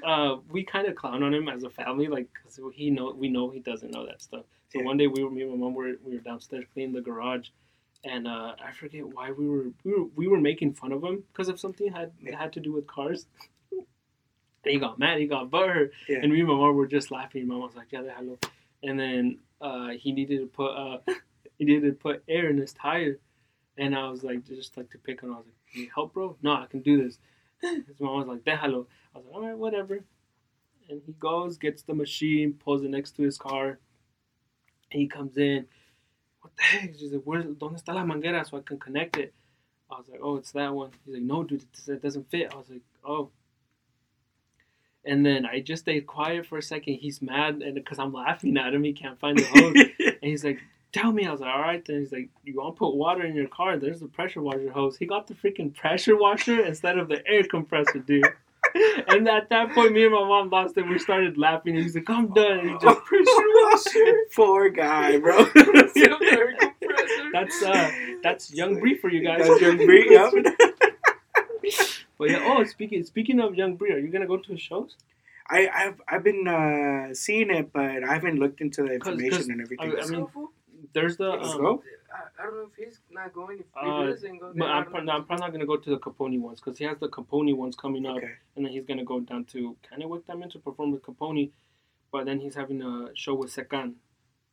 [0.07, 3.27] uh, we kind of clown on him as a family, like, cause he know we
[3.27, 4.45] know he doesn't know that stuff.
[4.71, 4.85] So Yeah.
[4.85, 7.49] one day we were me and my mom were we were downstairs cleaning the garage,
[8.05, 11.23] and uh, I forget why we were we were we were making fun of him
[11.31, 12.37] because of something had Yeah.
[12.39, 13.27] had to do with cars.
[13.71, 13.85] and
[14.73, 16.19] he got mad, he got butthurt, Yeah.
[16.21, 17.45] and me and my mom were just laughing.
[17.47, 18.37] My mom was like, "Yeah, they hello,"
[18.83, 20.99] and then uh, he needed to put uh,
[21.57, 23.19] he needed to put air in his tire,
[23.77, 25.31] and I was like, just like to pick on.
[25.31, 27.19] I was like, "Can you help, bro?" No, I can do this.
[27.61, 30.03] His mom was like, "Déjalo." I was like, "All right, whatever."
[30.89, 33.79] And he goes, gets the machine, pulls it next to his car.
[34.91, 35.65] And he comes in.
[36.41, 36.93] What the heck?
[36.97, 39.33] She's like, Where's, ¿Dónde está la manguera so I can connect it?
[39.89, 40.91] I was like, oh, it's that one.
[41.05, 42.53] He's like, no, dude, it, it doesn't fit.
[42.53, 43.29] I was like, oh.
[45.05, 46.95] And then I just stayed quiet for a second.
[46.95, 49.75] He's mad, and because I'm laughing at him, he can't find the hose.
[50.21, 50.59] and he's like,
[50.93, 51.25] tell me.
[51.25, 51.83] I was like, all right.
[51.85, 53.77] Then he's like, you want to put water in your car?
[53.77, 54.97] There's the pressure washer hose.
[54.97, 58.25] He got the freaking pressure washer instead of the air compressor, dude.
[59.07, 60.87] and at that point, me and my mom lost it.
[60.87, 64.15] We started laughing, and he's like, "I'm done." And he just pressure washer.
[64.35, 65.45] Poor guy, bro.
[67.31, 67.91] that's uh,
[68.23, 69.47] that's young Bree for you guys.
[69.47, 70.07] That's young Bree.
[70.09, 70.33] Yep.
[72.19, 74.95] But yeah, oh, speaking speaking of young Bree, are you gonna go to his shows?
[75.49, 79.37] I, I've I've been uh, seeing it, but I haven't looked into the 'Cause- information
[79.37, 79.93] 'cause and everything.
[80.01, 80.27] I mean,
[80.93, 81.83] There's the Let's um, go.
[82.13, 83.59] I, I don't know if he's not going.
[83.59, 85.65] If Uh, he doesn't go, But then I I'm, pro- no, I'm probably not gonna
[85.65, 88.31] go to the Capone ones because he has the Capone ones coming up, Okay.
[88.55, 91.51] and then he's gonna go down to Kennewick Diamond to perform with Capone,
[92.11, 93.93] but then he's having a show with Secan.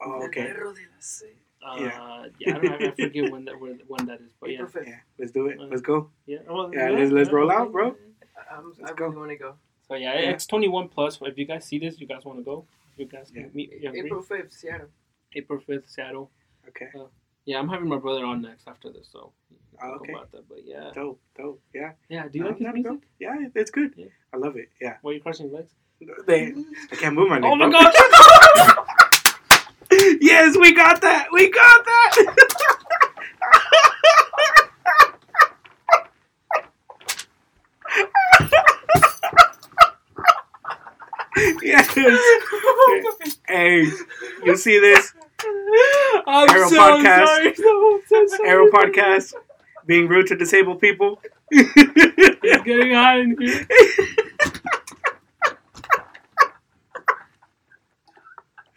[0.01, 0.49] Oh, okay.
[0.49, 1.27] El perro de la C.
[1.67, 2.27] Uh, Yeah.
[2.39, 4.69] yeah, I don't know, I forget when that where, when that is, but yeah, April
[4.71, 4.89] fifth.
[4.89, 4.99] Yeah.
[5.19, 5.59] Let's do it.
[5.61, 6.11] Let's go.
[6.27, 6.39] yeah.
[6.49, 7.95] Well, Yeah, let's- let's roll out, bro.
[8.37, 9.55] I- I'm, Let's I really want to go.
[9.89, 10.31] So yeah, Yeah.
[10.31, 11.19] it's 21 plus.
[11.23, 12.67] If you guys see this, you guys want to go?
[12.97, 13.49] You guys can Yeah.
[13.55, 14.89] meet April fifth, Seattle.
[15.35, 16.31] April 5th, Seattle.
[16.69, 16.89] Okay.
[16.99, 17.05] Uh,
[17.45, 19.33] yeah, I'm having my brother on next after this, so
[19.83, 20.13] Oh, okay.
[20.13, 20.49] about that.
[20.49, 21.21] But yeah, Dope.
[21.37, 21.61] Dope.
[21.75, 21.93] Yeah.
[22.09, 22.29] yeah.
[22.29, 22.91] Do you I'm like his down to go.
[22.93, 23.09] music?
[23.19, 23.93] Yeah, it's good.
[23.97, 24.07] Yeah.
[24.33, 24.71] I love it.
[24.81, 24.97] Yeah.
[25.03, 25.73] Why are you crossing your legs?
[26.27, 26.53] They,
[26.93, 27.53] I can't move my oh leg.
[27.53, 27.95] Oh my gosh!
[30.21, 31.29] yes, we got that.
[31.33, 32.37] We got that.
[41.63, 41.97] yes.
[42.87, 43.15] Oh
[43.49, 43.87] hey,
[44.45, 45.13] you see this?
[46.35, 47.27] I'm Arrow so podcast.
[47.27, 47.55] sorry.
[47.59, 48.49] No, so sorry.
[48.49, 49.35] Arrow podcast
[49.87, 51.21] being rude to disabled people.
[51.51, 53.67] It's getting hot in here.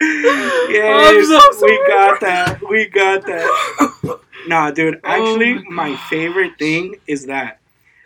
[0.00, 2.60] yes, so we got that.
[2.68, 4.20] We got that.
[4.46, 5.00] Nah, dude.
[5.04, 7.58] Oh actually, Oh my my favorite thing is that,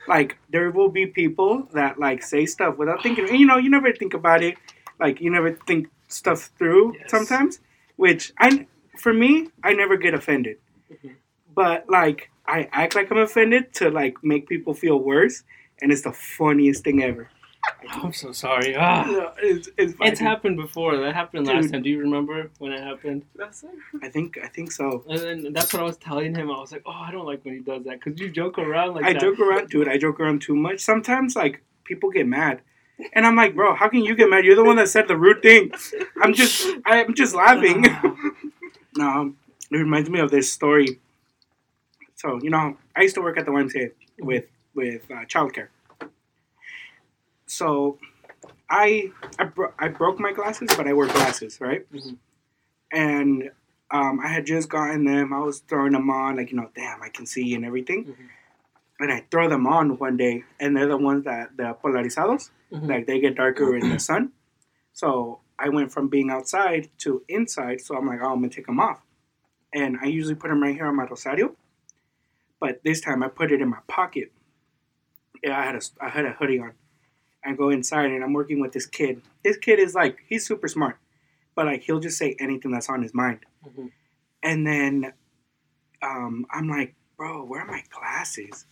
[0.08, 3.28] like, there will be people that like say stuff without thinking.
[3.34, 4.56] You know, you never think about it.
[4.98, 7.10] Like, you never think stuff through Yes.
[7.10, 7.60] sometimes.
[7.96, 8.66] Which I,
[8.98, 10.56] for me, I never get offended.
[10.92, 11.14] Mhm.
[11.54, 15.44] But like, I act like I'm offended to like make people feel worse,
[15.80, 17.28] and it's the funniest thing ever.
[17.90, 18.74] I'm so sorry.
[18.76, 19.08] Ah.
[19.08, 20.96] Yeah, it's, it's, It's happened before.
[20.96, 21.72] That happened last Dude.
[21.72, 21.82] time.
[21.82, 23.24] Do you remember when it happened?
[23.36, 23.70] That's it.
[24.02, 25.04] I think I think so.
[25.08, 26.50] And then that's what I was telling him.
[26.50, 28.94] I was like, "Oh, I don't like when he does that because you joke around
[28.94, 29.88] like I that." joke around, dude.
[29.88, 30.80] I joke around too much.
[30.80, 32.62] Sometimes, like people get mad,
[33.12, 34.44] and I'm like, bro, how can you get mad?
[34.44, 35.70] You're the one that said the rude thing.
[36.22, 37.84] I'm just, I'm just laughing.
[38.96, 39.34] no,
[39.70, 40.98] it reminds me of this story.
[42.16, 45.68] So you know, I used to work at the YMCA with with uh, childcare.
[47.46, 47.98] So,
[48.70, 51.90] I I, bro- I broke my glasses, but I wear glasses, right?
[51.92, 52.16] Mhm.
[52.92, 53.50] And
[53.90, 55.32] um, I had just gotten them.
[55.34, 58.04] I was throwing them on, like you know, damn, I can see and everything.
[58.06, 58.28] Mhm.
[59.00, 62.88] And I throw them on one day, and they're the ones that the polarizados, Mhm.
[62.88, 64.32] like they get darker in the sun.
[64.94, 67.80] So I went from being outside to inside.
[67.80, 69.00] So I'm like, oh, I'm gonna take them off.
[69.74, 71.56] And I usually put them right here on my rosario,
[72.60, 74.32] but this time I put it in my pocket.
[75.42, 76.72] Yeah, I had a I had a hoodie on.
[77.44, 79.22] I go inside and I'm working with this kid.
[79.42, 80.98] This kid is like he's super smart,
[81.54, 83.40] but like he'll just say anything that's on his mind.
[83.66, 83.90] Mhm.
[84.42, 85.12] And then
[86.02, 88.66] um, I'm like, bro, where are my glasses?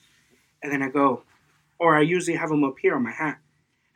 [0.62, 1.22] And then I go,
[1.78, 3.38] or I usually have them up here on my hat.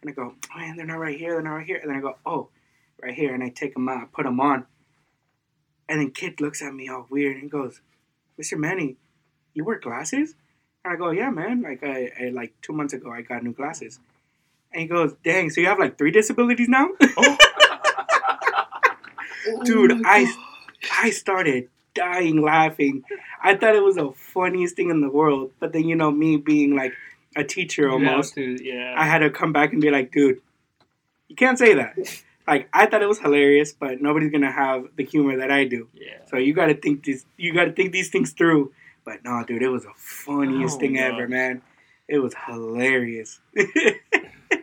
[0.00, 1.78] And I go, oh, man, they're not right here, they're not right here.
[1.78, 2.48] And then I go, oh,
[3.04, 3.34] right here.
[3.34, 4.66] And I take them out, put them on.
[5.88, 7.80] And then kid looks at me all weird and goes,
[8.40, 8.58] Mr.
[8.58, 8.96] Manny,
[9.52, 10.34] you wear glasses?
[10.84, 11.62] And I go, yeah, man.
[11.62, 14.00] Like I, I like two months ago, I got new glasses.
[14.72, 16.88] And he goes, dang, so you have like three disabilities now?
[19.64, 20.34] Dude, Oh my I-
[20.92, 23.04] I started dying laughing.
[23.42, 25.52] I thought it was the funniest thing in the world.
[25.60, 26.92] But then, you know, me being like
[27.36, 28.94] a teacher almost, to, yeah.
[28.96, 30.40] I had to come back and be like, dude,
[31.28, 31.96] you can't say that.
[32.46, 35.88] Like, I thought it was hilarious, but nobody's gonna have the humor that I do.
[35.94, 36.18] yeah.
[36.30, 38.72] So you gotta think this, you gotta think these things through.
[39.04, 41.62] But no, dude, it was the funniest Oh, thing ever, man.
[42.08, 43.40] It was hilarious.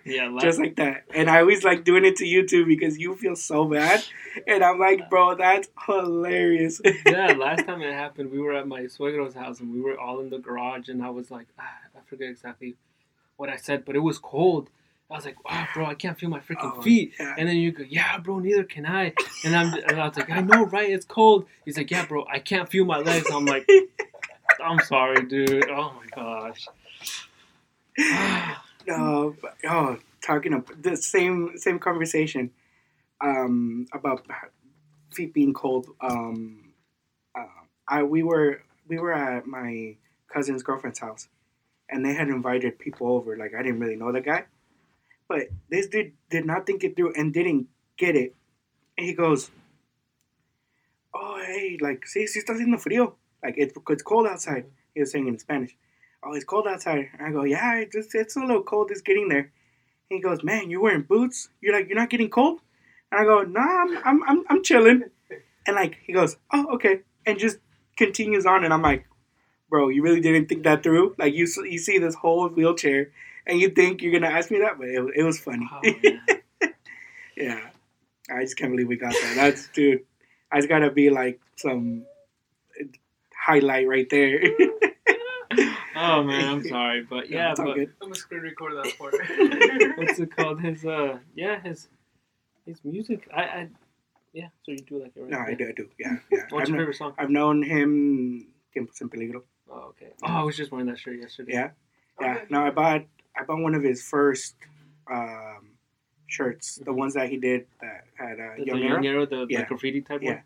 [0.05, 1.03] Yeah, last, Just like that.
[1.13, 4.03] And I always like doing it to you too because you feel so bad.
[4.47, 6.81] And I'm like, bro, that's hilarious.
[7.05, 10.19] yeah, last time it happened, we were at my suegro's house and we were all
[10.21, 11.63] in the garage, and I was like, ah,
[11.95, 12.75] I forget exactly
[13.37, 14.69] what I said, but it was cold.
[15.11, 17.13] I was like, oh, bro, I can't feel my freaking Oh, feet.
[17.19, 17.35] yeah.
[17.37, 19.13] And then you go, yeah, bro, neither can I.
[19.43, 20.89] And I'm, and I was like, I know, right?
[20.89, 21.45] It's cold.
[21.65, 23.27] He's like, yeah, bro, I can't feel my legs.
[23.29, 23.67] I'm like,
[24.63, 25.69] I'm sorry, dude.
[25.69, 26.65] Oh my gosh.
[28.87, 32.49] No, but, oh, talking about the same same conversation
[33.21, 34.25] um, about
[35.13, 35.85] feet being cold.
[36.01, 36.73] Um,
[37.37, 37.45] uh,
[37.87, 39.97] I we were we were at my
[40.33, 41.27] cousin's girlfriend's house,
[41.89, 43.37] and they had invited people over.
[43.37, 44.45] Like I didn't really know the guy,
[45.31, 47.67] but this dude did not think it through and didn't
[47.97, 48.35] get it.
[48.97, 49.49] And he goes,
[51.13, 53.15] "Oh, hey, like, sí, sí está haciendo frío.
[53.41, 55.77] Like it's it's cold outside." He was saying in Spanish.
[56.21, 57.07] Oh, it's cold outside.
[57.17, 58.91] And I go, yeah, it's, it's a little cold.
[58.91, 59.53] It's getting there.
[60.09, 61.47] he goes, "Man, you're wearing boots.
[61.61, 62.59] You're like, you're not getting cold."
[63.09, 65.03] And I go, "Nah, I'm, I'm, I'm, I'm chilling."
[65.65, 67.57] And like, he goes, "Oh, okay," and just
[67.95, 68.65] continues on.
[68.65, 69.05] And I'm like,
[69.69, 71.15] "Bro, you really didn't think that through?
[71.17, 73.11] Like, you, you see this whole wheelchair,
[73.47, 74.77] and you think you're gonna ask me that?
[74.77, 75.69] But it, it was funny.
[75.71, 76.21] Oh, man.
[77.37, 77.69] yeah,
[78.29, 79.33] I just can't believe we got that.
[79.35, 80.05] That's dude.
[80.51, 82.05] I just gotta be like some
[83.35, 84.41] highlight right there.
[85.95, 87.93] oh man, I'm sorry, but yeah, it's all but good.
[88.01, 89.13] I'm gonna screen record that part.
[89.97, 90.61] what's it called?
[90.61, 91.89] His uh, yeah, his
[92.65, 93.27] his music.
[93.33, 93.67] I, I
[94.33, 94.47] yeah.
[94.63, 95.29] So you do like it, right?
[95.29, 95.89] No, I do, I do.
[95.99, 96.39] Yeah, yeah.
[96.49, 97.13] What's I've, your kno- favorite song?
[97.17, 99.43] I've known him Tiempos en Peligro.
[99.69, 100.11] Oh, okay.
[100.23, 101.53] Oh, I was just wearing that shirt yesterday.
[101.53, 101.69] Yeah,
[102.19, 102.33] yeah.
[102.35, 102.43] Okay.
[102.49, 103.05] No, I bought
[103.37, 104.55] I bought one of his first
[105.11, 105.71] um,
[106.27, 109.45] shirts, the ones that he did that had uh, The, the Young young arrow, the,
[109.49, 109.61] Yeah.
[109.61, 110.41] the graffiti type Yeah.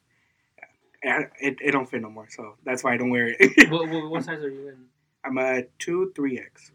[1.03, 3.69] Yeah, it, it don't fit no more, so that's why I don't wear it.
[3.69, 4.85] What, what, what size are you in?
[5.23, 6.71] I'm a two three X.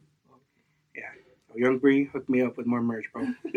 [0.94, 1.02] Yeah,
[1.48, 3.26] so Young Bree hooked me up with more merch, bro.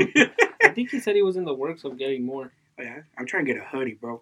[0.64, 2.52] I think he said he was in the works of getting more.
[2.80, 4.22] yeah, I'm trying to get a hoodie, bro.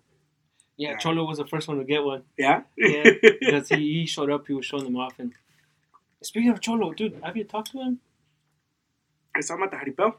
[0.76, 0.98] Yeah, Yeah.
[0.98, 2.24] Cholo was the first one to get one.
[2.38, 2.64] Yeah.
[2.78, 3.04] Yeah,
[3.40, 5.20] because he, he showed up, he was showing them off.
[5.20, 5.32] And
[6.22, 8.00] speaking of Cholo, dude, have you talked to him
[9.36, 10.14] I saw him at the Jaripeo.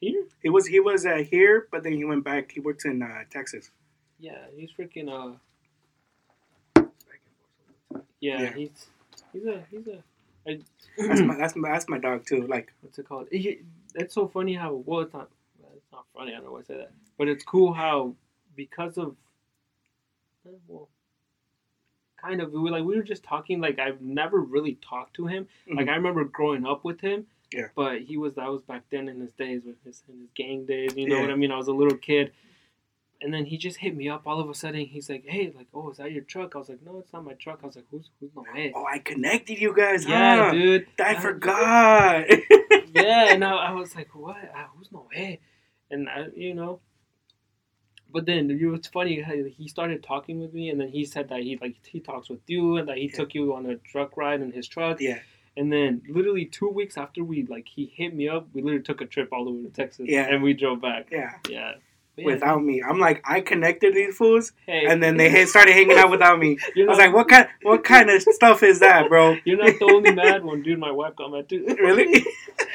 [0.00, 0.24] here?
[0.42, 2.52] He was he was uh, here, but then he went back.
[2.52, 3.70] He works in uh, Texas.
[4.20, 5.36] Yeah, he's freaking uh.
[8.20, 8.52] Yeah, Yeah.
[8.54, 8.86] he's
[9.32, 10.02] he's a he's a.
[10.96, 12.46] That's my that's my that's my dog too.
[12.46, 13.28] Like what's it called?
[13.30, 13.62] It-
[13.94, 15.28] it's so funny how well it's not
[15.76, 16.32] it's not funny.
[16.32, 18.14] I don't know why I say that, but it's cool how
[18.56, 19.16] because of
[20.66, 20.88] well,
[22.20, 23.60] kind of we were like we were just talking.
[23.60, 25.46] Like I've never really talked to him.
[25.70, 25.90] Like Mhm.
[25.90, 27.26] I remember growing up with him.
[27.52, 27.68] Yeah.
[27.74, 30.64] But he was that was back then in his days with his in his gang
[30.66, 30.96] days.
[30.96, 31.22] You know Yeah.
[31.22, 31.50] what I mean?
[31.52, 32.32] I was a little kid.
[33.20, 34.84] And then he just hit me up all of a sudden.
[34.84, 37.24] He's like, "Hey, like, oh, is that your truck?" I was like, "No, it's not
[37.24, 38.42] my truck." I was like, "Who's who's Noe?"
[38.74, 40.04] oh, I connected you guys.
[40.04, 40.50] yeah, huh?
[40.52, 40.86] dude.
[41.00, 42.24] I Uh, forgot.
[42.92, 44.36] yeah, and I, I was like, what?
[44.36, 45.08] Uh, who's Noe?
[45.88, 46.80] And I, you know,
[48.10, 49.22] but then you know, it's funny
[49.56, 52.40] he started talking with me, and then he said that he like he talks with
[52.48, 53.14] you, and that he Yeah.
[53.16, 55.00] took you on a truck ride in his truck.
[55.00, 55.20] yeah,
[55.56, 59.00] And then literally two weeks after we like he hit me up, we literally took
[59.00, 60.06] a trip all the way to Texas.
[60.08, 60.22] Yeah.
[60.32, 61.08] and we drove back.
[61.12, 61.32] yeah.
[61.48, 61.72] Yeah.
[62.14, 65.96] Yeah, Without me, I'm like I connected these fools, hey, and then they started hanging
[65.96, 66.58] out without me.
[66.76, 69.38] I was like, what kind what kind of stuff is that, bro?
[69.46, 70.78] You're not the only mad one, dude.
[70.78, 71.64] My wife got mad too.
[71.80, 72.22] Really?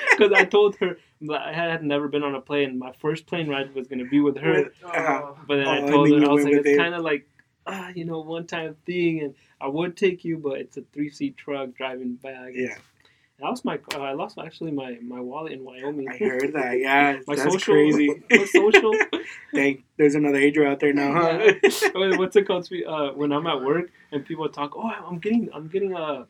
[0.10, 2.80] Because I told her that I had never been on a plane.
[2.80, 4.54] My first plane ride was gonna be with her.
[4.64, 5.34] With- Uh-huh.
[5.48, 7.30] But then Oh, I told her, I was like, it's kind of like,
[7.68, 11.10] ah, you know, one time thing, and I would take you, but it's a three
[11.10, 12.52] seat truck driving back.
[12.54, 12.76] Yeah.
[13.40, 16.10] I lost my, uh, I lost actually my, my wallet in Wyoming.
[16.10, 16.80] I heard that.
[16.80, 18.24] Yeah, my that's social, crazy.
[18.32, 18.94] my social.
[19.54, 21.54] Dang, there's another Adria out there now, huh?
[21.94, 22.68] Wait, What's it called?
[22.88, 26.26] Uh, when I'm at work and people talk, oh, I'm getting, I'm getting uh,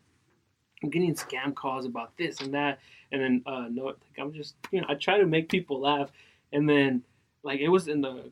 [0.84, 2.80] I'm getting scam calls about this and that,
[3.11, 6.11] and then uh, no, like, I'm just, you know, I try to make people laugh,
[6.51, 7.03] and then
[7.41, 8.30] like it was in the,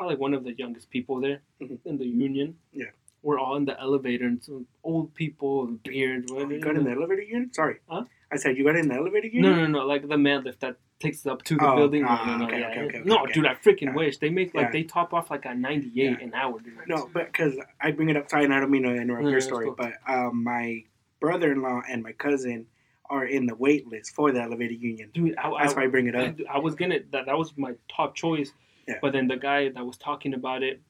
[0.00, 1.78] probably one of the youngest people there Mhm.
[1.84, 2.56] in the union.
[2.72, 2.86] Yeah.
[3.22, 6.32] We're all in the elevator and some old people with beards.
[6.32, 7.54] Oh, whatever, you got in the elevator unit?
[7.54, 7.76] Sorry.
[7.86, 8.04] Huh?
[8.32, 9.50] I said you got in the elevator unit?
[9.50, 12.00] No, no, no, like the man lift that takes it up to the Oh, building.
[12.02, 12.68] No, ah, no, no, okay, yeah.
[12.70, 13.94] okay, okay, no, dude, I freaking Yeah.
[13.94, 14.72] wish they make like Yeah.
[14.72, 16.24] they top off like a 98 Yeah.
[16.26, 16.78] an hour, dude.
[16.88, 19.30] No, but because I bring it up, sorry, and I don't mean to interrupt No,
[19.30, 19.74] your story, cool.
[19.76, 20.84] but um, my
[21.20, 22.66] brother-in-law and my cousin
[23.10, 25.10] are in the wait list for the elevator union.
[25.12, 26.36] Dude, I, That's I, why I bring it I, up.
[26.48, 28.50] I was gonna that that was my top choice,
[28.90, 28.98] Yeah.
[29.02, 30.80] but then the guy that was talking about it,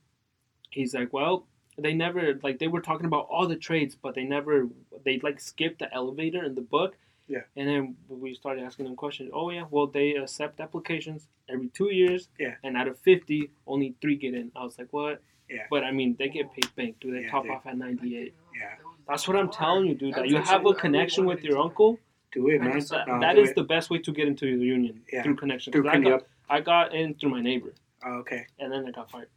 [0.71, 1.47] he's like, well,
[1.79, 4.69] they never like they were talking about all the trades, but they never
[5.05, 6.97] they like skipped the elevator in the book.
[7.29, 7.43] Yeah.
[7.57, 9.31] And then we started asking them questions.
[9.33, 12.29] Oh yeah, well they accept applications every two years.
[12.39, 12.55] Yeah.
[12.65, 14.51] And out of fifty, only three get in.
[14.57, 15.23] I was like, what?
[15.49, 15.63] Yeah.
[15.71, 16.97] But I mean, they get paid bank.
[17.01, 18.35] Do they Yeah, top they- off at ninety eight?
[18.55, 18.75] Yeah.
[19.09, 20.15] That's what I'm telling you, dude.
[20.15, 21.99] That you have a connection with your uncle.
[22.33, 22.75] Do it, I man.
[22.79, 23.57] just- That, No, that do is it.
[23.57, 25.23] the best way to get into the union Yeah.
[25.25, 25.73] through connection.
[25.73, 26.23] Through 'Cause I got.
[26.49, 27.73] I got in through my neighbor,
[28.05, 28.47] Oh, okay.
[28.59, 29.29] and then I got fired.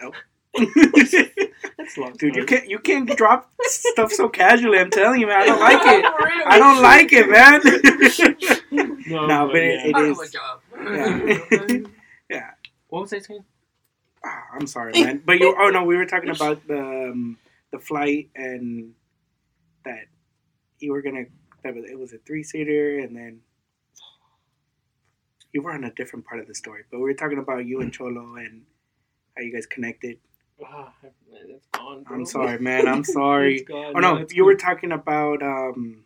[0.00, 0.14] Nope.
[1.78, 4.78] That's long Dude, you can't you can't drop stuff so casually.
[4.78, 5.42] I'm telling you, man.
[5.42, 6.04] I don't like it.
[6.46, 7.60] I don't like it, man.
[9.06, 9.86] No, No, but, but it- yeah.
[9.88, 10.60] it I is- do my job.
[11.70, 11.90] Yeah.
[12.30, 12.50] yeah.
[12.88, 13.44] what was I saying?
[14.24, 15.22] Ah, I'm sorry, man.
[15.24, 15.54] But you.
[15.58, 16.80] Oh no, we were talking about the
[17.12, 17.36] um,
[17.70, 18.92] the flight and
[19.84, 20.06] that
[20.78, 21.24] you were gonna.
[21.62, 23.40] That was, it was a three seater, and then
[25.54, 26.82] you were on a different part of the story.
[26.90, 28.62] But we were talking about you and Cholo and
[29.36, 30.18] how you guys connected.
[30.62, 30.92] Ah,
[31.32, 32.02] man, it's gone.
[32.02, 32.16] Bro.
[32.16, 32.86] I'm sorry, man.
[32.88, 33.56] I'm sorry.
[33.58, 33.92] It's gone.
[33.96, 34.46] Oh no, it's you cool.
[34.52, 36.00] were talking about um.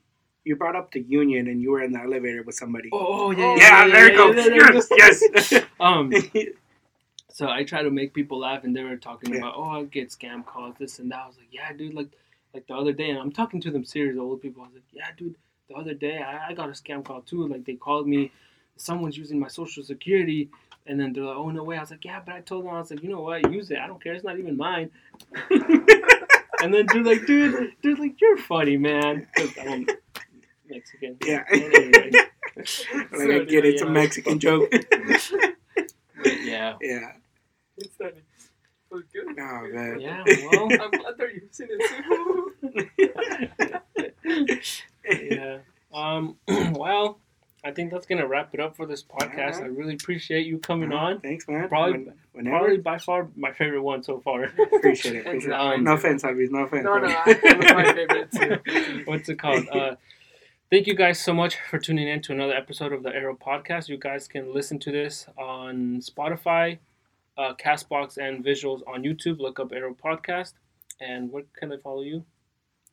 [0.45, 2.89] You brought up the union, and you were in the elevator with somebody.
[2.91, 4.33] Oh, oh, yeah, yeah, yeah, there you go.
[4.33, 5.41] yeah, yeah, yeah, Yes, yeah.
[5.51, 5.65] yes.
[5.81, 6.11] Um,
[7.31, 9.41] so I try to make people laugh, and they were talking Yeah.
[9.41, 11.19] about, oh, I get scam calls, this and that.
[11.25, 12.09] I was like, yeah, dude, like,
[12.55, 14.63] like the other day, and I'm talking to them serious old people.
[14.63, 15.35] I was like, yeah, dude,
[15.69, 17.47] the other day I, I got a scam call too.
[17.47, 18.33] Like they called me,
[18.79, 20.49] someone's using my social security.
[20.87, 21.77] And then they're like, oh, no way.
[21.77, 23.53] I was like, yeah, but I told them, I was like, you know what?
[23.53, 23.79] Use it.
[23.79, 24.15] I don't care.
[24.15, 24.91] It's not even mine.
[25.51, 29.27] and then they're like, dude, they're like, you're funny, man.
[29.61, 29.87] I'm
[30.69, 31.17] Mexican.
[31.25, 31.45] Yeah.
[31.51, 32.11] Anyway.
[32.57, 33.87] like I get it, it's a.
[33.87, 34.73] Mexican joke.
[36.21, 36.75] But yeah.
[36.81, 37.13] yeah.
[37.77, 38.11] It's not.
[38.11, 38.25] It
[38.91, 39.29] was good.
[39.39, 40.01] Oh man.
[40.01, 40.69] Yeah, well.
[40.83, 42.55] I'm glad they're using it too.
[45.31, 45.59] yeah.
[45.95, 46.37] Um.
[46.73, 47.21] well,
[47.69, 49.63] I think that's gonna wrap it up for this podcast.
[49.63, 51.21] I really appreciate you coming on.
[51.21, 51.69] Thanks, man.
[51.69, 52.57] Probably- When- whenever.
[52.59, 54.45] Probably by far my favorite one so far.
[54.77, 55.27] Appreciate it.
[55.27, 55.53] Appreciate it.
[55.61, 56.49] Um, no offense, Abby.
[56.51, 56.85] No offense.
[56.85, 57.11] no, no, bro.
[57.27, 59.03] I, it was my favorite too.
[59.05, 59.69] What's it called?
[59.69, 59.97] Uh,
[60.71, 63.89] thank you guys so much for tuning in to another episode of the Arrow Podcast.
[63.89, 66.79] You guys can listen to this on Spotify,
[67.37, 69.41] uh, Castbox, and visuals on YouTube.
[69.41, 70.55] Look up Arrow Podcast.
[71.01, 72.25] And where can I follow you?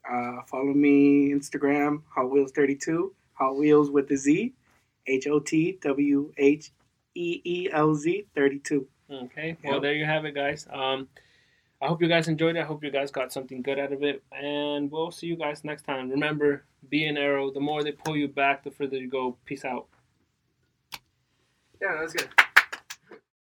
[0.09, 4.53] Uh, follow me Instagram Hot Wheels thirty two Hot Wheels with the Z
[5.07, 6.71] H O T W H
[7.15, 8.87] E E L Z thirty two.
[9.09, 9.55] Okay.
[9.63, 9.81] Well, Yep.
[9.83, 10.67] there you have it, guys.
[10.71, 11.07] Um,
[11.81, 12.59] I hope you guys enjoyed it.
[12.59, 14.23] I hope you guys got something good out of it.
[14.31, 16.09] And we'll see you guys next time.
[16.09, 17.51] Remember, be an arrow.
[17.51, 19.37] The more they pull you back, the further you go.
[19.45, 19.87] Peace out.
[21.81, 22.29] Yeah, that's good.